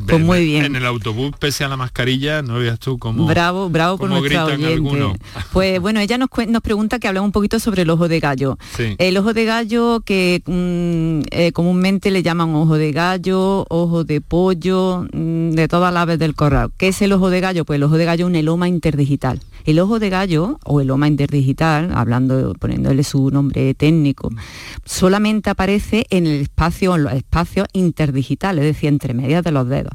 pues 0.06 0.20
muy 0.20 0.44
bien. 0.44 0.64
En 0.64 0.76
el 0.76 0.86
autobús, 0.86 1.32
pese 1.38 1.64
a 1.64 1.68
la 1.68 1.76
mascarilla, 1.76 2.40
no 2.40 2.58
veas 2.58 2.78
tú 2.78 2.98
cómo 2.98 3.26
Bravo, 3.26 3.68
bravo 3.68 3.98
por 3.98 4.08
nuestra 4.08 4.46
oyente. 4.46 5.18
Pues 5.52 5.80
bueno, 5.80 6.00
ella 6.00 6.16
nos, 6.16 6.30
nos 6.48 6.62
pregunta 6.62 6.98
que 6.98 7.08
hablemos 7.08 7.26
un 7.26 7.32
poquito 7.32 7.58
sobre 7.60 7.82
el 7.82 7.90
ojo 7.90 8.08
de 8.08 8.20
gallo. 8.20 8.58
El 8.78 9.16
ojo 9.18 9.34
de 9.34 9.44
gallo 9.44 10.00
que 10.00 10.42
mm, 10.46 11.52
comúnmente 11.52 12.10
le 12.10 12.22
llaman 12.22 12.54
ojo 12.54 12.76
de 12.76 12.92
gallo, 12.92 13.66
ojo 13.68 14.04
de 14.04 14.22
pollo, 14.22 15.06
mm, 15.12 15.57
de 15.58 15.68
todas 15.68 15.92
las 15.92 16.02
aves 16.02 16.18
del 16.18 16.34
corral. 16.34 16.70
¿Qué 16.76 16.88
es 16.88 17.02
el 17.02 17.12
ojo 17.12 17.30
de 17.30 17.40
gallo? 17.40 17.64
Pues 17.64 17.78
el 17.78 17.82
ojo 17.82 17.98
de 17.98 18.04
gallo 18.04 18.26
es 18.26 18.30
un 18.30 18.36
eloma 18.36 18.68
interdigital. 18.68 19.40
El 19.64 19.80
ojo 19.80 19.98
de 19.98 20.08
gallo 20.08 20.58
o 20.64 20.80
eloma 20.80 21.08
interdigital, 21.08 21.90
hablando, 21.94 22.54
poniéndole 22.54 23.02
su 23.02 23.30
nombre 23.30 23.74
técnico, 23.74 24.30
solamente 24.84 25.50
aparece 25.50 26.06
en 26.10 26.26
el 26.26 26.40
espacio, 26.42 26.94
en 26.94 27.04
los 27.04 27.12
espacios 27.12 27.66
interdigitales, 27.72 28.64
es 28.64 28.74
decir, 28.76 28.88
entre 28.88 29.14
medias 29.14 29.42
de 29.42 29.50
los 29.50 29.68
dedos. 29.68 29.92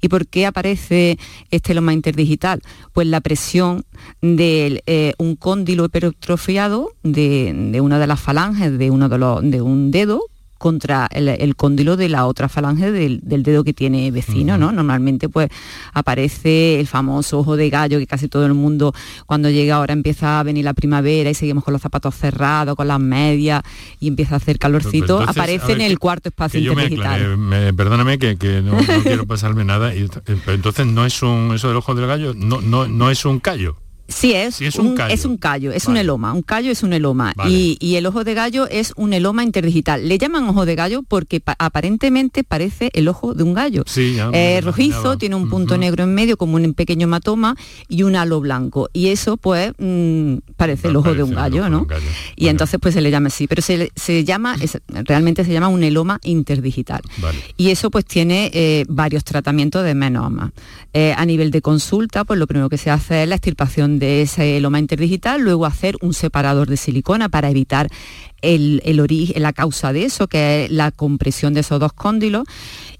¿Y 0.00 0.08
por 0.08 0.26
qué 0.26 0.46
aparece 0.46 1.18
este 1.50 1.72
eloma 1.72 1.94
interdigital? 1.94 2.62
Pues 2.92 3.06
la 3.06 3.20
presión 3.20 3.84
de 4.20 4.82
eh, 4.86 5.14
un 5.18 5.34
cóndilo 5.34 5.86
hipertrofiado 5.86 6.90
de, 7.02 7.70
de, 7.72 7.80
una 7.80 7.98
de 7.98 8.06
las 8.06 8.20
falanges 8.20 8.78
de 8.78 8.90
uno 8.90 9.08
de 9.08 9.62
un 9.62 9.90
dedo 9.90 10.20
contra 10.58 11.08
el, 11.10 11.56
cóndilo 11.56 11.96
de 11.96 12.08
la 12.08 12.26
otra 12.26 12.48
falange 12.48 12.90
del, 12.90 13.20
dedo 13.22 13.64
que 13.64 13.72
tiene 13.72 14.10
vecino, 14.10 14.58
¿no? 14.58 14.72
Normalmente 14.72 15.28
pues 15.28 15.48
aparece 15.92 16.80
el 16.80 16.86
famoso 16.86 17.38
ojo 17.38 17.56
de 17.56 17.70
gallo 17.70 17.98
que 17.98 18.06
casi 18.06 18.28
todo 18.28 18.46
el 18.46 18.54
mundo 18.54 18.94
cuando 19.26 19.50
llega 19.50 19.76
ahora 19.76 19.92
empieza 19.92 20.40
a 20.40 20.42
venir 20.42 20.64
la 20.64 20.74
primavera 20.74 21.30
y 21.30 21.34
seguimos 21.34 21.64
con 21.64 21.72
los 21.72 21.82
zapatos 21.82 22.14
cerrados, 22.14 22.74
con 22.74 22.88
las 22.88 23.00
medias 23.00 23.62
y 24.00 24.08
empieza 24.08 24.34
a 24.34 24.38
hacer 24.38 24.58
calorcito, 24.58 25.20
aparece 25.20 25.72
en 25.72 25.80
el 25.82 25.98
cuarto 25.98 26.28
espacio 26.28 26.60
interdigital. 26.60 27.38
perdóname 27.76 28.18
que, 28.18 28.62
no, 28.62 28.78
quiero 29.02 29.26
pasarme 29.26 29.64
nada, 29.64 29.94
y, 29.94 30.04
eh, 30.04 30.08
pero 30.24 30.54
entonces 30.54 30.86
no 30.86 31.04
es 31.04 31.22
un, 31.22 31.52
eso 31.54 31.68
del 31.68 31.76
ojo 31.76 31.94
del 31.94 32.06
gallo, 32.06 32.34
no, 32.34 32.60
no, 32.60 32.86
no 32.86 33.10
es 33.10 33.24
un 33.24 33.40
callo. 33.40 33.76
Sí, 34.08 34.32
es, 34.32 34.60
es, 34.60 34.76
un, 34.76 34.94
callo. 34.94 35.12
es 35.12 35.24
un 35.24 35.36
callo, 35.36 35.72
es 35.72 35.86
un 35.86 35.96
eloma. 35.96 36.32
Un 36.32 36.42
callo 36.42 36.70
es 36.70 36.82
un 36.82 36.92
eloma. 36.92 37.34
Y, 37.48 37.96
el 37.96 38.06
ojo 38.06 38.24
de 38.24 38.34
gallo 38.34 38.68
es 38.68 38.92
un 38.96 39.12
eloma 39.12 39.42
interdigital. 39.42 40.06
Le 40.06 40.18
llaman 40.18 40.44
ojo 40.48 40.66
de 40.66 40.74
gallo 40.74 41.02
porque 41.02 41.42
aparentemente 41.58 42.44
parece 42.44 42.90
el 42.92 43.08
ojo 43.08 43.34
de 43.34 43.42
un 43.42 43.54
gallo. 43.54 43.84
Sí, 43.86 44.16
eh, 44.32 44.60
rojizo, 44.62 45.16
tiene 45.18 45.34
un 45.34 45.48
punto 45.48 45.78
negro 45.78 46.04
en 46.04 46.14
medio 46.14 46.36
como 46.36 46.56
un 46.56 46.74
pequeño 46.74 47.04
hematoma 47.04 47.56
y 47.88 48.02
un 48.02 48.16
halo 48.16 48.40
blanco. 48.40 48.88
Y 48.92 49.08
eso 49.08 49.36
pues 49.36 49.72
mm, 49.78 50.36
parece 50.56 50.88
el 50.88 50.96
ojo 50.96 51.14
de 51.14 51.22
un 51.22 51.34
gallo, 51.34 51.68
¿no? 51.68 51.86
Y 52.36 52.48
entonces 52.48 52.78
pues 52.80 52.94
se 52.94 53.00
le 53.00 53.10
llama 53.10 53.28
así. 53.28 53.46
Pero 53.46 53.62
se, 53.62 54.24
llama, 54.24 54.56
realmente 55.04 55.44
se 55.44 55.52
llama 55.52 55.68
un 55.68 55.82
eloma 55.82 56.20
interdigital. 56.22 57.00
Y 57.56 57.70
eso 57.70 57.90
pues 57.90 58.04
tiene 58.04 58.50
eh, 58.52 58.84
varios 58.88 59.24
tratamientos 59.24 59.84
de 59.84 59.94
menoma. 59.94 60.52
Eh, 60.92 61.14
a 61.16 61.26
nivel 61.26 61.50
de 61.50 61.60
consulta, 61.60 62.24
pues 62.24 62.38
lo 62.38 62.46
primero 62.46 62.68
que 62.68 62.78
se 62.78 62.90
hace 62.90 63.22
es 63.22 63.28
la 63.28 63.34
extirpación 63.34 63.95
de 63.98 64.22
ese 64.22 64.60
loma 64.60 64.78
interdigital, 64.78 65.40
luego 65.40 65.66
hacer 65.66 65.96
un 66.00 66.14
separador 66.14 66.68
de 66.68 66.76
silicona 66.76 67.28
para 67.28 67.50
evitar 67.50 67.88
el, 68.42 68.82
el 68.84 69.00
origen, 69.00 69.42
la 69.42 69.52
causa 69.52 69.92
de 69.92 70.04
eso, 70.04 70.28
que 70.28 70.64
es 70.64 70.70
la 70.70 70.90
compresión 70.90 71.54
de 71.54 71.60
esos 71.60 71.80
dos 71.80 71.92
cóndilos. 71.92 72.44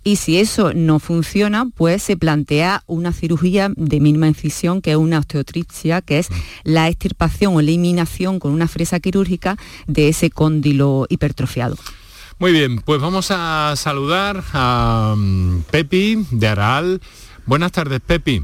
Y 0.02 0.16
si 0.16 0.38
eso 0.38 0.72
no 0.72 0.98
funciona, 1.00 1.66
pues 1.74 2.02
se 2.02 2.16
plantea 2.16 2.84
una 2.86 3.12
cirugía 3.12 3.70
de 3.74 4.00
mínima 4.00 4.28
incisión, 4.28 4.80
que 4.80 4.92
es 4.92 4.96
una 4.96 5.18
osteotripsia, 5.18 6.00
que 6.00 6.20
es 6.20 6.28
la 6.62 6.88
extirpación 6.88 7.56
o 7.56 7.60
eliminación 7.60 8.38
con 8.38 8.52
una 8.52 8.68
fresa 8.68 9.00
quirúrgica 9.00 9.56
de 9.88 10.08
ese 10.08 10.30
cóndilo 10.30 11.06
hipertrofiado. 11.08 11.76
Muy 12.38 12.52
bien, 12.52 12.80
pues 12.80 13.00
vamos 13.00 13.28
a 13.30 13.74
saludar 13.76 14.44
a 14.52 15.14
mm, 15.16 15.62
Pepi 15.70 16.26
de 16.30 16.48
Aral. 16.48 17.00
Buenas 17.46 17.72
tardes, 17.72 18.00
Pepi. 18.00 18.42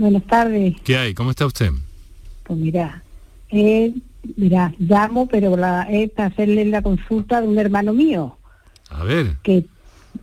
Buenas 0.00 0.24
tardes. 0.24 0.76
¿Qué 0.82 0.96
hay? 0.96 1.12
¿Cómo 1.12 1.28
está 1.30 1.44
usted? 1.44 1.70
Pues 2.44 2.58
mira, 2.58 3.02
eh, 3.50 3.92
mira, 4.36 4.72
llamo, 4.78 5.26
pero 5.28 5.58
la, 5.58 5.82
es 5.90 6.10
para 6.10 6.28
hacerle 6.28 6.64
la 6.64 6.80
consulta 6.80 7.42
de 7.42 7.46
un 7.48 7.58
hermano 7.58 7.92
mío, 7.92 8.38
A 8.88 9.04
ver. 9.04 9.36
que, 9.42 9.66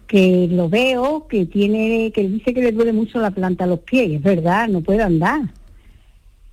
que 0.07 0.47
lo 0.49 0.67
veo, 0.67 1.28
que 1.28 1.45
tiene, 1.45 2.11
que 2.11 2.28
dice 2.28 2.55
que 2.55 2.61
le 2.61 2.71
duele 2.71 2.91
mucho 2.91 3.19
la 3.19 3.30
planta 3.30 3.65
a 3.65 3.67
los 3.67 3.82
pies, 3.82 4.13
es 4.13 4.23
verdad, 4.23 4.67
no 4.67 4.82
puede 4.82 5.03
andar. 5.03 5.41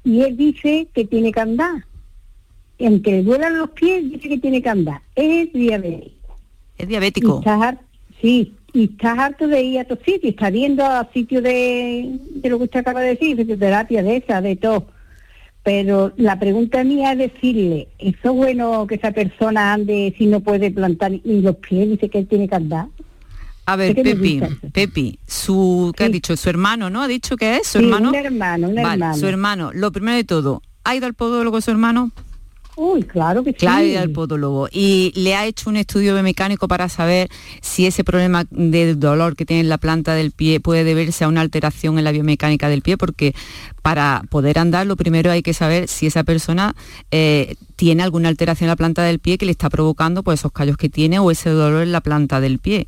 Y 0.04 0.20
él 0.20 0.36
dice 0.36 0.86
que 0.92 1.06
tiene 1.06 1.32
que 1.32 1.40
andar. 1.40 1.86
Y 2.76 2.84
aunque 2.84 3.10
le 3.12 3.22
duelan 3.22 3.56
los 3.56 3.70
pies, 3.70 4.04
dice 4.04 4.28
que 4.28 4.36
tiene 4.38 4.60
que 4.60 4.68
andar. 4.68 5.00
Es 5.14 5.50
diabético. 5.54 6.38
Es 6.76 6.88
diabético. 6.88 7.42
Har- 7.46 7.80
sí, 8.20 8.52
y 8.74 8.84
estás 8.84 9.18
harto 9.18 9.48
de 9.48 9.62
ir 9.62 9.78
a 9.78 9.82
otros 9.82 10.00
sitios, 10.04 10.32
está 10.34 10.50
viendo 10.50 10.84
a 10.84 11.08
sitios 11.14 11.42
de, 11.42 12.18
de 12.30 12.48
lo 12.50 12.58
que 12.58 12.64
usted 12.64 12.80
acaba 12.80 13.00
de 13.00 13.10
decir, 13.10 13.36
fisioterapia, 13.36 14.02
de 14.02 14.16
esa, 14.18 14.40
de 14.42 14.56
todo. 14.56 14.88
Pero 15.62 16.12
la 16.18 16.38
pregunta 16.38 16.84
mía 16.84 17.12
es 17.12 17.18
decirle, 17.18 17.88
¿eso 17.98 18.18
es 18.30 18.32
bueno 18.32 18.86
que 18.86 18.96
esa 18.96 19.12
persona 19.12 19.72
ande 19.72 20.14
si 20.18 20.26
no 20.26 20.40
puede 20.40 20.70
plantar 20.70 21.12
ni 21.24 21.40
los 21.40 21.56
pies? 21.56 21.88
Dice 21.88 22.10
que 22.10 22.18
él 22.18 22.26
tiene 22.26 22.48
que 22.48 22.54
andar. 22.56 22.88
A 23.64 23.76
ver, 23.76 23.94
¿Qué 23.94 24.04
me 24.04 24.10
Pepi? 24.14 24.40
Pepi, 24.74 25.18
su, 25.26 25.90
¿qué 25.96 26.04
ha 26.04 26.08
dicho? 26.10 26.36
Su 26.36 26.50
hermano, 26.50 26.90
¿no? 26.90 27.00
¿Ha 27.00 27.08
dicho 27.08 27.36
que 27.38 27.56
es 27.56 27.66
su 27.68 27.78
Sí, 27.78 27.84
hermano? 27.86 28.10
un 28.10 28.14
hermano, 28.16 28.68
un 28.68 28.74
Vale, 28.74 28.88
hermano. 28.90 29.14
su 29.16 29.26
hermano. 29.26 29.70
Lo 29.72 29.90
primero 29.90 30.16
de 30.18 30.24
todo, 30.24 30.60
¿ha 30.84 30.94
ido 30.96 31.06
al 31.06 31.14
podólogo 31.14 31.58
su 31.62 31.70
hermano? 31.70 32.10
Uy, 32.76 33.04
claro 33.04 33.44
que 33.44 33.50
sí. 33.50 33.58
Claro, 33.58 33.78
ha 33.78 33.84
ido 33.84 34.00
al 34.00 34.10
podólogo. 34.10 34.68
Y 34.70 35.12
le 35.14 35.36
ha 35.36 35.46
hecho 35.46 35.70
un 35.70 35.76
estudio 35.76 36.14
biomecánico 36.14 36.66
para 36.66 36.88
saber 36.88 37.28
si 37.60 37.86
ese 37.86 38.02
problema 38.02 38.44
de 38.50 38.94
dolor 38.94 39.36
que 39.36 39.46
tiene 39.46 39.60
en 39.60 39.68
la 39.68 39.78
planta 39.78 40.14
del 40.14 40.32
pie 40.32 40.58
puede 40.60 40.82
deberse 40.82 41.24
a 41.24 41.28
una 41.28 41.40
alteración 41.40 41.98
en 41.98 42.04
la 42.04 42.12
biomecánica 42.12 42.68
del 42.68 42.82
pie, 42.82 42.96
porque 42.96 43.34
para 43.82 44.22
poder 44.28 44.58
andar 44.58 44.86
lo 44.86 44.96
primero 44.96 45.30
hay 45.30 45.42
que 45.42 45.54
saber 45.54 45.88
si 45.88 46.06
esa 46.06 46.24
persona 46.24 46.74
eh, 47.10 47.54
tiene 47.76 48.02
alguna 48.02 48.28
alteración 48.28 48.66
en 48.66 48.70
la 48.70 48.76
planta 48.76 49.02
del 49.02 49.18
pie 49.18 49.38
que 49.38 49.46
le 49.46 49.52
está 49.52 49.70
provocando 49.70 50.22
pues, 50.22 50.40
esos 50.40 50.52
callos 50.52 50.76
que 50.76 50.88
tiene 50.88 51.18
o 51.18 51.30
ese 51.30 51.50
dolor 51.50 51.82
en 51.82 51.92
la 51.92 52.00
planta 52.00 52.40
del 52.40 52.58
pie. 52.58 52.86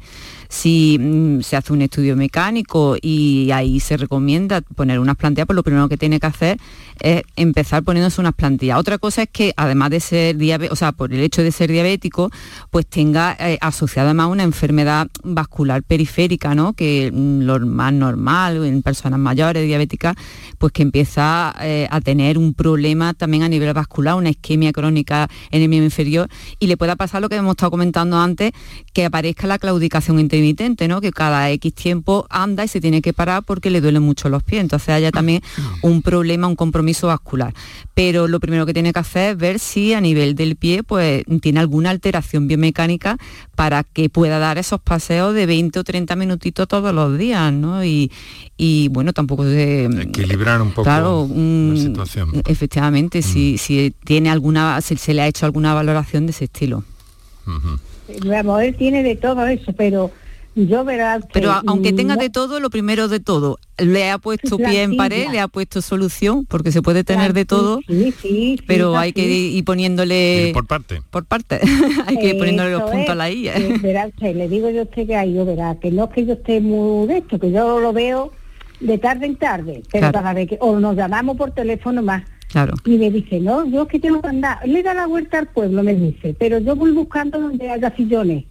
Si 0.49 0.99
mm, 0.99 1.40
se 1.40 1.57
hace 1.57 1.72
un 1.72 1.82
estudio 1.82 2.16
mecánico 2.16 2.97
y 3.01 3.51
ahí 3.53 3.80
se 3.80 3.97
recomienda 3.97 4.61
poner 4.61 4.99
unas 4.99 5.16
plantillas, 5.16 5.47
pues 5.47 5.57
lo 5.57 5.62
primero 5.62 5.88
que 5.88 5.97
tiene 5.97 6.20
que 6.20 6.26
hacer 6.26 6.59
es 7.01 7.22
empezar 7.36 7.82
poniéndose 7.82 8.20
unas 8.20 8.34
plantillas. 8.34 8.78
Otra 8.78 8.99
cosa 8.99 9.22
es 9.22 9.28
que 9.30 9.53
además 9.57 9.90
de 9.90 10.01
ser 10.01 10.36
diabético, 10.36 10.72
o 10.72 10.76
sea, 10.76 10.92
por 10.92 11.12
el 11.12 11.20
hecho 11.20 11.42
de 11.42 11.53
ser 11.53 11.70
diabético, 11.70 12.30
pues 12.70 12.86
tenga 12.86 13.36
eh, 13.38 13.59
asociada 13.61 14.14
más 14.14 14.28
una 14.28 14.42
enfermedad 14.42 15.09
vascular 15.22 15.82
periférica, 15.82 16.55
¿no? 16.55 16.72
Que 16.72 17.11
mm, 17.12 17.40
lo 17.42 17.61
más 17.61 17.92
normal 17.92 18.64
en 18.64 18.82
personas 18.82 19.18
mayores 19.18 19.66
diabéticas, 19.66 20.16
pues 20.59 20.72
que 20.72 20.82
empieza 20.82 21.55
eh, 21.61 21.88
a 21.90 22.01
tener 22.01 22.38
un 22.38 22.55
problema 22.55 23.14
también 23.14 23.42
a 23.42 23.49
nivel 23.49 23.72
vascular, 23.72 24.14
una 24.14 24.30
isquemia 24.30 24.72
crónica 24.72 25.28
en 25.51 25.62
el 25.62 25.68
miembro 25.68 25.86
inferior 25.86 26.28
y 26.59 26.66
le 26.66 26.76
pueda 26.76 26.97
pasar 26.97 27.22
lo 27.22 27.28
que 27.28 27.36
hemos 27.36 27.53
estado 27.53 27.70
comentando 27.70 28.18
antes, 28.18 28.53
que 28.92 29.05
aparezca 29.05 29.47
la 29.47 29.59
claudicación 29.59 30.18
intermitente, 30.37 30.89
¿no? 30.89 31.01
Que 31.01 31.12
cada 31.12 31.51
X 31.51 31.74
tiempo 31.74 32.26
anda 32.30 32.64
y 32.64 32.68
se 32.68 32.80
tiene 32.80 33.03
que 33.03 33.12
parar 33.12 33.43
porque 33.43 33.70
le 33.70 33.80
duelen 33.80 34.03
mucho 34.03 34.28
los 34.28 34.43
pies. 34.43 34.61
Entonces 34.61 34.91
haya 34.91 35.11
también 35.11 35.43
un 35.82 36.03
problema, 36.03 36.47
un 36.47 36.57
compromiso 36.57 37.07
vascular. 37.07 37.55
Pero 37.95 38.28
lo 38.28 38.41
primero 38.41 38.66
que 38.66 38.74
tiene 38.74 38.93
que 38.93 38.99
hacer 38.99 39.32
es 39.32 39.37
ver 39.37 39.59
si 39.59 39.95
a 39.95 40.01
nivel 40.01 40.34
del 40.34 40.57
pie 40.57 40.82
pues 40.82 41.24
tiene 41.41 41.61
alguna 41.61 41.91
alteración 41.91 42.49
biomecánica 42.49 43.16
para 43.55 43.84
que 43.84 44.09
pueda 44.09 44.39
dar 44.39 44.59
esos 44.59 44.80
paseos 44.80 45.34
de 45.34 45.47
20 45.47 45.78
o 45.78 45.84
30 45.84 46.16
minutitos 46.16 46.68
todos 46.68 46.95
los 46.95 47.16
días, 47.18 47.53
¿no? 47.53 47.84
Y, 47.84 48.11
y, 48.57 48.89
bueno, 48.89 49.12
tampoco 49.12 49.45
se 49.45 49.87
Equilibrar 49.87 50.61
un 50.61 50.70
poco 50.70 50.84
claro, 50.84 51.28
la 51.28 51.76
situación. 51.76 52.30
Mm. 52.30 52.41
efectivamente, 52.47 53.22
si, 53.22 53.59
si 53.59 53.95
tiene 54.05 54.30
alguna, 54.30 54.80
si 54.80 54.97
se 54.97 55.14
le 55.14 55.22
ha 55.22 55.26
hecho 55.26 55.47
alguna 55.47 55.74
valoración 55.74 56.26
de 56.26 56.32
ese 56.32 56.45
estilo. 56.45 56.84
Vamos, 58.24 58.62
él 58.62 58.74
tiene 58.76 59.03
de 59.03 59.16
todo 59.16 59.47
eso, 59.47 59.72
pero 59.72 60.11
yo 60.57 60.84
verás 60.84 61.22
que... 61.24 61.28
Pero 61.34 61.52
aunque 61.66 61.92
tenga 61.92 62.16
no- 62.16 62.20
de 62.22 62.30
todo, 62.30 62.59
lo 62.61 62.70
primero 62.70 63.09
de 63.09 63.20
todo, 63.20 63.59
le 63.78 64.11
ha 64.11 64.18
puesto 64.18 64.57
pie 64.57 64.82
en 64.82 64.96
pared, 64.96 65.28
le 65.30 65.38
ha 65.38 65.48
puesto 65.48 65.82
solución, 65.82 66.46
porque 66.46 66.72
se 66.72 66.80
puede 66.82 67.04
tener 67.04 67.32
de 67.34 67.44
todo, 67.44 67.80
Sí, 67.86 68.12
sí, 68.12 68.57
sí, 68.57 68.59
pero 68.66 68.96
hay 68.96 69.12
que 69.12 69.26
ir 69.26 69.64
poniéndole... 69.64 70.50
por 70.54 70.66
parte. 70.66 71.02
Por 71.11 71.24
parte. 71.26 71.61
hay 72.07 72.16
que 72.18 72.30
ir 72.30 72.38
poniéndole 72.38 72.70
los 72.72 72.80
Eso 72.82 72.90
puntos 72.90 73.07
es, 73.07 73.11
a 73.11 73.14
la 73.14 73.30
I. 73.30 73.42
que 73.44 73.78
verá 73.82 74.07
usted, 74.07 74.34
le 74.34 74.48
digo 74.48 74.70
yo 74.70 74.80
a 74.80 74.84
usted 74.84 75.07
que 75.07 75.14
hay, 75.16 75.34
yo 75.34 75.44
verá, 75.44 75.76
que 75.80 75.90
no 75.90 76.04
es 76.04 76.11
que 76.11 76.24
yo 76.26 76.32
esté 76.32 76.61
muy 76.61 77.07
de 77.07 77.18
esto, 77.18 77.38
que 77.38 77.50
yo 77.52 77.78
lo 77.80 77.92
veo 77.92 78.32
de 78.80 78.98
tarde 78.98 79.26
en 79.26 79.36
tarde, 79.36 79.82
pero 79.92 80.00
Claro. 80.11 80.12
cada 80.12 80.32
vez 80.34 80.48
que, 80.48 80.59
o 80.61 80.78
nos 80.80 80.96
llamamos 80.96 81.36
por 81.36 81.50
teléfono 81.52 82.02
más. 82.02 82.22
Claro. 82.48 82.74
Y 82.84 82.96
me 82.96 83.11
dice, 83.11 83.40
no, 83.40 83.66
yo 83.66 83.82
es 83.82 83.88
que 83.88 83.98
tengo 83.98 84.22
que 84.22 84.28
andar, 84.28 84.66
le 84.66 84.82
da 84.82 84.94
la 84.94 85.07
vuelta 85.07 85.38
al 85.38 85.48
pueblo, 85.48 85.82
me 85.82 85.94
dice, 85.94 86.34
pero 86.38 86.59
yo 86.59 86.76
voy 86.76 86.92
buscando 86.92 87.40
donde 87.40 87.68
haya 87.70 87.94
sillones. 87.96 88.44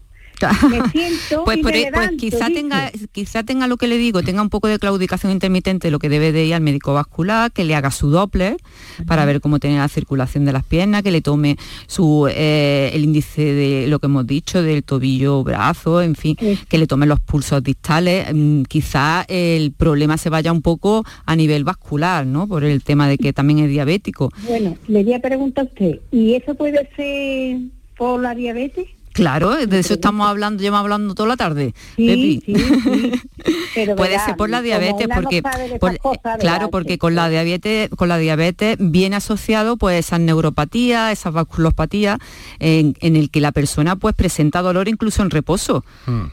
Me 0.69 0.89
siento 0.91 1.43
Pues, 1.45 1.57
y 1.57 1.61
por 1.63 1.71
me 1.71 1.77
ahí- 1.79 1.85
pues 1.93 2.09
quizá 2.17 2.47
tenga, 2.49 2.91
quizá 3.11 3.43
tenga 3.43 3.67
lo 3.67 3.77
que 3.77 3.87
le 3.87 3.97
digo, 3.97 4.21
tenga 4.23 4.41
un 4.41 4.49
poco 4.49 4.67
de 4.67 4.79
claudicación 4.79 5.31
intermitente, 5.31 5.91
lo 5.91 5.99
que 5.99 6.09
debe 6.09 6.31
de 6.31 6.45
ir 6.45 6.53
al 6.53 6.61
médico 6.61 6.93
vascular, 6.93 7.51
que 7.51 7.63
le 7.63 7.75
haga 7.75 7.91
su 7.91 8.09
Doppler 8.09 8.57
para 9.05 9.25
ver 9.25 9.41
cómo 9.41 9.59
tiene 9.59 9.77
la 9.77 9.87
circulación 9.87 10.45
de 10.45 10.53
las 10.53 10.63
piernas, 10.63 11.03
que 11.03 11.11
le 11.11 11.21
tome 11.21 11.57
su 11.87 12.27
eh, 12.29 12.91
el 12.93 13.03
índice 13.03 13.41
de 13.43 13.87
lo 13.87 13.99
que 13.99 14.05
hemos 14.07 14.25
dicho, 14.27 14.61
del 14.61 14.83
tobillo, 14.83 15.43
brazo, 15.43 16.01
en 16.01 16.15
fin, 16.15 16.35
que 16.67 16.77
le 16.77 16.87
tome 16.87 17.05
los 17.05 17.19
pulsos 17.19 17.63
distales. 17.63 18.27
Mm, 18.33 18.63
Quizá 18.63 19.25
el 19.27 19.71
problema 19.71 20.17
se 20.17 20.29
vaya 20.29 20.51
un 20.51 20.61
poco 20.61 21.03
a 21.25 21.35
nivel 21.35 21.63
vascular, 21.63 22.25
¿no? 22.25 22.47
Por 22.47 22.63
el 22.63 22.83
tema 22.83 23.07
de 23.07 23.17
que 23.17 23.33
también 23.33 23.59
es 23.59 23.69
diabético. 23.69 24.31
Bueno, 24.47 24.75
le 24.87 25.03
voy 25.03 25.13
a 25.13 25.19
preguntar 25.19 25.65
a 25.65 25.67
usted, 25.67 25.99
¿y 26.11 26.33
eso 26.35 26.55
puede 26.55 26.89
ser 26.95 27.57
por 27.97 28.21
la 28.21 28.35
diabetes? 28.35 28.87
Claro, 29.15 29.55
de 29.55 29.79
eso 29.79 29.93
estamos 29.93 30.27
hablando, 30.27 30.61
llevamos 30.61 30.83
hablando 30.83 31.15
toda 31.15 31.29
la 31.29 31.37
tarde. 31.37 31.73
Sí, 31.95 32.05
Pepi. 32.07 32.43
sí, 32.45 32.55
sí. 32.83 33.11
Pero 33.75 33.95
Puede 33.95 34.19
ser 34.19 34.35
por 34.35 34.49
la 34.49 34.61
diabetes, 34.61 35.07
no 35.07 35.15
porque 35.15 35.41
por- 35.79 35.97
cosas, 35.99 36.37
claro, 36.39 36.69
porque 36.69 36.97
con 36.97 37.15
la 37.15 37.29
diabetes, 37.29 37.89
con 37.95 38.09
la 38.09 38.17
diabetes 38.17 38.77
viene 38.79 39.15
asociado 39.17 39.77
pues 39.77 39.99
esas 40.05 40.19
neuropatías, 40.19 41.11
esas 41.13 41.31
vasculopatías, 41.33 42.17
en, 42.59 42.95
en 43.01 43.15
el 43.15 43.29
que 43.29 43.39
la 43.41 43.51
persona 43.51 43.95
pues 43.95 44.15
presenta 44.15 44.61
dolor 44.61 44.87
incluso 44.89 45.21
en 45.21 45.29
reposo, 45.29 45.83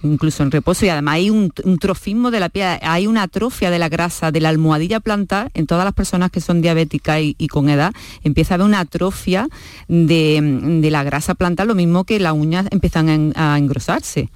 incluso 0.02 0.42
en 0.42 0.50
reposo 0.50 0.84
y 0.86 0.88
además 0.88 1.14
hay 1.16 1.30
un, 1.30 1.52
un 1.64 1.78
trofismo 1.78 2.30
de 2.30 2.40
la 2.40 2.48
piel, 2.48 2.78
hay 2.82 3.06
una 3.06 3.22
atrofia 3.24 3.70
de 3.70 3.78
la 3.78 3.88
grasa 3.88 4.30
de 4.32 4.40
la 4.40 4.48
almohadilla 4.48 5.00
plantar 5.00 5.50
en 5.54 5.66
todas 5.66 5.84
las 5.84 5.94
personas 5.94 6.30
que 6.30 6.40
son 6.40 6.62
diabéticas 6.62 7.20
y, 7.20 7.34
y 7.38 7.48
con 7.48 7.68
edad 7.68 7.92
empieza 8.24 8.54
a 8.54 8.56
haber 8.56 8.66
una 8.66 8.80
atrofia 8.80 9.48
de, 9.88 10.40
de 10.80 10.90
la 10.90 11.04
grasa 11.04 11.34
plantar, 11.34 11.66
lo 11.66 11.74
mismo 11.74 12.04
que 12.04 12.18
las 12.20 12.32
uñas 12.32 12.66
empiezan 12.72 13.08
a, 13.08 13.14
en- 13.14 13.32
a 13.36 13.56
engrosarse. 13.58 14.28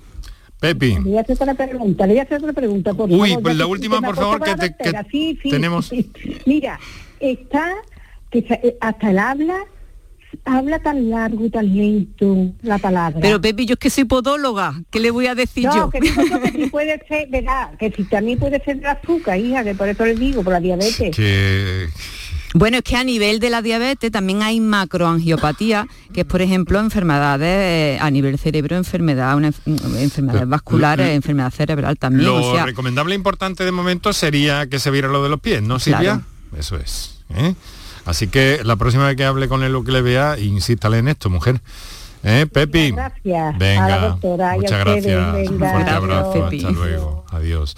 Pepi. 0.61 0.95
Le 0.95 1.01
voy 1.01 1.19
a 1.19 1.21
hacer 1.21 1.37
otra 1.41 1.55
pregunta, 1.55 2.07
le 2.07 2.13
voy 2.15 2.21
a 2.21 2.23
hacer 2.23 2.39
otra 2.39 2.53
pregunta. 2.53 2.95
Por 2.95 3.11
Uy, 3.11 3.29
favor, 3.31 3.43
pues 3.43 3.57
la 3.57 3.67
última, 3.67 4.01
por 4.01 4.17
favor, 4.17 4.39
que 4.43 4.45
te- 4.45 4.51
la 4.51 4.57
cartera. 4.69 5.05
que 5.05 5.11
Sí, 5.11 5.39
sí, 5.43 5.51
tenemos- 5.51 5.87
sí. 5.89 6.11
Mira, 6.47 6.79
está, 7.21 7.73
que 8.31 8.39
eh, 8.39 8.77
hasta 8.81 9.11
el 9.11 9.19
habla, 9.19 9.59
habla 10.45 10.79
tan 10.79 11.11
largo 11.11 11.45
y 11.45 11.51
tan 11.51 11.77
lento 11.77 12.53
la 12.63 12.79
palabra. 12.79 13.19
Pero 13.21 13.41
Pepi, 13.41 13.67
yo 13.67 13.75
es 13.75 13.79
que 13.79 13.91
soy 13.91 14.05
podóloga, 14.05 14.81
¿qué 14.91 14.99
le 15.01 15.11
voy 15.11 15.27
a 15.27 15.35
decir 15.35 15.65
no, 15.65 15.77
yo? 15.77 15.91
que 15.91 16.01
que 16.01 16.09
sí 16.09 16.67
puede 16.71 17.01
ser, 17.07 17.29
¿verdad? 17.29 17.75
Que 17.79 17.91
si 17.93 18.05
también 18.05 18.39
puede 18.39 18.63
ser 18.65 18.81
de 18.81 18.87
azúcar, 18.89 19.39
hija, 19.39 19.63
que 19.63 19.75
por 19.75 19.89
eso 19.89 20.05
le 20.07 20.15
digo, 20.15 20.43
por 20.43 20.53
la 20.55 20.61
diabetes. 20.61 21.15
Que 21.15 21.89
Bueno, 22.59 22.79
es 22.79 22.85
que 22.85 22.97
a 22.97 23.05
nivel 23.05 23.39
de 23.39 23.51
la 23.51 23.61
diabetes 23.61 24.11
también 24.11 24.43
hay 24.43 24.61
macroangiopatía, 24.61 25.87
que 26.15 26.23
es 26.23 26.27
por 26.27 26.41
ejemplo 26.41 26.81
enfermedades 26.81 27.49
eh, 27.51 27.99
a 28.01 28.11
nivel 28.11 28.39
cerebro, 28.39 28.77
enfermedad, 28.77 29.37
una 29.37 29.51
enf- 29.51 29.99
enfermedades 29.99 30.49
vasculares, 30.49 31.09
enfermedad 31.11 31.53
cerebral 31.53 31.99
también. 31.99 32.25
lo 32.25 32.43
o 32.43 32.55
sea, 32.55 32.65
recomendable 32.65 33.15
e 33.15 33.17
importante 33.17 33.63
de 33.63 33.73
momento 33.73 34.15
sería 34.15 34.67
que 34.69 34.79
se 34.79 34.91
viera 34.91 35.09
lo 35.09 35.23
de 35.23 35.29
los 35.29 35.39
pies, 35.41 35.63
¿no, 35.63 35.79
Silvia? 35.79 36.23
Eso 36.59 36.77
es. 36.77 37.19
¿eh? 37.35 37.55
Así 38.07 38.29
que 38.29 38.61
la 38.65 38.77
próxima 38.77 39.07
vez 39.07 39.17
que 39.17 39.25
hable 39.27 39.49
con 39.49 39.63
él 39.63 39.75
o 39.75 39.85
que 39.85 39.93
le 39.93 40.01
vea, 40.01 40.39
insístale 40.39 40.97
en 40.97 41.09
esto, 41.09 41.29
mujer. 41.29 41.61
¿Eh, 42.23 42.47
Pepi? 42.51 42.93
Gracias 42.93 43.59
Venga, 43.59 43.85
a 43.85 43.89
la 43.89 43.99
doctora 44.09 44.53
y 44.55 44.59
a 44.59 44.63
muchas 44.63 44.79
ustedes, 44.87 45.05
gracias. 45.05 45.51
Un 45.51 45.59
fuerte 45.59 45.91
abrazo. 45.91 46.33
Pepi. 46.33 46.57
Hasta 46.65 46.71
luego. 46.71 47.25
Adiós. 47.31 47.77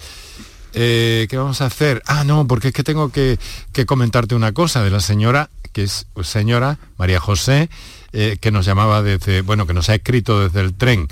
Eh, 0.73 1.27
¿Qué 1.29 1.37
vamos 1.37 1.61
a 1.61 1.65
hacer? 1.65 2.01
Ah, 2.05 2.23
no, 2.23 2.47
porque 2.47 2.69
es 2.69 2.73
que 2.73 2.83
tengo 2.83 3.09
que, 3.11 3.37
que 3.73 3.85
comentarte 3.85 4.35
una 4.35 4.51
cosa 4.53 4.83
de 4.83 4.89
la 4.89 4.99
señora, 4.99 5.49
que 5.73 5.83
es 5.83 6.07
señora 6.23 6.77
María 6.97 7.19
José, 7.19 7.69
eh, 8.13 8.37
que 8.39 8.51
nos 8.51 8.65
llamaba 8.65 9.01
desde, 9.03 9.41
bueno, 9.41 9.65
que 9.67 9.73
nos 9.73 9.89
ha 9.89 9.95
escrito 9.95 10.39
desde 10.41 10.61
el 10.61 10.73
tren. 10.73 11.07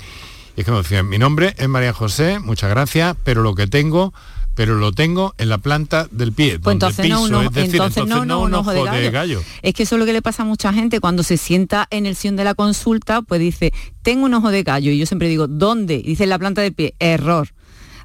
Y 0.56 0.60
es 0.60 0.64
que 0.64 0.70
nos 0.72 0.82
decía, 0.84 1.02
mi 1.02 1.18
nombre 1.18 1.54
es 1.58 1.68
María 1.68 1.92
José, 1.92 2.38
muchas 2.40 2.70
gracias, 2.70 3.16
pero 3.24 3.42
lo 3.42 3.54
que 3.54 3.66
tengo 3.66 4.12
pero 4.54 4.74
lo 4.74 4.90
tengo 4.90 5.36
en 5.38 5.50
la 5.50 5.58
planta 5.58 6.08
del 6.10 6.32
pie. 6.32 6.58
Pues 6.58 6.76
donde 6.76 6.86
entonces, 6.86 7.04
piso, 7.06 7.28
no, 7.28 7.38
uno- 7.38 7.48
es 7.48 7.54
decir, 7.54 7.74
entonces 7.76 8.06
no, 8.08 8.24
no, 8.24 8.40
un 8.40 8.52
ojo 8.54 8.72
de 8.72 9.10
gallo. 9.12 9.40
Es 9.62 9.72
que 9.72 9.84
eso 9.84 9.94
es 9.94 10.00
lo 10.00 10.04
que 10.04 10.12
le 10.12 10.20
pasa 10.20 10.42
a 10.42 10.46
mucha 10.46 10.72
gente 10.72 10.98
cuando 10.98 11.22
se 11.22 11.36
sienta 11.36 11.86
en 11.92 12.06
el 12.06 12.16
sillón 12.16 12.34
de 12.34 12.42
la 12.42 12.54
consulta, 12.56 13.22
pues 13.22 13.40
dice, 13.40 13.72
tengo 14.02 14.24
un 14.24 14.34
ojo 14.34 14.50
de 14.50 14.64
gallo. 14.64 14.90
Y 14.90 14.98
yo 14.98 15.06
siempre 15.06 15.28
digo, 15.28 15.46
¿dónde? 15.46 15.94
Y 15.94 16.02
dice 16.02 16.24
en 16.24 16.30
la 16.30 16.40
planta 16.40 16.60
del 16.60 16.72
pie, 16.72 16.94
error. 16.98 17.50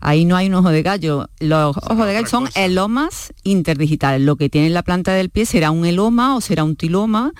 Ahí 0.06 0.26
no 0.26 0.36
hay 0.36 0.48
un 0.48 0.56
ojo 0.56 0.70
de 0.70 0.82
gallo. 0.84 1.30
Los 1.40 1.78
ojos 1.78 2.06
de 2.06 2.14
gallo 2.14 2.28
son 2.28 2.50
elomas 2.56 3.34
interdigitales. 3.44 4.22
Lo 4.22 4.36
que 4.36 4.50
tiene 4.50 4.68
en 4.68 4.74
la 4.74 4.84
planta 4.84 5.14
del 5.14 5.30
pie 5.30 5.46
será 5.46 5.72
un 5.72 5.86
eloma 5.86 6.36
o 6.36 6.42
será 6.42 6.64
un 6.64 6.76
tiloma. 6.76 7.32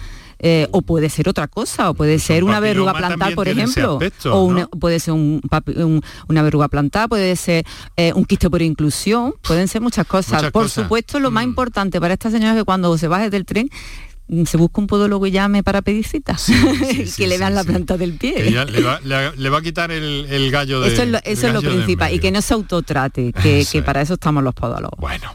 eh, 0.46 0.68
o 0.72 0.82
puede 0.82 1.08
ser 1.10 1.30
otra 1.30 1.48
cosa, 1.48 1.90
o 1.90 1.94
puede 1.94 2.20
ser 2.20 2.44
una 2.44 2.60
verruga 2.60 2.92
plantar, 2.94 3.34
por 3.34 3.48
ejemplo, 3.48 3.94
aspecto, 3.94 4.36
o 4.38 4.68
puede 4.78 5.00
ser 5.00 5.14
un 5.14 5.40
papi- 5.42 5.78
un- 5.82 6.02
una 6.28 6.42
verruga 6.42 6.68
plantar, 6.68 7.08
puede 7.08 7.38
ser 7.38 7.64
eh, 7.96 8.12
un 8.14 8.26
quiste 8.26 8.50
por 8.50 8.62
inclusión, 8.62 9.36
pueden 9.42 9.70
ser 9.70 9.80
muchas 9.80 10.06
cosas. 10.06 10.34
Muchas 10.34 10.52
por 10.52 10.64
cosas. 10.64 10.84
supuesto, 10.84 11.22
lo 11.22 11.32
más 11.32 11.46
importante 11.46 12.02
para 12.02 12.16
esta 12.16 12.30
señora 12.30 12.52
es 12.52 12.58
que 12.58 12.66
cuando 12.66 12.98
se 12.98 13.08
baje 13.08 13.30
del 13.30 13.46
tren 13.46 13.70
mm, 13.70 14.13
se 14.46 14.58
busca 14.58 14.82
un 14.82 14.88
podólogo 14.88 15.28
y 15.28 15.32
llame 15.32 15.64
para 15.64 15.82
pedir 15.82 16.06
citas, 16.08 16.48
que 17.18 17.28
le 17.28 17.38
vean 17.38 17.54
la 17.56 17.64
planta 17.64 17.98
del 17.98 18.14
pie. 18.14 18.52
Ya 18.52 18.66
le, 18.66 18.82
va, 18.82 19.00
le- 19.04 19.36
le 19.36 19.50
va 19.50 19.58
a 19.60 19.62
quitar 19.62 19.92
el, 19.92 20.26
el 20.30 20.50
gallo 20.50 20.80
de 20.82 20.94
eso 20.94 21.04
es 21.04 21.10
lo, 21.10 21.18
eso 21.24 21.48
es 21.48 21.54
lo 21.54 21.62
principal 21.62 22.14
y 22.14 22.20
que 22.20 22.32
no 22.32 22.42
se 22.42 22.54
autotrate, 22.54 23.32
que, 23.34 23.60
Eso 23.60 23.72
que 23.74 23.82
para 23.84 24.02
eso 24.02 24.16
estamos 24.16 24.44
los 24.44 24.54
podólogos. 24.56 24.98
Bueno, 25.00 25.34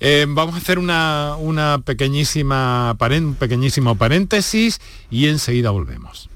Eh, 0.00 0.26
vamos 0.28 0.54
a 0.54 0.58
hacer 0.58 0.78
una, 0.78 1.34
una 1.38 1.78
pequeñísima 1.84 2.94
paren- 2.98 3.24
un 3.24 3.34
pequeñísimo 3.34 3.96
paréntesis 3.96 4.80
y 5.10 5.26
enseguida 5.28 5.70
volvemos. 5.70 6.28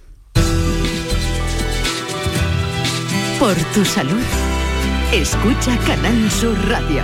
Por 3.38 3.54
tu 3.74 3.84
salud. 3.84 4.20
Escucha 5.12 5.76
Canal 5.86 6.30
Sur 6.30 6.56
Radio. 6.68 7.02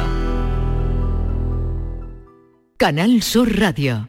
Canal 2.76 3.22
Sur 3.22 3.58
Radio. 3.58 4.08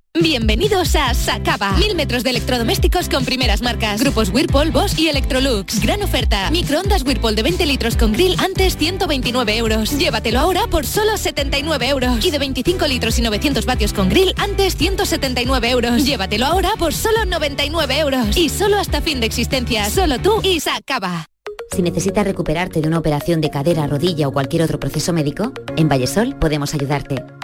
Bienvenidos 0.19 0.93
a 0.97 1.13
Sacaba. 1.13 1.71
Mil 1.77 1.95
metros 1.95 2.23
de 2.25 2.31
electrodomésticos 2.31 3.07
con 3.07 3.23
primeras 3.23 3.61
marcas. 3.61 4.01
Grupos 4.01 4.29
Whirlpool, 4.29 4.69
Bosch 4.69 4.99
y 4.99 5.07
Electrolux. 5.07 5.79
Gran 5.79 6.03
oferta. 6.03 6.51
Microondas 6.51 7.03
Whirlpool 7.03 7.33
de 7.33 7.43
20 7.43 7.65
litros 7.65 7.95
con 7.95 8.11
grill 8.11 8.35
antes 8.37 8.75
129 8.75 9.55
euros. 9.55 9.97
Llévatelo 9.97 10.39
ahora 10.39 10.67
por 10.67 10.85
solo 10.85 11.15
79 11.15 11.87
euros. 11.87 12.25
Y 12.25 12.29
de 12.29 12.39
25 12.39 12.87
litros 12.87 13.17
y 13.19 13.21
900 13.21 13.65
vatios 13.65 13.93
con 13.93 14.09
grill 14.09 14.33
antes 14.37 14.75
179 14.75 15.69
euros. 15.69 16.05
Llévatelo 16.05 16.45
ahora 16.45 16.71
por 16.77 16.93
solo 16.93 17.25
99 17.25 17.99
euros. 17.99 18.35
Y 18.35 18.49
solo 18.49 18.79
hasta 18.79 19.01
fin 19.01 19.21
de 19.21 19.27
existencia. 19.27 19.89
Solo 19.89 20.19
tú 20.19 20.41
y 20.43 20.59
Sacaba. 20.59 21.25
Si 21.73 21.81
necesitas 21.81 22.25
recuperarte 22.25 22.81
de 22.81 22.87
una 22.89 22.99
operación 22.99 23.39
de 23.39 23.49
cadera, 23.49 23.87
rodilla 23.87 24.27
o 24.27 24.33
cualquier 24.33 24.63
otro 24.63 24.77
proceso 24.77 25.13
médico, 25.13 25.53
en 25.77 25.87
Vallesol 25.87 26.37
podemos 26.37 26.73
ayudarte. 26.73 27.23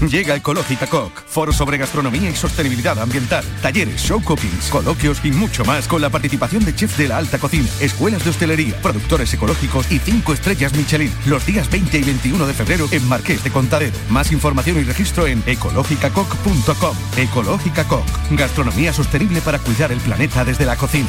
Llega 0.00 0.36
Ecológica 0.36 0.86
Coc, 0.86 1.24
foro 1.26 1.52
sobre 1.52 1.78
gastronomía 1.78 2.30
y 2.30 2.34
sostenibilidad 2.34 2.98
ambiental, 2.98 3.44
talleres, 3.62 4.02
show 4.02 4.22
cookings, 4.22 4.68
coloquios 4.68 5.20
y 5.24 5.30
mucho 5.30 5.64
más 5.64 5.88
con 5.88 6.00
la 6.02 6.10
participación 6.10 6.64
de 6.64 6.74
chefs 6.74 6.96
de 6.98 7.08
la 7.08 7.18
alta 7.18 7.38
cocina, 7.38 7.68
escuelas 7.80 8.24
de 8.24 8.30
hostelería, 8.30 8.76
productores 8.82 9.32
ecológicos 9.32 9.90
y 9.90 9.98
5 9.98 10.32
estrellas 10.32 10.74
Michelin, 10.74 11.12
los 11.26 11.46
días 11.46 11.70
20 11.70 11.98
y 11.98 12.02
21 12.02 12.46
de 12.46 12.54
febrero 12.54 12.86
en 12.90 13.08
Marqués 13.08 13.42
de 13.44 13.50
Contadero. 13.50 13.96
Más 14.10 14.32
información 14.32 14.78
y 14.78 14.84
registro 14.84 15.26
en 15.26 15.42
ecológicacoc.com. 15.46 16.96
Ecológica 17.16 17.84
Coc, 17.84 18.06
gastronomía 18.32 18.92
sostenible 18.92 19.40
para 19.40 19.58
cuidar 19.58 19.92
el 19.92 19.98
planeta 20.00 20.44
desde 20.44 20.66
la 20.66 20.76
cocina. 20.76 21.08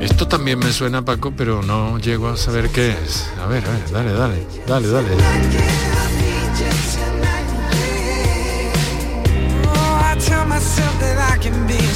Esto 0.00 0.28
también 0.28 0.58
me 0.58 0.72
suena 0.72 1.04
Paco, 1.04 1.32
pero 1.36 1.62
no 1.62 1.98
llego 1.98 2.28
a 2.28 2.36
saber 2.36 2.70
qué 2.70 2.90
es. 2.90 3.28
A 3.42 3.46
ver, 3.46 3.64
a 3.66 3.70
ver, 3.70 3.90
dale, 3.90 4.12
dale, 4.12 4.46
dale, 4.66 4.88
dale. 4.88 5.08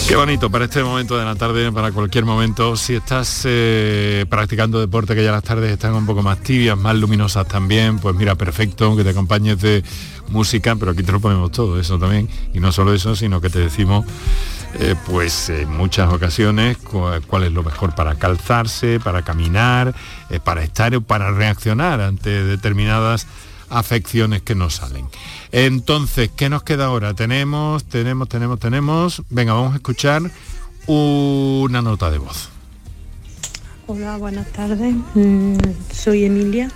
Qué 0.09 0.17
bonito 0.17 0.51
para 0.51 0.67
este 0.67 0.83
momento 0.83 1.17
de 1.17 1.25
la 1.25 1.37
tarde, 1.37 1.73
para 1.73 1.91
cualquier 1.91 2.25
momento. 2.25 2.77
Si 2.77 2.95
estás 2.95 3.43
eh, 3.45 4.27
practicando 4.29 4.79
deporte, 4.81 5.15
que 5.15 5.25
ya 5.25 5.33
las 5.33 5.43
tardes 5.43 5.71
están 5.73 5.95
un 5.95 6.05
poco 6.05 6.23
más 6.23 6.39
tibias, 6.41 6.77
más 6.77 6.97
luminosas 6.97 7.47
también, 7.47 7.99
pues 7.99 8.15
mira, 8.15 8.35
perfecto, 8.35 8.95
que 8.97 9.05
te 9.05 9.11
acompañes 9.11 9.61
de 9.61 9.83
música, 10.29 10.77
pero 10.77 10.91
aquí 10.91 11.03
te 11.03 11.13
lo 11.13 11.21
ponemos 11.21 11.51
todo 11.51 11.81
eso 11.81 11.99
también. 11.99 12.29
Y 12.53 12.61
no 12.61 12.73
solo 12.73 12.93
eso, 12.93 13.17
sino 13.17 13.41
que 13.41 13.49
te 13.49 13.61
decimos, 13.61 14.05
eh, 14.81 14.95
pues 15.07 15.49
en 15.51 15.71
muchas 15.71 16.13
ocasiones, 16.13 16.77
cu- 16.79 17.21
cuál 17.27 17.45
es 17.45 17.53
lo 17.53 17.63
mejor 17.63 17.95
para 17.95 18.15
calzarse, 18.17 19.01
para 19.01 19.23
caminar, 19.23 19.95
eh, 20.31 20.41
para 20.41 20.63
estar 20.63 20.95
o 20.95 21.01
para 21.01 21.31
reaccionar 21.31 22.01
ante 22.01 22.45
determinadas 22.45 23.27
afecciones 23.71 24.43
que 24.43 24.55
nos 24.55 24.75
salen. 24.77 25.07
Entonces, 25.51 26.31
¿qué 26.35 26.49
nos 26.49 26.63
queda 26.63 26.87
ahora? 26.87 27.15
Tenemos, 27.15 27.85
tenemos, 27.85 28.29
tenemos, 28.29 28.59
tenemos. 28.59 29.23
Venga, 29.31 29.55
vamos 29.55 29.73
a 29.73 29.77
escuchar 29.77 30.23
una 30.87 31.81
nota 31.83 32.11
de 32.11 32.19
voz. 32.19 32.49
Hola, 33.87 34.17
buenas 34.17 34.47
tardes. 34.53 34.95
Mm, 35.15 35.57
soy 35.93 36.25
Emilia. 36.25 36.71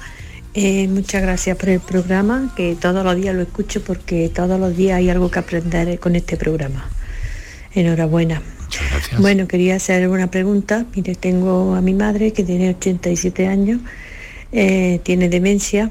Eh, 0.54 0.88
muchas 0.88 1.20
gracias 1.22 1.56
por 1.58 1.68
el 1.68 1.80
programa, 1.80 2.50
que 2.56 2.76
todos 2.80 3.04
los 3.04 3.14
días 3.16 3.34
lo 3.34 3.42
escucho 3.42 3.82
porque 3.82 4.30
todos 4.34 4.58
los 4.58 4.74
días 4.74 4.96
hay 4.96 5.10
algo 5.10 5.30
que 5.30 5.38
aprender 5.38 5.98
con 6.00 6.16
este 6.16 6.36
programa. 6.38 6.88
Enhorabuena. 7.76 8.42
Bueno, 9.18 9.46
quería 9.46 9.76
hacer 9.76 10.08
una 10.08 10.30
pregunta. 10.30 10.86
Mire, 10.94 11.14
tengo 11.14 11.74
a 11.74 11.82
mi 11.82 11.92
madre 11.92 12.32
que 12.32 12.42
tiene 12.42 12.70
87 12.70 13.46
años, 13.46 13.80
eh, 14.50 15.00
tiene 15.02 15.28
demencia 15.28 15.90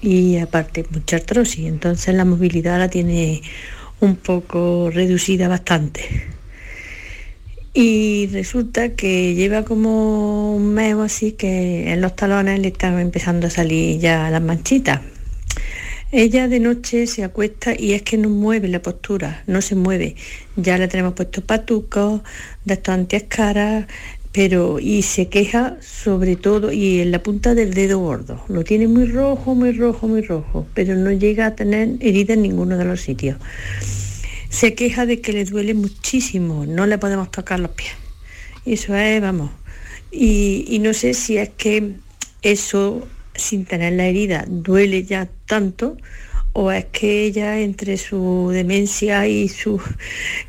y 0.00 0.38
aparte 0.38 0.84
mucha 0.90 1.16
artrosis, 1.16 1.66
entonces 1.66 2.14
la 2.14 2.24
movilidad 2.24 2.78
la 2.78 2.88
tiene 2.88 3.42
un 4.00 4.16
poco 4.16 4.90
reducida 4.90 5.46
bastante. 5.46 6.02
Y 7.72 8.28
resulta 8.32 8.90
que 8.90 9.34
lleva 9.34 9.64
como 9.64 10.56
un 10.56 10.74
mes 10.74 10.94
o 10.94 11.02
así 11.02 11.32
que 11.32 11.92
en 11.92 12.00
los 12.00 12.16
talones 12.16 12.58
le 12.58 12.68
están 12.68 12.98
empezando 12.98 13.46
a 13.46 13.50
salir 13.50 13.98
ya 14.00 14.28
las 14.28 14.42
manchitas. 14.42 15.00
Ella 16.14 16.46
de 16.46 16.60
noche 16.60 17.06
se 17.06 17.24
acuesta 17.24 17.74
y 17.74 17.94
es 17.94 18.02
que 18.02 18.18
no 18.18 18.28
mueve 18.28 18.68
la 18.68 18.82
postura, 18.82 19.42
no 19.46 19.62
se 19.62 19.76
mueve. 19.76 20.14
Ya 20.56 20.76
le 20.76 20.86
tenemos 20.86 21.14
puesto 21.14 21.40
patucos, 21.40 22.20
de 22.66 22.74
estos 22.74 22.92
antiescaras, 22.92 23.86
pero 24.30 24.78
y 24.78 25.00
se 25.00 25.28
queja 25.28 25.78
sobre 25.80 26.36
todo 26.36 26.70
y 26.70 27.00
en 27.00 27.12
la 27.12 27.22
punta 27.22 27.54
del 27.54 27.72
dedo 27.72 27.98
gordo. 27.98 28.44
Lo 28.48 28.62
tiene 28.62 28.88
muy 28.88 29.06
rojo, 29.06 29.54
muy 29.54 29.72
rojo, 29.72 30.06
muy 30.06 30.20
rojo, 30.20 30.66
pero 30.74 30.96
no 30.96 31.12
llega 31.12 31.46
a 31.46 31.54
tener 31.54 31.96
herida 32.00 32.34
en 32.34 32.42
ninguno 32.42 32.76
de 32.76 32.84
los 32.84 33.00
sitios. 33.00 33.38
Se 34.50 34.74
queja 34.74 35.06
de 35.06 35.22
que 35.22 35.32
le 35.32 35.46
duele 35.46 35.72
muchísimo, 35.72 36.66
no 36.66 36.86
le 36.86 36.98
podemos 36.98 37.30
tocar 37.30 37.58
los 37.58 37.70
pies. 37.70 37.92
Eso 38.66 38.94
es, 38.94 39.18
vamos. 39.22 39.50
Y 40.10 40.78
no 40.82 40.92
sé 40.92 41.14
si 41.14 41.38
es 41.38 41.48
que 41.56 41.94
eso, 42.42 43.08
sin 43.34 43.64
tener 43.64 43.94
la 43.94 44.06
herida, 44.06 44.44
duele 44.48 45.04
ya 45.04 45.28
tanto 45.46 45.96
o 46.52 46.70
es 46.70 46.84
que 46.86 47.24
ella 47.24 47.60
entre 47.60 47.96
su 47.96 48.50
demencia 48.52 49.26
y 49.26 49.48
su 49.48 49.80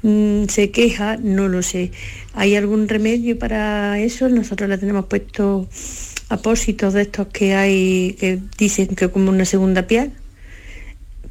mm, 0.01 0.45
se 0.47 0.71
queja, 0.71 1.17
no 1.17 1.47
lo 1.47 1.63
sé. 1.63 1.91
¿Hay 2.33 2.55
algún 2.55 2.87
remedio 2.87 3.39
para 3.39 3.99
eso? 3.99 4.27
Nosotros 4.27 4.69
le 4.69 4.77
tenemos 4.77 5.05
puesto 5.05 5.67
apósitos 6.29 6.93
de 6.93 7.03
estos 7.03 7.27
que 7.27 7.55
hay 7.55 8.15
que 8.19 8.39
dicen 8.57 8.87
que 8.87 9.09
como 9.09 9.29
una 9.29 9.45
segunda 9.45 9.87
piel, 9.87 10.11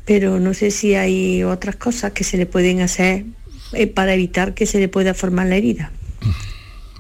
pero 0.05 0.41
no 0.41 0.55
sé 0.55 0.71
si 0.71 0.95
hay 0.95 1.45
otras 1.45 1.77
cosas 1.77 2.13
que 2.13 2.25
se 2.25 2.37
le 2.37 2.47
pueden 2.47 2.81
hacer 2.81 3.25
eh, 3.73 3.87
para 3.87 4.15
evitar 4.15 4.55
que 4.55 4.67
se 4.67 4.79
le 4.79 4.89
pueda 4.89 5.13
formar 5.13 5.49
la 5.49 5.57
herida. 5.57 5.93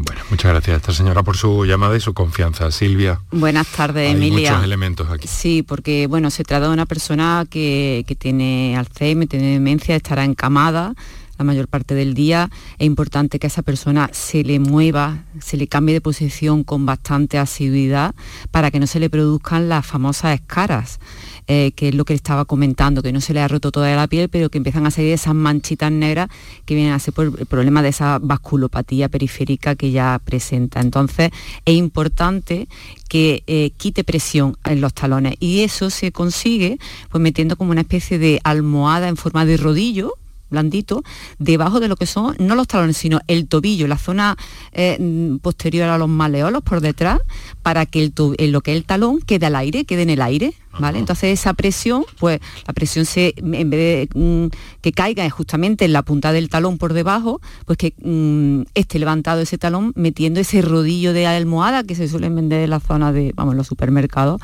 Bueno, 0.04 0.22
muchas 0.30 0.50
gracias 0.50 0.74
a 0.74 0.76
esta 0.78 0.92
señora 0.92 1.22
por 1.22 1.36
su 1.36 1.64
llamada 1.64 1.96
y 1.96 2.00
su 2.00 2.12
confianza. 2.12 2.70
Silvia. 2.72 3.20
Buenas 3.30 3.68
tardes, 3.68 4.08
Hay 4.08 4.16
Emilia. 4.16 4.50
muchos 4.52 4.64
elementos 4.64 5.10
aquí. 5.10 5.28
Sí, 5.28 5.62
porque 5.62 6.08
bueno, 6.08 6.30
se 6.30 6.42
trata 6.42 6.66
de 6.66 6.72
una 6.72 6.86
persona 6.86 7.46
que, 7.48 8.04
que 8.06 8.16
tiene 8.16 8.76
Alzheimer, 8.76 9.28
tiene 9.28 9.52
demencia, 9.52 9.94
estará 9.94 10.24
encamada 10.24 10.94
la 11.38 11.44
mayor 11.44 11.68
parte 11.68 11.94
del 11.94 12.14
día. 12.14 12.50
Es 12.78 12.86
importante 12.86 13.38
que 13.38 13.46
a 13.46 13.48
esa 13.48 13.62
persona 13.62 14.10
se 14.12 14.42
le 14.44 14.58
mueva, 14.58 15.24
se 15.40 15.56
le 15.56 15.66
cambie 15.66 15.94
de 15.94 16.00
posición 16.00 16.62
con 16.64 16.84
bastante 16.84 17.38
asiduidad 17.38 18.14
para 18.50 18.70
que 18.70 18.80
no 18.80 18.86
se 18.86 19.00
le 19.00 19.08
produzcan 19.08 19.68
las 19.68 19.86
famosas 19.86 20.34
escaras. 20.34 20.98
Eh, 21.46 21.72
que 21.72 21.88
es 21.88 21.94
lo 21.94 22.04
que 22.04 22.14
estaba 22.14 22.44
comentando, 22.44 23.02
que 23.02 23.12
no 23.12 23.20
se 23.20 23.34
le 23.34 23.40
ha 23.40 23.48
roto 23.48 23.72
toda 23.72 23.94
la 23.94 24.06
piel, 24.06 24.28
pero 24.28 24.48
que 24.48 24.58
empiezan 24.58 24.86
a 24.86 24.90
salir 24.90 25.12
esas 25.12 25.34
manchitas 25.34 25.90
negras 25.90 26.28
que 26.64 26.74
vienen 26.74 26.92
a 26.92 26.98
ser 26.98 27.14
por 27.14 27.26
el 27.38 27.46
problema 27.46 27.82
de 27.82 27.88
esa 27.88 28.18
vasculopatía 28.20 29.08
periférica 29.08 29.74
que 29.74 29.90
ya 29.90 30.20
presenta. 30.24 30.80
Entonces 30.80 31.30
es 31.64 31.74
importante 31.74 32.68
que 33.08 33.42
eh, 33.46 33.70
quite 33.76 34.04
presión 34.04 34.56
en 34.64 34.80
los 34.80 34.94
talones 34.94 35.34
y 35.40 35.60
eso 35.60 35.90
se 35.90 36.12
consigue 36.12 36.78
pues 37.10 37.20
metiendo 37.20 37.56
como 37.56 37.72
una 37.72 37.82
especie 37.82 38.18
de 38.18 38.40
almohada 38.44 39.08
en 39.08 39.16
forma 39.16 39.44
de 39.44 39.56
rodillo 39.56 40.14
blandito, 40.52 41.02
debajo 41.40 41.80
de 41.80 41.88
lo 41.88 41.96
que 41.96 42.06
son, 42.06 42.36
no 42.38 42.54
los 42.54 42.68
talones, 42.68 42.96
sino 42.96 43.18
el 43.26 43.48
tobillo, 43.48 43.88
la 43.88 43.98
zona 43.98 44.36
eh, 44.72 45.36
posterior 45.42 45.88
a 45.88 45.98
los 45.98 46.08
maleolos 46.08 46.62
por 46.62 46.80
detrás, 46.80 47.18
para 47.62 47.86
que 47.86 48.02
el 48.02 48.12
to- 48.12 48.34
en 48.38 48.52
lo 48.52 48.60
que 48.60 48.70
es 48.72 48.76
el 48.76 48.84
talón 48.84 49.18
quede 49.20 49.46
al 49.46 49.56
aire, 49.56 49.84
quede 49.84 50.02
en 50.02 50.10
el 50.10 50.22
aire, 50.22 50.54
¿vale? 50.78 50.98
Entonces 50.98 51.38
esa 51.38 51.52
presión, 51.54 52.04
pues 52.18 52.40
la 52.66 52.72
presión 52.72 53.04
se, 53.04 53.34
en 53.36 53.68
vez 53.70 54.08
de 54.14 54.18
mm, 54.18 54.46
que 54.80 54.92
caiga 54.92 55.28
justamente 55.28 55.84
en 55.84 55.92
la 55.92 56.02
punta 56.02 56.32
del 56.32 56.48
talón 56.48 56.78
por 56.78 56.92
debajo, 56.94 57.40
pues 57.66 57.76
que 57.76 57.92
mm, 58.02 58.62
esté 58.74 58.98
levantado 58.98 59.40
ese 59.42 59.58
talón 59.58 59.92
metiendo 59.96 60.40
ese 60.40 60.62
rodillo 60.62 61.12
de 61.12 61.26
almohada 61.26 61.84
que 61.84 61.94
se 61.94 62.08
suelen 62.08 62.34
vender 62.36 62.62
en 62.64 62.70
la 62.70 62.80
zona 62.80 63.12
de, 63.12 63.32
vamos, 63.34 63.54
los 63.54 63.66
supermercados, 63.66 64.40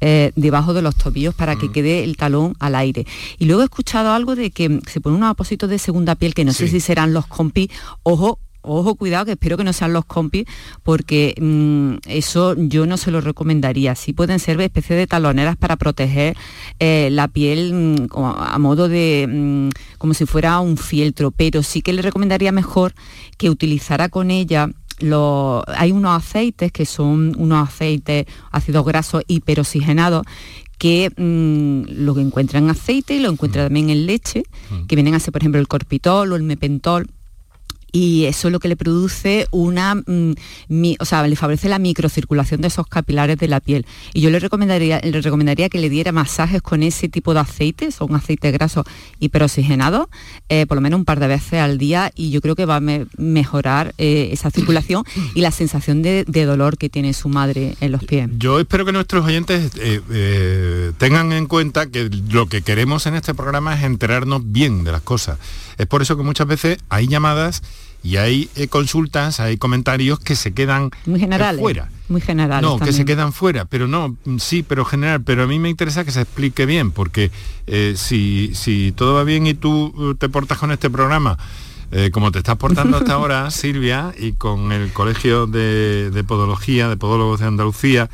eh, 0.00 0.32
debajo 0.36 0.74
de 0.74 0.82
los 0.82 0.96
tobillos 0.96 1.34
para 1.34 1.56
que 1.56 1.70
quede 1.72 2.04
el 2.04 2.16
talón 2.16 2.54
al 2.58 2.74
aire. 2.74 3.06
Y 3.38 3.46
luego 3.46 3.62
he 3.62 3.64
escuchado 3.64 4.12
algo 4.12 4.36
de 4.36 4.50
que 4.50 4.80
se 4.86 5.00
pone 5.00 5.16
unos 5.16 5.30
apósitos 5.30 5.70
de 5.70 5.78
segunda 5.78 6.14
piel 6.14 6.34
que 6.34 6.44
no 6.44 6.52
sé 6.52 6.68
si 6.68 6.80
serán 6.80 7.12
los 7.12 7.26
compis, 7.26 7.70
ojo. 8.02 8.38
Ojo, 8.68 8.96
cuidado, 8.96 9.26
que 9.26 9.30
espero 9.30 9.56
que 9.56 9.62
no 9.62 9.72
sean 9.72 9.92
los 9.92 10.04
compis, 10.06 10.44
porque 10.82 11.36
mm, 11.40 11.98
eso 12.10 12.56
yo 12.58 12.84
no 12.84 12.96
se 12.96 13.12
lo 13.12 13.20
recomendaría. 13.20 13.94
Sí 13.94 14.12
pueden 14.12 14.40
ser 14.40 14.60
especies 14.60 14.98
de 14.98 15.06
taloneras 15.06 15.56
para 15.56 15.76
proteger 15.76 16.36
eh, 16.80 17.08
la 17.12 17.28
piel 17.28 17.72
mm, 17.72 18.06
a 18.12 18.58
modo 18.58 18.88
de, 18.88 19.28
mm, 19.30 19.68
como 19.98 20.14
si 20.14 20.26
fuera 20.26 20.58
un 20.58 20.78
fieltro, 20.78 21.30
pero 21.30 21.62
sí 21.62 21.80
que 21.80 21.92
le 21.92 22.02
recomendaría 22.02 22.50
mejor 22.50 22.92
que 23.38 23.50
utilizara 23.50 24.08
con 24.08 24.32
ella 24.32 24.70
lo- 25.00 25.62
hay 25.68 25.92
unos 25.92 26.16
aceites 26.16 26.72
que 26.72 26.86
son 26.86 27.34
unos 27.38 27.68
aceites 27.68 28.26
ácidos 28.50 28.84
grasos 28.84 29.22
hiperoxigenados 29.26 30.24
que 30.78 31.10
mm, 31.16 32.04
lo 32.04 32.14
que 32.14 32.20
encuentra 32.20 32.58
en 32.58 32.68
aceite 32.68 33.16
y 33.16 33.20
lo 33.20 33.30
encuentra 33.30 33.64
también 33.64 33.88
en 33.90 34.04
leche, 34.06 34.42
que 34.86 34.94
vienen 34.94 35.14
a 35.14 35.20
ser, 35.20 35.32
por 35.32 35.40
ejemplo, 35.42 35.58
el 35.60 35.68
corpitol 35.68 36.32
o 36.32 36.36
el 36.36 36.42
mepentol. 36.42 37.08
Y 37.96 38.26
eso 38.26 38.48
es 38.48 38.52
lo 38.52 38.60
que 38.60 38.68
le 38.68 38.76
produce 38.76 39.46
una, 39.52 39.94
mm, 39.94 40.32
o 40.98 41.04
sea, 41.06 41.26
le 41.26 41.34
favorece 41.34 41.68
la 41.70 41.78
microcirculación 41.78 42.60
de 42.60 42.68
esos 42.68 42.86
capilares 42.86 43.38
de 43.38 43.48
la 43.48 43.60
piel. 43.60 43.86
Y 44.12 44.20
yo 44.20 44.28
le 44.28 44.38
recomendaría, 44.38 45.00
le 45.02 45.20
recomendaría 45.22 45.70
que 45.70 45.78
le 45.78 45.88
diera 45.88 46.12
masajes 46.12 46.60
con 46.60 46.82
ese 46.82 47.08
tipo 47.08 47.32
de 47.32 47.40
aceites, 47.40 47.94
son 47.94 48.14
aceites 48.14 48.52
grasos 48.52 48.84
hiperoxigenados, 49.18 50.08
eh, 50.50 50.66
por 50.66 50.76
lo 50.76 50.80
menos 50.82 50.98
un 50.98 51.04
par 51.04 51.20
de 51.20 51.26
veces 51.26 51.60
al 51.60 51.78
día, 51.78 52.12
y 52.14 52.30
yo 52.30 52.40
creo 52.42 52.54
que 52.54 52.66
va 52.66 52.76
a 52.76 52.80
me- 52.80 53.06
mejorar 53.16 53.94
eh, 53.98 54.28
esa 54.32 54.50
circulación 54.50 55.02
y 55.34 55.40
la 55.40 55.50
sensación 55.50 56.02
de, 56.02 56.24
de 56.28 56.44
dolor 56.44 56.76
que 56.76 56.88
tiene 56.90 57.14
su 57.14 57.28
madre 57.30 57.76
en 57.80 57.92
los 57.92 58.04
pies. 58.04 58.28
Yo 58.38 58.60
espero 58.60 58.84
que 58.84 58.92
nuestros 58.92 59.24
oyentes 59.24 59.72
eh, 59.80 60.00
eh, 60.10 60.92
tengan 60.98 61.32
en 61.32 61.46
cuenta 61.46 61.86
que 61.86 62.10
lo 62.30 62.46
que 62.46 62.60
queremos 62.62 63.06
en 63.06 63.14
este 63.14 63.32
programa 63.34 63.74
es 63.74 63.84
enterarnos 63.84 64.42
bien 64.44 64.84
de 64.84 64.92
las 64.92 65.02
cosas. 65.02 65.38
Es 65.78 65.86
por 65.86 66.02
eso 66.02 66.16
que 66.16 66.22
muchas 66.22 66.46
veces 66.46 66.78
hay 66.88 67.06
llamadas 67.08 67.62
y 68.02 68.16
hay 68.16 68.48
eh, 68.56 68.68
consultas, 68.68 69.40
hay 69.40 69.56
comentarios 69.56 70.18
que 70.20 70.36
se 70.36 70.52
quedan 70.52 70.90
Muy 71.06 71.20
generales. 71.20 71.60
fuera. 71.60 71.88
Muy 72.08 72.20
generales. 72.20 72.68
No, 72.68 72.78
que 72.78 72.92
se 72.92 73.04
quedan 73.04 73.32
fuera, 73.32 73.64
pero 73.64 73.88
no, 73.88 74.16
mm, 74.24 74.38
sí, 74.38 74.62
pero 74.62 74.84
general, 74.84 75.22
pero 75.22 75.42
a 75.42 75.46
mí 75.46 75.58
me 75.58 75.68
interesa 75.68 76.04
que 76.04 76.12
se 76.12 76.20
explique 76.20 76.66
bien, 76.66 76.92
porque 76.92 77.30
eh, 77.66 77.94
si, 77.96 78.52
si 78.54 78.92
todo 78.92 79.14
va 79.14 79.24
bien 79.24 79.46
y 79.46 79.54
tú 79.54 79.92
eh, 79.98 80.14
te 80.16 80.28
portas 80.28 80.58
con 80.58 80.70
este 80.70 80.88
programa, 80.88 81.36
eh, 81.90 82.10
como 82.12 82.32
te 82.32 82.38
estás 82.38 82.56
portando 82.56 82.98
hasta 82.98 83.12
ahora, 83.14 83.50
Silvia, 83.50 84.12
y 84.18 84.32
con 84.32 84.72
el 84.72 84.92
Colegio 84.92 85.46
de, 85.46 86.10
de 86.10 86.24
Podología, 86.24 86.88
de 86.88 86.96
Podólogos 86.96 87.40
de 87.40 87.46
Andalucía, 87.46 88.08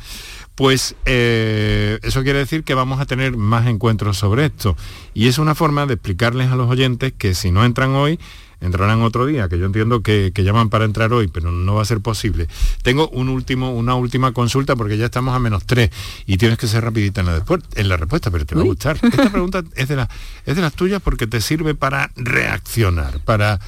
pues 0.55 0.95
eh, 1.05 1.99
eso 2.03 2.21
quiere 2.23 2.39
decir 2.39 2.63
que 2.63 2.75
vamos 2.75 2.99
a 2.99 3.05
tener 3.05 3.35
más 3.35 3.67
encuentros 3.67 4.17
sobre 4.17 4.45
esto. 4.45 4.75
Y 5.13 5.27
es 5.27 5.37
una 5.37 5.55
forma 5.55 5.85
de 5.85 5.95
explicarles 5.95 6.51
a 6.51 6.55
los 6.55 6.69
oyentes 6.69 7.13
que 7.17 7.33
si 7.33 7.51
no 7.51 7.65
entran 7.65 7.91
hoy, 7.91 8.19
entrarán 8.65 9.01
otro 9.01 9.25
día, 9.25 9.49
que 9.49 9.59
yo 9.59 9.65
entiendo 9.65 10.01
que, 10.01 10.31
que 10.33 10.43
llaman 10.43 10.69
para 10.69 10.85
entrar 10.85 11.11
hoy, 11.13 11.27
pero 11.27 11.51
no 11.51 11.75
va 11.75 11.81
a 11.81 11.85
ser 11.85 11.99
posible. 11.99 12.47
Tengo 12.81 13.09
un 13.09 13.29
último, 13.29 13.71
una 13.73 13.95
última 13.95 14.31
consulta 14.31 14.75
porque 14.75 14.97
ya 14.97 15.05
estamos 15.05 15.35
a 15.35 15.39
menos 15.39 15.65
tres 15.65 15.89
y 16.25 16.37
tienes 16.37 16.57
que 16.57 16.67
ser 16.67 16.83
rapidita 16.83 17.21
en 17.21 17.27
la, 17.27 17.33
después, 17.35 17.61
en 17.75 17.89
la 17.89 17.97
respuesta, 17.97 18.31
pero 18.31 18.45
te 18.45 18.55
va 18.55 18.61
a 18.61 18.65
gustar. 18.65 18.97
Esta 19.01 19.29
pregunta 19.29 19.63
es 19.75 19.87
de, 19.87 19.95
la- 19.97 20.09
es 20.45 20.55
de 20.55 20.61
las 20.61 20.73
tuyas 20.73 21.01
porque 21.01 21.27
te 21.27 21.41
sirve 21.41 21.75
para 21.75 22.11
reaccionar, 22.15 23.19
para 23.19 23.59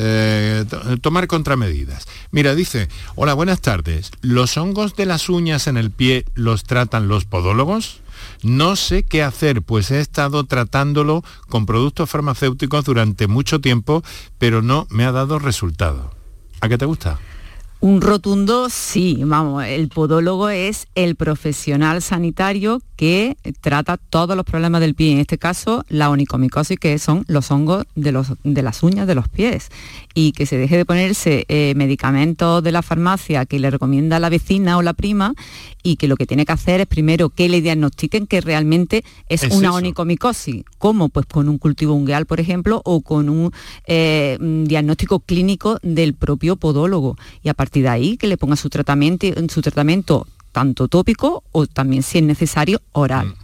eh, 0.00 0.64
to- 0.70 0.98
tomar 0.98 1.26
contramedidas. 1.26 2.06
Mira, 2.30 2.54
dice, 2.54 2.88
hola, 3.16 3.34
buenas 3.34 3.60
tardes. 3.60 4.10
¿Los 4.20 4.56
hongos 4.56 4.94
de 4.94 5.06
las 5.06 5.28
uñas 5.28 5.66
en 5.66 5.76
el 5.76 5.90
pie 5.90 6.24
los 6.34 6.62
tratan 6.64 7.08
los 7.08 7.24
podólogos? 7.24 8.00
No 8.42 8.76
sé 8.76 9.02
qué 9.02 9.22
hacer, 9.22 9.62
pues 9.62 9.90
he 9.90 10.00
estado 10.00 10.44
tratándolo 10.44 11.24
con 11.48 11.66
productos 11.66 12.08
farmacéuticos 12.10 12.84
durante 12.84 13.26
mucho 13.26 13.60
tiempo, 13.60 14.02
pero 14.38 14.62
no 14.62 14.86
me 14.90 15.04
ha 15.04 15.12
dado 15.12 15.38
resultado. 15.38 16.14
¿A 16.60 16.68
qué 16.68 16.78
te 16.78 16.84
gusta? 16.84 17.18
Un 17.80 18.00
rotundo 18.00 18.68
sí, 18.70 19.20
vamos, 19.24 19.64
el 19.64 19.88
podólogo 19.88 20.48
es 20.48 20.88
el 20.96 21.14
profesional 21.14 22.02
sanitario 22.02 22.82
que 22.96 23.36
trata 23.60 23.96
todos 23.96 24.36
los 24.36 24.44
problemas 24.44 24.80
del 24.80 24.96
pie, 24.96 25.12
en 25.12 25.18
este 25.18 25.38
caso 25.38 25.84
la 25.88 26.10
onicomicosis, 26.10 26.76
que 26.76 26.98
son 26.98 27.24
los 27.28 27.52
hongos 27.52 27.84
de, 27.94 28.10
los, 28.10 28.32
de 28.42 28.62
las 28.62 28.82
uñas 28.82 29.06
de 29.06 29.14
los 29.14 29.28
pies, 29.28 29.68
y 30.12 30.32
que 30.32 30.46
se 30.46 30.58
deje 30.58 30.76
de 30.76 30.84
ponerse 30.84 31.44
eh, 31.46 31.74
medicamentos 31.76 32.64
de 32.64 32.72
la 32.72 32.82
farmacia 32.82 33.46
que 33.46 33.60
le 33.60 33.70
recomienda 33.70 34.18
la 34.18 34.28
vecina 34.28 34.76
o 34.76 34.82
la 34.82 34.94
prima, 34.94 35.34
y 35.84 35.94
que 35.94 36.08
lo 36.08 36.16
que 36.16 36.26
tiene 36.26 36.44
que 36.44 36.52
hacer 36.52 36.80
es 36.80 36.88
primero 36.88 37.28
que 37.28 37.48
le 37.48 37.60
diagnostiquen 37.60 38.26
que 38.26 38.40
realmente 38.40 39.04
es, 39.28 39.44
Es 39.44 39.54
una 39.54 39.68
eso. 39.68 39.76
onicomicosis, 39.76 40.64
como 40.78 41.08
pues 41.10 41.26
con 41.26 41.48
un 41.48 41.58
cultivo 41.58 41.94
ungueal, 41.94 42.26
por 42.26 42.40
ejemplo, 42.40 42.82
o 42.84 43.02
con 43.02 43.28
un 43.28 43.52
eh, 43.86 44.36
diagnóstico 44.40 45.20
clínico 45.20 45.78
del 45.82 46.14
propio 46.14 46.56
podólogo. 46.56 47.16
Y 47.44 47.48
a 47.48 47.54
partir 47.68 47.82
de 47.82 47.88
ahí 47.90 48.16
que 48.16 48.26
le 48.26 48.38
ponga 48.38 48.56
su 48.56 48.70
tratamiento, 48.70 49.26
su 49.48 49.60
tratamiento 49.60 50.26
tanto 50.52 50.88
tópico 50.88 51.44
o 51.52 51.66
también, 51.66 52.02
si 52.02 52.16
es 52.18 52.24
necesario, 52.24 52.80
oral. 52.92 53.34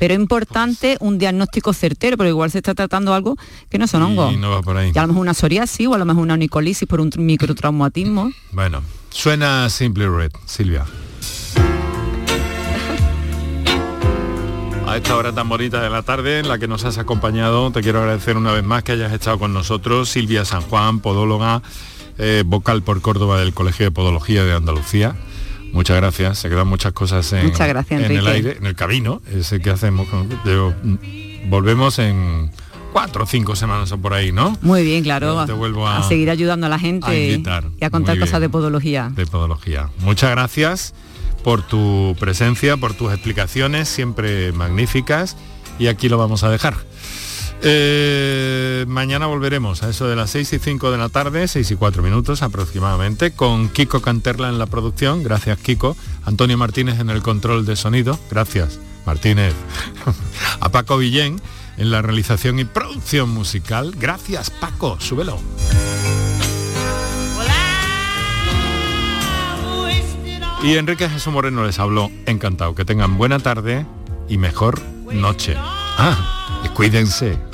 Pero 0.00 0.14
es 0.14 0.20
importante 0.20 0.96
un 0.98 1.16
diagnóstico 1.16 1.72
certero, 1.72 2.16
porque 2.16 2.30
igual 2.30 2.50
se 2.50 2.58
está 2.58 2.74
tratando 2.74 3.14
algo 3.14 3.36
que 3.70 3.78
no 3.78 3.86
son 3.86 4.02
hongos. 4.02 4.32
Y 4.32 4.36
no 4.36 4.50
va 4.50 4.60
por 4.62 4.76
ahí. 4.76 4.90
Y 4.92 4.98
a 4.98 5.02
lo 5.02 5.08
mejor 5.08 5.20
una 5.20 5.32
psoriasis 5.34 5.86
o 5.86 5.94
a 5.94 5.98
lo 5.98 6.04
mejor 6.04 6.22
una 6.24 6.34
onicolisis 6.34 6.88
por 6.88 7.00
un 7.00 7.12
tr- 7.12 7.18
microtraumatismo. 7.20 8.32
Bueno, 8.50 8.82
suena 9.10 9.70
Simple 9.70 10.08
Red, 10.08 10.32
Silvia. 10.44 10.84
A 14.88 14.96
esta 14.96 15.16
hora 15.16 15.32
tan 15.32 15.48
bonita 15.48 15.80
de 15.80 15.88
la 15.88 16.02
tarde 16.02 16.40
en 16.40 16.48
la 16.48 16.58
que 16.58 16.66
nos 16.66 16.84
has 16.84 16.98
acompañado, 16.98 17.70
te 17.70 17.80
quiero 17.80 18.00
agradecer 18.00 18.36
una 18.36 18.50
vez 18.52 18.64
más 18.64 18.82
que 18.82 18.92
hayas 18.92 19.12
estado 19.12 19.38
con 19.38 19.54
nosotros, 19.54 20.08
Silvia 20.10 20.44
San 20.44 20.60
Juan, 20.62 20.98
podóloga, 20.98 21.62
eh, 22.22 22.42
vocal 22.46 22.82
por 22.82 23.00
Córdoba 23.02 23.38
del 23.40 23.52
Colegio 23.52 23.84
de 23.84 23.90
Podología 23.90 24.44
de 24.44 24.54
Andalucía. 24.54 25.14
Muchas 25.72 25.96
gracias, 25.96 26.38
se 26.38 26.48
quedan 26.48 26.68
muchas 26.68 26.92
cosas 26.92 27.32
en, 27.32 27.46
Muchas 27.46 27.66
gracias, 27.68 28.02
en 28.02 28.12
el 28.12 28.26
aire, 28.26 28.56
en 28.58 28.66
el 28.66 28.74
camino, 28.76 29.20
ese 29.34 29.58
que 29.60 29.70
hacemos. 29.70 30.06
digo, 30.44 30.74
volvemos 31.48 31.98
en 31.98 32.50
cuatro 32.92 33.24
o 33.24 33.26
cinco 33.26 33.56
semanas 33.56 33.90
o 33.92 33.98
por 33.98 34.12
ahí, 34.12 34.32
¿no? 34.32 34.56
Muy 34.60 34.84
bien, 34.84 35.02
claro. 35.02 35.46
Te 35.46 35.52
vuelvo 35.52 35.88
a- 35.88 36.02
seguir 36.06 36.28
ayudando 36.30 36.66
a 36.66 36.68
la 36.68 36.78
gente 36.78 37.06
a 37.06 37.14
invitar. 37.18 37.64
y 37.80 37.84
a 37.84 37.90
contar 37.90 38.18
cosas 38.18 38.40
de 38.40 38.48
podología. 38.50 39.10
de 39.14 39.24
podología. 39.26 39.88
Muchas 40.00 40.30
gracias 40.30 40.94
por 41.42 41.62
tu 41.66 42.14
presencia, 42.20 42.76
por 42.76 42.92
tus 42.94 43.10
explicaciones, 43.12 43.88
siempre 43.88 44.52
magníficas, 44.52 45.36
y 45.78 45.86
aquí 45.86 46.08
lo 46.10 46.18
vamos 46.18 46.44
a 46.44 46.50
dejar. 46.50 46.74
Eh, 47.64 48.84
mañana 48.88 49.26
volveremos 49.26 49.84
a 49.84 49.88
eso 49.88 50.08
de 50.08 50.16
las 50.16 50.30
6 50.30 50.52
y 50.54 50.58
5 50.58 50.90
de 50.90 50.98
la 50.98 51.08
tarde, 51.08 51.46
6 51.46 51.70
y 51.70 51.76
4 51.76 52.02
minutos 52.02 52.42
aproximadamente, 52.42 53.30
con 53.30 53.68
Kiko 53.68 54.02
Canterla 54.02 54.48
en 54.48 54.58
la 54.58 54.66
producción, 54.66 55.22
gracias 55.22 55.58
Kiko, 55.58 55.96
Antonio 56.24 56.58
Martínez 56.58 56.98
en 56.98 57.08
el 57.08 57.22
control 57.22 57.64
de 57.64 57.76
sonido, 57.76 58.18
gracias 58.28 58.80
Martínez, 59.06 59.54
a 60.60 60.70
Paco 60.70 60.98
Villén 60.98 61.40
en 61.76 61.92
la 61.92 62.02
realización 62.02 62.58
y 62.58 62.64
producción 62.64 63.28
musical, 63.28 63.94
gracias 63.96 64.50
Paco, 64.50 64.98
súbelo. 64.98 65.38
Y 70.64 70.76
Enrique 70.76 71.08
Jesús 71.08 71.32
Moreno 71.32 71.64
les 71.64 71.78
habló, 71.78 72.10
encantado, 72.26 72.74
que 72.74 72.84
tengan 72.84 73.18
buena 73.18 73.38
tarde 73.38 73.86
y 74.28 74.36
mejor 74.36 74.80
noche. 75.12 75.54
Ah, 75.58 76.62
y 76.64 76.68
cuídense. 76.68 77.51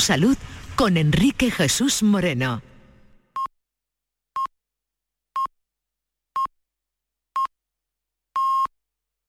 Salud 0.00 0.36
con 0.76 0.96
Enrique 0.96 1.50
Jesús 1.50 2.02
Moreno. 2.02 2.62